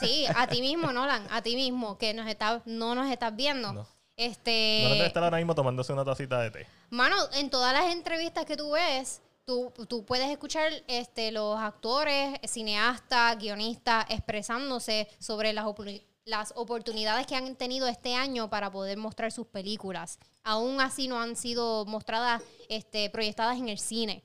sí, 0.00 0.26
a 0.34 0.46
ti 0.46 0.60
mismo, 0.60 0.92
Nolan, 0.92 1.26
a 1.30 1.42
ti 1.42 1.56
mismo, 1.56 1.98
que 1.98 2.14
nos 2.14 2.28
está, 2.28 2.62
no 2.66 2.94
nos 2.94 3.10
estás 3.10 3.34
viendo. 3.34 3.72
No. 3.72 3.86
Este. 4.16 4.80
Nolan 4.84 4.98
debe 4.98 5.06
estar 5.08 5.24
ahora 5.24 5.38
mismo 5.38 5.54
tomándose 5.54 5.92
una 5.92 6.04
tacita 6.04 6.40
de 6.40 6.50
té. 6.50 6.66
Mano, 6.90 7.16
en 7.34 7.50
todas 7.50 7.72
las 7.72 7.92
entrevistas 7.92 8.44
que 8.44 8.56
tú 8.56 8.70
ves, 8.72 9.20
tú, 9.44 9.72
tú 9.88 10.04
puedes 10.04 10.30
escuchar 10.30 10.70
este, 10.86 11.32
los 11.32 11.58
actores, 11.58 12.38
cineastas, 12.46 13.36
guionistas 13.38 14.06
expresándose 14.10 15.08
sobre 15.18 15.52
las, 15.52 15.64
las 16.24 16.52
oportunidades 16.56 17.26
que 17.26 17.34
han 17.34 17.56
tenido 17.56 17.88
este 17.88 18.14
año 18.14 18.48
para 18.48 18.70
poder 18.70 18.96
mostrar 18.96 19.32
sus 19.32 19.46
películas. 19.46 20.18
Aún 20.44 20.80
así 20.80 21.08
no 21.08 21.20
han 21.20 21.36
sido 21.36 21.84
mostradas, 21.86 22.42
este, 22.68 23.10
proyectadas 23.10 23.58
en 23.58 23.68
el 23.68 23.78
cine. 23.78 24.22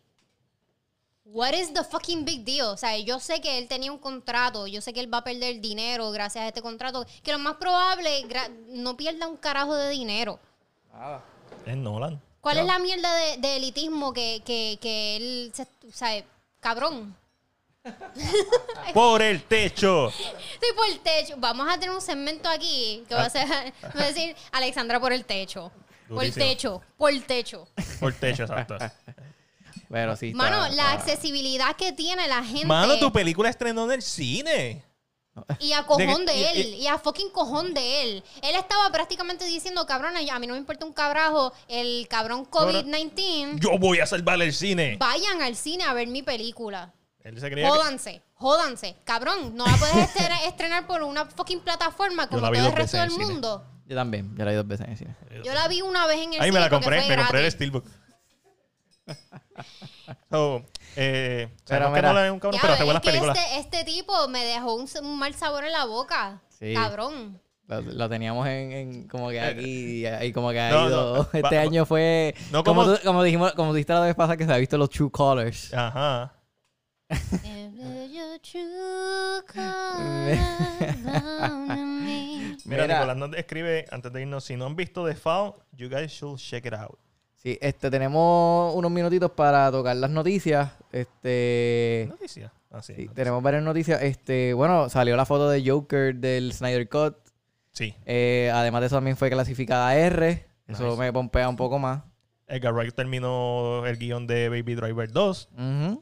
What 1.25 1.53
is 1.53 1.73
the 1.73 1.83
fucking 1.83 2.23
big 2.23 2.45
deal? 2.45 2.67
O 2.67 2.77
sea, 2.77 2.97
yo 2.99 3.19
sé 3.19 3.41
que 3.41 3.57
él 3.57 3.67
tenía 3.67 3.91
un 3.91 3.97
contrato, 3.97 4.65
yo 4.65 4.81
sé 4.81 4.93
que 4.93 5.01
él 5.01 5.13
va 5.13 5.17
a 5.19 5.23
perder 5.23 5.59
dinero 5.59 6.09
gracias 6.11 6.43
a 6.43 6.47
este 6.47 6.61
contrato, 6.61 7.05
que 7.21 7.33
lo 7.33 7.39
más 7.39 7.55
probable 7.55 8.25
no 8.69 8.95
pierda 8.95 9.27
un 9.27 9.35
carajo 9.35 9.75
de 9.75 9.89
dinero. 9.89 10.39
Nada. 10.93 11.23
Es 11.65 11.75
Nolan. 11.75 12.21
¿Cuál 12.39 12.59
es 12.59 12.65
la 12.65 12.79
mierda 12.79 13.13
de, 13.13 13.37
de 13.37 13.57
elitismo 13.57 14.13
que, 14.13 14.41
que, 14.45 14.77
que 14.81 15.17
él, 15.17 15.51
se, 15.53 15.63
o 15.63 15.91
sea, 15.91 16.23
cabrón? 16.61 17.13
Por 18.93 19.21
el 19.21 19.43
techo. 19.43 20.09
Estoy 20.09 20.73
por 20.75 20.87
el 20.87 20.99
techo. 20.99 21.35
Vamos 21.37 21.67
a 21.69 21.73
tener 21.79 21.91
un 21.93 22.01
segmento 22.01 22.49
aquí 22.49 23.03
que 23.07 23.15
va 23.15 23.25
a, 23.25 23.29
ser, 23.29 23.47
va 23.97 24.03
a 24.03 24.07
decir 24.07 24.35
Alexandra 24.51 24.99
por 24.99 25.13
el 25.13 25.25
techo. 25.25 25.71
Por 26.07 26.23
el 26.23 26.31
Durísimo. 26.31 26.45
techo, 26.45 26.81
por 26.97 27.11
el 27.11 27.23
techo. 27.25 27.67
Por 27.99 28.13
el 28.13 28.19
techo, 28.19 28.43
exacto. 28.43 28.77
Pero 29.89 30.15
sí. 30.15 30.27
está- 30.27 30.37
Mano, 30.37 30.57
la 30.63 30.69
está- 30.69 30.91
accesibilidad 30.93 31.75
que 31.75 31.91
tiene 31.93 32.27
la 32.27 32.43
gente. 32.43 32.65
Mano, 32.65 32.97
tu 32.99 33.11
película 33.11 33.49
estrenó 33.49 33.85
en 33.85 33.91
el 33.91 34.01
cine. 34.01 34.83
Y 35.59 35.73
a 35.73 35.83
cojón 35.85 36.25
De- 36.25 36.33
de, 36.33 36.39
y- 36.39 36.43
él. 36.45 36.57
y- 36.57 36.75
Y, 36.83 36.87
a 36.87 36.97
fucking 36.97 37.29
cojón 37.29 37.73
de 37.73 38.01
él. 38.03 38.23
Él 38.41 38.55
estaba 38.55 38.89
prácticamente 38.89 39.45
diciendo, 39.45 39.85
cabrón, 39.85 40.13
a 40.17 40.39
mí 40.39 40.47
no 40.47 40.53
me 40.53 40.59
importa 40.59 40.85
un 40.85 40.93
cabrajo. 40.93 41.53
El 41.67 42.07
cabrón 42.09 42.45
COVID-19. 42.49 43.59
Yo 43.59 43.77
voy 43.77 43.99
a 43.99 44.05
salvar 44.07 44.41
el 44.41 44.51
cine. 44.53 44.97
Vayan 44.99 45.41
al 45.43 45.55
cine 45.55 45.83
a 45.83 45.93
ver 45.93 46.07
mi 46.07 46.23
película. 46.23 46.91
Él 47.27 47.39
se 47.39 47.49
creía 47.51 47.65
que... 47.67 47.71
Jódanse, 47.77 48.21
jódanse. 48.35 48.95
Cabrón, 49.03 49.55
no 49.55 49.65
la 49.65 49.75
puedes 49.77 49.95
estrenar, 50.09 50.39
estrenar 50.45 50.87
por 50.87 51.03
una 51.03 51.25
fucking 51.25 51.59
plataforma 51.61 52.27
como 52.27 52.41
todo 52.41 52.67
el 52.67 52.73
resto 52.73 52.97
del 52.97 53.11
mundo. 53.11 53.65
Yo 53.85 53.95
también. 53.95 54.35
Yo 54.37 54.43
la 54.45 54.51
vi 54.51 54.57
dos 54.57 54.67
veces 54.67 54.85
en 54.85 54.91
el 54.91 54.97
cine. 54.97 55.15
Yo 55.43 55.53
la 55.53 55.67
vi 55.67 55.81
una 55.81 56.05
vez 56.07 56.17
en 56.19 56.33
el 56.33 56.41
Ahí 56.41 56.47
cine 56.49 56.53
me 56.53 56.59
la 56.59 56.69
compré, 56.69 57.07
me 57.07 57.15
compré 57.17 57.45
el. 57.45 57.51
Steelbook. 57.51 57.85
so, 60.29 60.63
eh, 60.95 61.47
Pero 61.67 61.89
mira. 61.91 62.25
Es 62.25 62.31
un 62.31 62.39
cabrón, 62.39 62.55
Ya, 62.55 62.61
pero 62.61 62.73
hace 62.73 62.81
es 62.83 62.85
buenas 62.85 63.01
que 63.03 63.09
películas. 63.09 63.37
este, 63.37 63.59
este 63.59 63.83
tipo 63.85 64.27
me 64.27 64.43
dejó 64.43 64.73
un, 64.75 64.87
un 65.03 65.17
mal 65.19 65.33
sabor 65.35 65.63
en 65.65 65.71
la 65.71 65.85
boca. 65.85 66.41
Sí. 66.59 66.73
Cabrón. 66.73 67.41
Lo, 67.67 67.81
lo 67.81 68.07
teníamos 68.09 68.47
en, 68.47 68.71
en 68.71 69.07
como 69.09 69.29
que 69.29 69.41
aquí 69.41 70.05
y 70.07 70.31
como 70.31 70.51
que 70.51 70.59
ha 70.59 70.69
Eh, 70.69 70.71
No, 70.73 70.87
ido. 70.87 71.15
no, 71.17 71.21
este 71.33 71.41
va- 71.55 71.61
año 71.61 71.85
fue 71.85 72.33
No 72.51 72.63
como, 72.63 72.83
como- 72.83 72.95
tú- 72.95 73.03
como 73.05 73.23
dijimos, 73.23 73.51
como 73.53 73.73
dijiste 73.73 73.93
la 73.93 73.99
vez 74.01 74.15
pasada 74.15 74.37
que 74.37 74.45
se 74.45 74.53
ha 74.53 74.57
visto 74.57 74.77
los 74.77 74.89
True 74.89 75.11
Colors. 75.11 75.73
Ajá. 75.73 76.33
Mira, 82.65 82.65
Mira. 82.65 82.87
Nicolás 82.87 83.17
nos 83.17 83.33
escribe 83.35 83.85
antes 83.91 84.11
de 84.11 84.21
irnos, 84.21 84.43
si 84.43 84.55
no 84.57 84.65
han 84.65 84.75
visto 84.75 85.05
The 85.05 85.15
Found, 85.15 85.53
you 85.73 85.89
guys 85.89 86.11
should 86.11 86.37
check 86.39 86.65
it 86.65 86.73
out. 86.73 86.97
Sí, 87.35 87.57
este 87.61 87.89
tenemos 87.91 88.73
unos 88.75 88.91
minutitos 88.91 89.31
para 89.31 89.71
tocar 89.71 89.95
las 89.95 90.09
noticias. 90.09 90.71
Este 90.91 92.07
Noticia. 92.09 92.51
Ah, 92.71 92.81
sí, 92.81 92.93
sí, 92.93 93.01
noticia. 93.03 93.15
tenemos 93.15 93.43
varias 93.43 93.63
noticias. 93.63 94.01
Este, 94.01 94.53
bueno, 94.53 94.89
salió 94.89 95.15
la 95.15 95.25
foto 95.25 95.49
de 95.49 95.63
Joker 95.67 96.15
del 96.15 96.51
Snyder 96.53 96.89
Cut. 96.89 97.15
Sí. 97.71 97.93
Eh, 98.05 98.51
además 98.53 98.81
de 98.81 98.87
eso 98.87 98.95
también 98.97 99.15
fue 99.17 99.29
clasificada 99.29 99.95
R. 99.95 100.45
Eso 100.67 100.83
Nice. 100.89 100.97
me 100.97 101.13
pompea 101.13 101.47
un 101.47 101.55
poco 101.55 101.79
más. 101.79 102.01
Edgar 102.47 102.73
Wright 102.73 102.93
terminó 102.95 103.85
el 103.85 103.97
guion 103.97 104.25
de 104.27 104.49
Baby 104.49 104.75
Driver 104.75 105.09
2. 105.11 105.49
Ujú. 105.53 106.01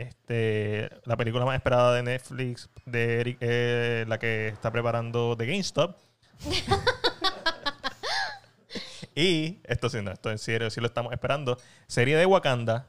Este, 0.00 0.88
la 1.04 1.14
película 1.18 1.44
más 1.44 1.56
esperada 1.56 1.94
de 1.94 2.02
Netflix, 2.02 2.70
de 2.86 3.20
Eric, 3.20 3.36
eh, 3.42 4.06
la 4.08 4.18
que 4.18 4.48
está 4.48 4.72
preparando 4.72 5.36
de 5.36 5.44
GameStop. 5.44 5.94
y 9.14 9.58
esto 9.64 9.90
sí, 9.90 10.00
no, 10.00 10.10
esto 10.10 10.30
en 10.30 10.38
serio, 10.38 10.70
sí 10.70 10.80
lo 10.80 10.86
estamos 10.86 11.12
esperando. 11.12 11.58
Serie 11.86 12.16
de 12.16 12.24
Wakanda. 12.24 12.88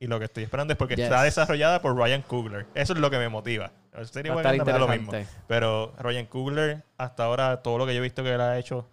Y 0.00 0.06
lo 0.06 0.18
que 0.18 0.24
estoy 0.24 0.44
esperando 0.44 0.72
es 0.72 0.78
porque 0.78 0.96
Yes. 0.96 1.04
está 1.04 1.22
desarrollada 1.22 1.82
por 1.82 1.94
Ryan 1.94 2.22
Coogler. 2.22 2.66
Eso 2.74 2.94
es 2.94 2.98
lo 2.98 3.10
que 3.10 3.18
me 3.18 3.28
motiva. 3.28 3.70
La 3.92 4.04
serie 4.06 4.32
Wakanda 4.32 4.64
me 4.64 4.72
da 4.72 4.78
lo 4.78 4.88
mismo. 4.88 5.12
Pero 5.46 5.94
Ryan 5.98 6.26
Coogler, 6.26 6.82
hasta 6.96 7.24
ahora, 7.24 7.60
todo 7.62 7.76
lo 7.76 7.84
que 7.86 7.92
yo 7.92 7.98
he 7.98 8.02
visto 8.02 8.24
que 8.24 8.32
él 8.32 8.40
ha 8.40 8.58
hecho 8.58 8.88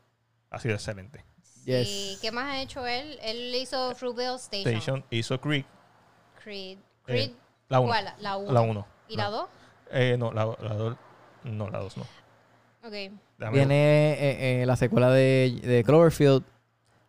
ha 0.49 0.59
sido 0.59 0.75
excelente. 0.75 1.23
Yes. 1.63 1.87
¿Y 1.87 2.17
qué 2.21 2.33
más 2.33 2.53
ha 2.53 2.61
hecho 2.61 2.85
él? 2.85 3.17
Él 3.23 3.55
hizo 3.55 3.95
Fruitvale 3.95 4.35
Station. 4.35 4.75
Station 4.75 5.05
hizo 5.09 5.39
Creek. 5.39 5.65
Creed. 6.43 6.79
Eh, 7.09 7.25
Creed. 7.25 7.31
la 7.69 7.79
1. 7.79 7.89
¿Cuál? 7.89 8.13
La 8.19 8.37
1. 8.37 8.51
La 8.51 8.61
1. 8.61 8.87
¿Y 9.09 9.15
la 9.17 9.25
2? 9.29 9.49
Eh, 9.91 10.15
no, 10.19 10.31
la 10.31 10.43
2. 10.45 10.57
no, 11.43 11.69
la 11.69 11.79
2 11.79 11.97
no. 11.97 12.03
Ok. 12.83 12.93
Déjame- 13.37 13.51
Viene 13.57 14.13
eh, 14.13 14.61
eh, 14.61 14.65
la 14.65 14.75
secuela 14.75 15.09
de, 15.11 15.59
de 15.63 15.83
Cloverfield 15.83 16.43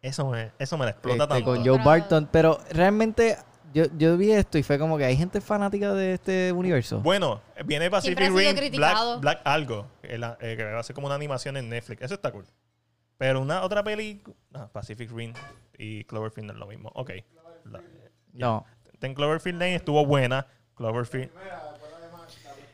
Eso 0.02 0.28
me, 0.30 0.52
eso 0.58 0.78
me 0.78 0.84
la 0.84 0.92
explota 0.92 1.24
este, 1.24 1.34
tanto. 1.34 1.44
con 1.44 1.56
Joe 1.64 1.72
pero- 1.78 1.84
Barton. 1.84 2.28
Pero 2.32 2.58
realmente 2.70 3.36
yo, 3.72 3.84
yo 3.98 4.16
vi 4.16 4.32
esto 4.32 4.58
y 4.58 4.62
fue 4.62 4.78
como 4.78 4.96
que 4.98 5.04
hay 5.04 5.16
gente 5.16 5.40
fanática 5.40 5.92
de 5.94 6.14
este 6.14 6.52
universo. 6.52 7.00
Bueno, 7.00 7.40
viene 7.66 7.90
Pacific 7.90 8.18
Rim 8.18 8.56
criticado. 8.56 9.20
Black, 9.20 9.38
Black 9.38 9.46
Algo, 9.46 9.86
que, 10.02 10.18
la- 10.18 10.36
eh, 10.40 10.56
que 10.56 10.64
va 10.64 10.80
a 10.80 10.82
ser 10.82 10.94
como 10.94 11.06
una 11.06 11.16
animación 11.16 11.56
en 11.56 11.68
Netflix. 11.68 12.02
Eso 12.02 12.14
está 12.14 12.32
cool. 12.32 12.44
Pero 13.18 13.40
una 13.42 13.62
otra 13.62 13.84
peli, 13.84 14.22
ah, 14.54 14.68
Pacific 14.72 15.10
Rim 15.12 15.34
y 15.76 16.04
Cloverfield 16.04 16.46
no 16.46 16.52
es 16.54 16.58
lo 16.58 16.66
mismo. 16.66 16.90
Ok. 16.94 17.10
La- 17.64 17.82
no. 18.32 18.64
En 19.06 19.14
Cloverfield 19.14 19.58
Lane 19.58 19.74
estuvo 19.76 20.04
buena. 20.06 20.46
Cloverfield. 20.76 21.30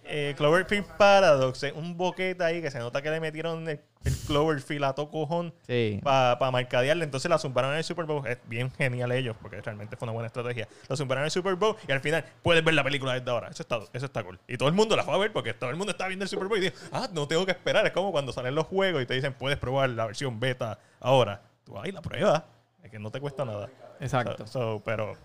Eh, 0.08 0.34
Cloverfield 0.36 0.86
Paradox 0.96 1.64
es 1.64 1.72
un 1.72 1.96
boquete 1.96 2.44
ahí 2.44 2.62
que 2.62 2.70
se 2.70 2.78
nota 2.78 3.02
que 3.02 3.10
le 3.10 3.18
metieron 3.18 3.68
el, 3.68 3.80
el 4.04 4.16
Cloverfield 4.28 4.84
a 4.84 4.94
todo 4.94 5.10
cojón 5.10 5.52
Sí. 5.66 5.98
para 6.04 6.38
marcadearle. 6.52 7.02
Entonces 7.02 7.28
la 7.28 7.38
zumbaron 7.38 7.72
en 7.72 7.78
el 7.78 7.82
Super 7.84 8.04
Bowl. 8.04 8.24
Es 8.24 8.38
bien 8.46 8.70
genial 8.70 9.10
ellos, 9.10 9.34
porque 9.42 9.60
realmente 9.60 9.96
fue 9.96 10.06
una 10.06 10.12
buena 10.12 10.28
estrategia. 10.28 10.68
La 10.88 10.94
zumbaron 10.96 11.22
en 11.22 11.24
el 11.24 11.30
Super 11.32 11.56
Bowl 11.56 11.74
y 11.88 11.90
al 11.90 11.98
final 12.00 12.24
puedes 12.44 12.62
ver 12.64 12.74
la 12.74 12.84
película 12.84 13.14
desde 13.14 13.28
ahora. 13.28 13.48
Eso 13.48 13.64
está, 13.64 13.80
eso 13.92 14.06
está 14.06 14.22
cool. 14.22 14.38
Y 14.46 14.56
todo 14.56 14.68
el 14.68 14.76
mundo 14.76 14.94
la 14.94 15.02
fue 15.02 15.12
a 15.12 15.18
ver 15.18 15.32
porque 15.32 15.54
todo 15.54 15.70
el 15.70 15.76
mundo 15.76 15.90
está 15.90 16.06
viendo 16.06 16.22
el 16.24 16.28
Super 16.28 16.46
Bowl 16.46 16.58
y 16.58 16.60
dice, 16.60 16.74
ah, 16.92 17.08
no 17.12 17.26
tengo 17.26 17.44
que 17.44 17.50
esperar. 17.50 17.84
Es 17.84 17.92
como 17.92 18.12
cuando 18.12 18.32
salen 18.32 18.54
los 18.54 18.66
juegos 18.68 19.02
y 19.02 19.06
te 19.06 19.14
dicen, 19.14 19.32
puedes 19.34 19.58
probar 19.58 19.90
la 19.90 20.06
versión 20.06 20.38
beta 20.38 20.78
ahora. 21.00 21.42
Tú 21.64 21.74
y 21.84 21.90
la 21.90 22.00
pruebas. 22.00 22.44
Es 22.84 22.92
que 22.92 23.00
no 23.00 23.10
te 23.10 23.18
cuesta 23.20 23.44
nada. 23.44 23.68
Exacto. 23.98 24.46
So- 24.46 24.52
so, 24.76 24.82
pero, 24.84 25.16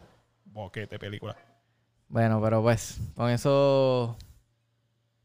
boquete 0.51 0.99
película. 0.99 1.35
Bueno, 2.07 2.41
pero 2.41 2.61
pues, 2.61 2.97
con 3.15 3.29
eso. 3.29 4.17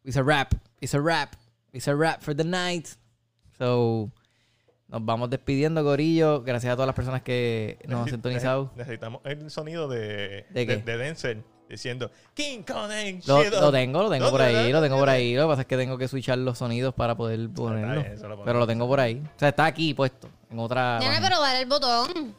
It's 0.05 0.17
a 0.17 0.23
wrap. 0.23 0.53
It's 0.81 0.95
a 0.95 1.01
wrap. 1.01 1.35
It's 1.73 1.89
a 1.89 1.95
wrap 1.95 2.23
for 2.23 2.35
the 2.35 2.45
night. 2.45 2.87
So, 3.59 4.11
nos 4.89 5.05
vamos 5.05 5.29
despidiendo, 5.31 5.83
Gorillo. 5.83 6.43
Gracias 6.43 6.73
a 6.73 6.77
todas 6.77 6.87
las 6.87 6.95
personas 6.95 7.23
que 7.23 7.79
nos 7.89 8.03
han 8.05 8.09
sintonizado. 8.11 8.67
neces- 8.71 8.77
Necesitamos 8.77 9.21
el 9.25 9.51
sonido 9.51 9.89
de, 9.89 10.47
¿De 10.51 10.67
qué? 10.67 10.77
de, 10.77 10.97
Denzel 10.97 11.43
diciendo 11.69 12.13
King 12.35 12.61
Lo, 13.27 13.43
lo 13.43 13.69
up". 13.69 13.73
tengo, 13.73 14.03
lo 14.05 14.09
tengo 14.11 14.31
por 14.31 14.41
ahí, 14.41 14.71
lo 14.71 14.81
tengo 14.81 14.97
por 14.99 15.09
ahí. 15.09 15.35
Lo 15.35 15.43
que 15.43 15.49
pasa 15.49 15.61
es 15.63 15.67
que 15.67 15.77
tengo 15.77 15.99
que 15.99 16.07
switchar 16.07 16.39
los 16.39 16.59
sonidos 16.59 16.95
para 16.95 17.17
poder 17.17 17.51
ponerlo. 17.51 18.05
lo. 18.29 18.45
Pero 18.45 18.59
lo 18.61 18.67
tengo 18.69 18.87
por 18.87 19.01
ahí. 19.01 19.21
O 19.35 19.39
sea, 19.39 19.49
está 19.49 19.65
aquí 19.67 19.93
puesto. 19.93 20.29
En 20.51 20.61
otra. 20.61 21.01
Nena, 21.01 21.19
pero 21.21 21.41
dale 21.41 21.63
el 21.63 21.69
botón. 21.69 22.35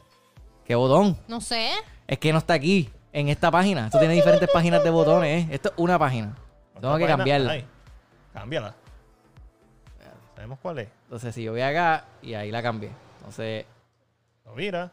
¿Qué 0.64 0.74
botón? 0.74 1.18
No 1.28 1.42
sé. 1.42 1.68
Es 2.08 2.18
que 2.18 2.32
no 2.32 2.38
está 2.38 2.54
aquí. 2.54 2.90
En 3.12 3.28
esta 3.28 3.50
página. 3.50 3.86
Esto 3.86 3.98
tiene 4.00 4.14
diferentes 4.14 4.48
páginas 4.52 4.82
de 4.84 4.90
botones. 4.90 5.44
¿eh? 5.44 5.48
Esto 5.54 5.68
es 5.70 5.74
una 5.78 5.98
página. 5.98 6.34
Tengo 6.74 6.94
que 6.96 7.04
Página- 7.04 7.16
cambiarla. 7.16 7.52
ay, 7.52 7.64
cámbiala. 8.32 8.74
¿Sabemos 10.34 10.58
cuál 10.60 10.78
es? 10.80 10.88
Entonces, 11.04 11.34
si 11.34 11.42
yo 11.42 11.52
voy 11.52 11.60
acá 11.62 12.04
y 12.22 12.34
ahí 12.34 12.50
la 12.50 12.62
cambié. 12.62 12.90
Entonces, 13.18 13.64
Lo 14.44 14.54
mira. 14.54 14.92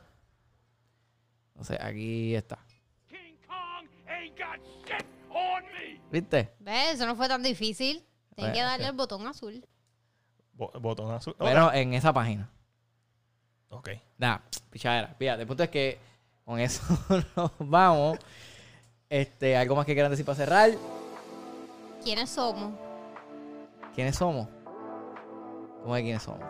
entonces 1.53 1.79
aquí 1.79 2.33
está. 2.35 2.57
King 3.07 3.35
Kong 3.47 3.87
ain't 4.07 4.37
got 4.37 4.59
shit 4.85 5.05
on 5.29 5.63
me. 5.73 6.01
¿Viste? 6.11 6.51
¿Ves? 6.59 6.95
Eso 6.95 7.05
no 7.05 7.15
fue 7.15 7.27
tan 7.27 7.43
difícil. 7.43 8.03
Tienes 8.35 8.53
que 8.53 8.61
darle 8.61 8.87
el 8.87 8.93
botón 8.93 9.27
azul. 9.27 9.63
Bo- 10.53 10.71
botón 10.79 11.13
azul. 11.13 11.35
Bueno, 11.37 11.71
en 11.73 11.93
esa 11.93 12.11
página. 12.11 12.49
Ok. 13.69 13.89
Nada, 14.17 14.41
pichadera. 14.71 15.13
Fíjate, 15.19 15.41
el 15.41 15.47
punto 15.47 15.63
es 15.63 15.69
que 15.69 15.99
con 16.45 16.59
eso 16.59 16.81
nos 17.35 17.51
vamos. 17.59 18.19
Este, 19.09 19.57
algo 19.57 19.75
más 19.75 19.85
que 19.85 19.93
quieran 19.93 20.11
decir 20.11 20.25
para 20.25 20.35
cerrar. 20.35 20.71
¿Quiénes 22.03 22.29
somos? 22.29 22.73
¿Quiénes 23.93 24.15
somos? 24.15 24.47
¿Cómo 25.81 25.95
de 25.95 26.03
quiénes 26.03 26.23
somos? 26.23 26.41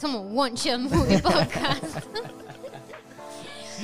Somos 0.00 0.22
One 0.34 0.56
Shot 0.56 0.80
Movie 0.80 1.18
Podcast. 1.22 2.06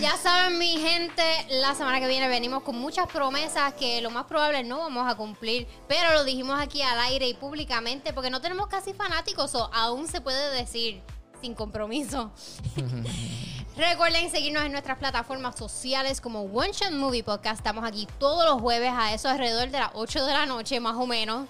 ya 0.00 0.16
saben, 0.16 0.58
mi 0.58 0.78
gente, 0.78 1.22
la 1.50 1.74
semana 1.74 2.00
que 2.00 2.08
viene 2.08 2.28
venimos 2.28 2.62
con 2.62 2.76
muchas 2.76 3.06
promesas 3.08 3.74
que 3.74 4.00
lo 4.00 4.10
más 4.10 4.24
probable 4.26 4.64
no 4.64 4.78
vamos 4.78 5.10
a 5.10 5.16
cumplir, 5.16 5.68
pero 5.86 6.14
lo 6.14 6.24
dijimos 6.24 6.58
aquí 6.60 6.82
al 6.82 6.98
aire 7.00 7.28
y 7.28 7.34
públicamente 7.34 8.12
porque 8.12 8.30
no 8.30 8.40
tenemos 8.40 8.68
casi 8.68 8.94
fanáticos 8.94 9.54
o 9.54 9.70
aún 9.72 10.08
se 10.08 10.20
puede 10.20 10.50
decir 10.56 11.02
sin 11.40 11.54
compromiso. 11.54 12.30
Recuerden 13.76 14.30
seguirnos 14.30 14.64
en 14.64 14.72
nuestras 14.72 14.98
plataformas 14.98 15.56
sociales 15.56 16.20
como 16.20 16.42
One 16.42 16.72
Shot 16.72 16.90
Movie 16.90 17.22
Podcast. 17.22 17.58
Estamos 17.58 17.84
aquí 17.84 18.08
todos 18.18 18.44
los 18.44 18.60
jueves 18.60 18.92
a 18.92 19.14
eso 19.14 19.28
alrededor 19.28 19.70
de 19.70 19.78
las 19.78 19.90
8 19.94 20.26
de 20.26 20.32
la 20.32 20.46
noche, 20.46 20.80
más 20.80 20.96
o 20.96 21.06
menos. 21.06 21.46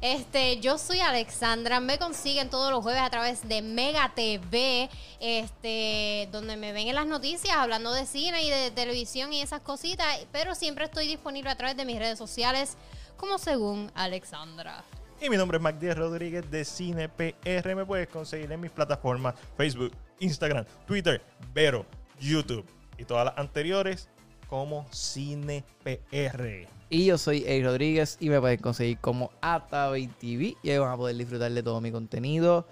Este, 0.00 0.58
yo 0.60 0.78
soy 0.78 1.00
Alexandra. 1.00 1.80
Me 1.80 1.98
consiguen 1.98 2.50
todos 2.50 2.70
los 2.70 2.82
jueves 2.82 3.02
a 3.02 3.10
través 3.10 3.46
de 3.46 3.62
Mega 3.62 4.12
TV, 4.14 4.90
este, 5.20 6.28
donde 6.32 6.56
me 6.56 6.72
ven 6.72 6.88
en 6.88 6.94
las 6.94 7.06
noticias 7.06 7.56
hablando 7.56 7.92
de 7.92 8.06
cine 8.06 8.42
y 8.42 8.50
de 8.50 8.70
televisión 8.70 9.32
y 9.32 9.42
esas 9.42 9.60
cositas. 9.60 10.06
Pero 10.32 10.54
siempre 10.54 10.86
estoy 10.86 11.06
disponible 11.06 11.50
a 11.50 11.56
través 11.56 11.76
de 11.76 11.84
mis 11.84 11.98
redes 11.98 12.18
sociales, 12.18 12.76
como 13.16 13.38
según 13.38 13.92
Alexandra. 13.94 14.82
Y 15.22 15.30
mi 15.30 15.36
nombre 15.36 15.58
es 15.58 15.62
Mac 15.62 15.78
Díaz 15.78 15.96
Rodríguez 15.96 16.50
de 16.50 16.64
Cine 16.64 17.08
PR. 17.08 17.76
Me 17.76 17.86
puedes 17.86 18.08
conseguir 18.08 18.50
en 18.50 18.60
mis 18.60 18.72
plataformas 18.72 19.36
Facebook, 19.56 19.92
Instagram, 20.18 20.64
Twitter, 20.84 21.22
Vero, 21.54 21.86
YouTube 22.18 22.66
y 22.98 23.04
todas 23.04 23.26
las 23.26 23.38
anteriores 23.38 24.08
como 24.48 24.84
CinePR. 24.92 26.66
Y 26.90 27.06
yo 27.06 27.18
soy 27.18 27.44
Eric 27.46 27.66
Rodríguez 27.66 28.16
y 28.18 28.30
me 28.30 28.40
pueden 28.40 28.58
conseguir 28.58 28.98
como 28.98 29.30
Atabey 29.40 30.08
TV 30.08 30.56
y 30.60 30.70
ahí 30.70 30.78
van 30.78 30.90
a 30.90 30.96
poder 30.96 31.14
disfrutar 31.14 31.52
de 31.52 31.62
todo 31.62 31.80
mi 31.80 31.92
contenido. 31.92 32.66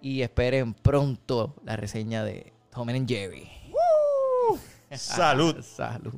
Y 0.00 0.22
esperen 0.22 0.74
pronto 0.74 1.54
la 1.64 1.76
reseña 1.76 2.24
de 2.24 2.52
Tom 2.72 2.88
and 2.88 3.08
Jerry. 3.08 3.48
Salud. 4.90 5.60
Salud. 5.62 6.14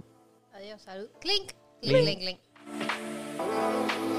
Adiós, 0.55 0.81
salud. 0.81 1.11
Clink, 1.21 1.53
clink, 1.83 2.21
clink, 2.21 2.21
clink. 2.21 4.18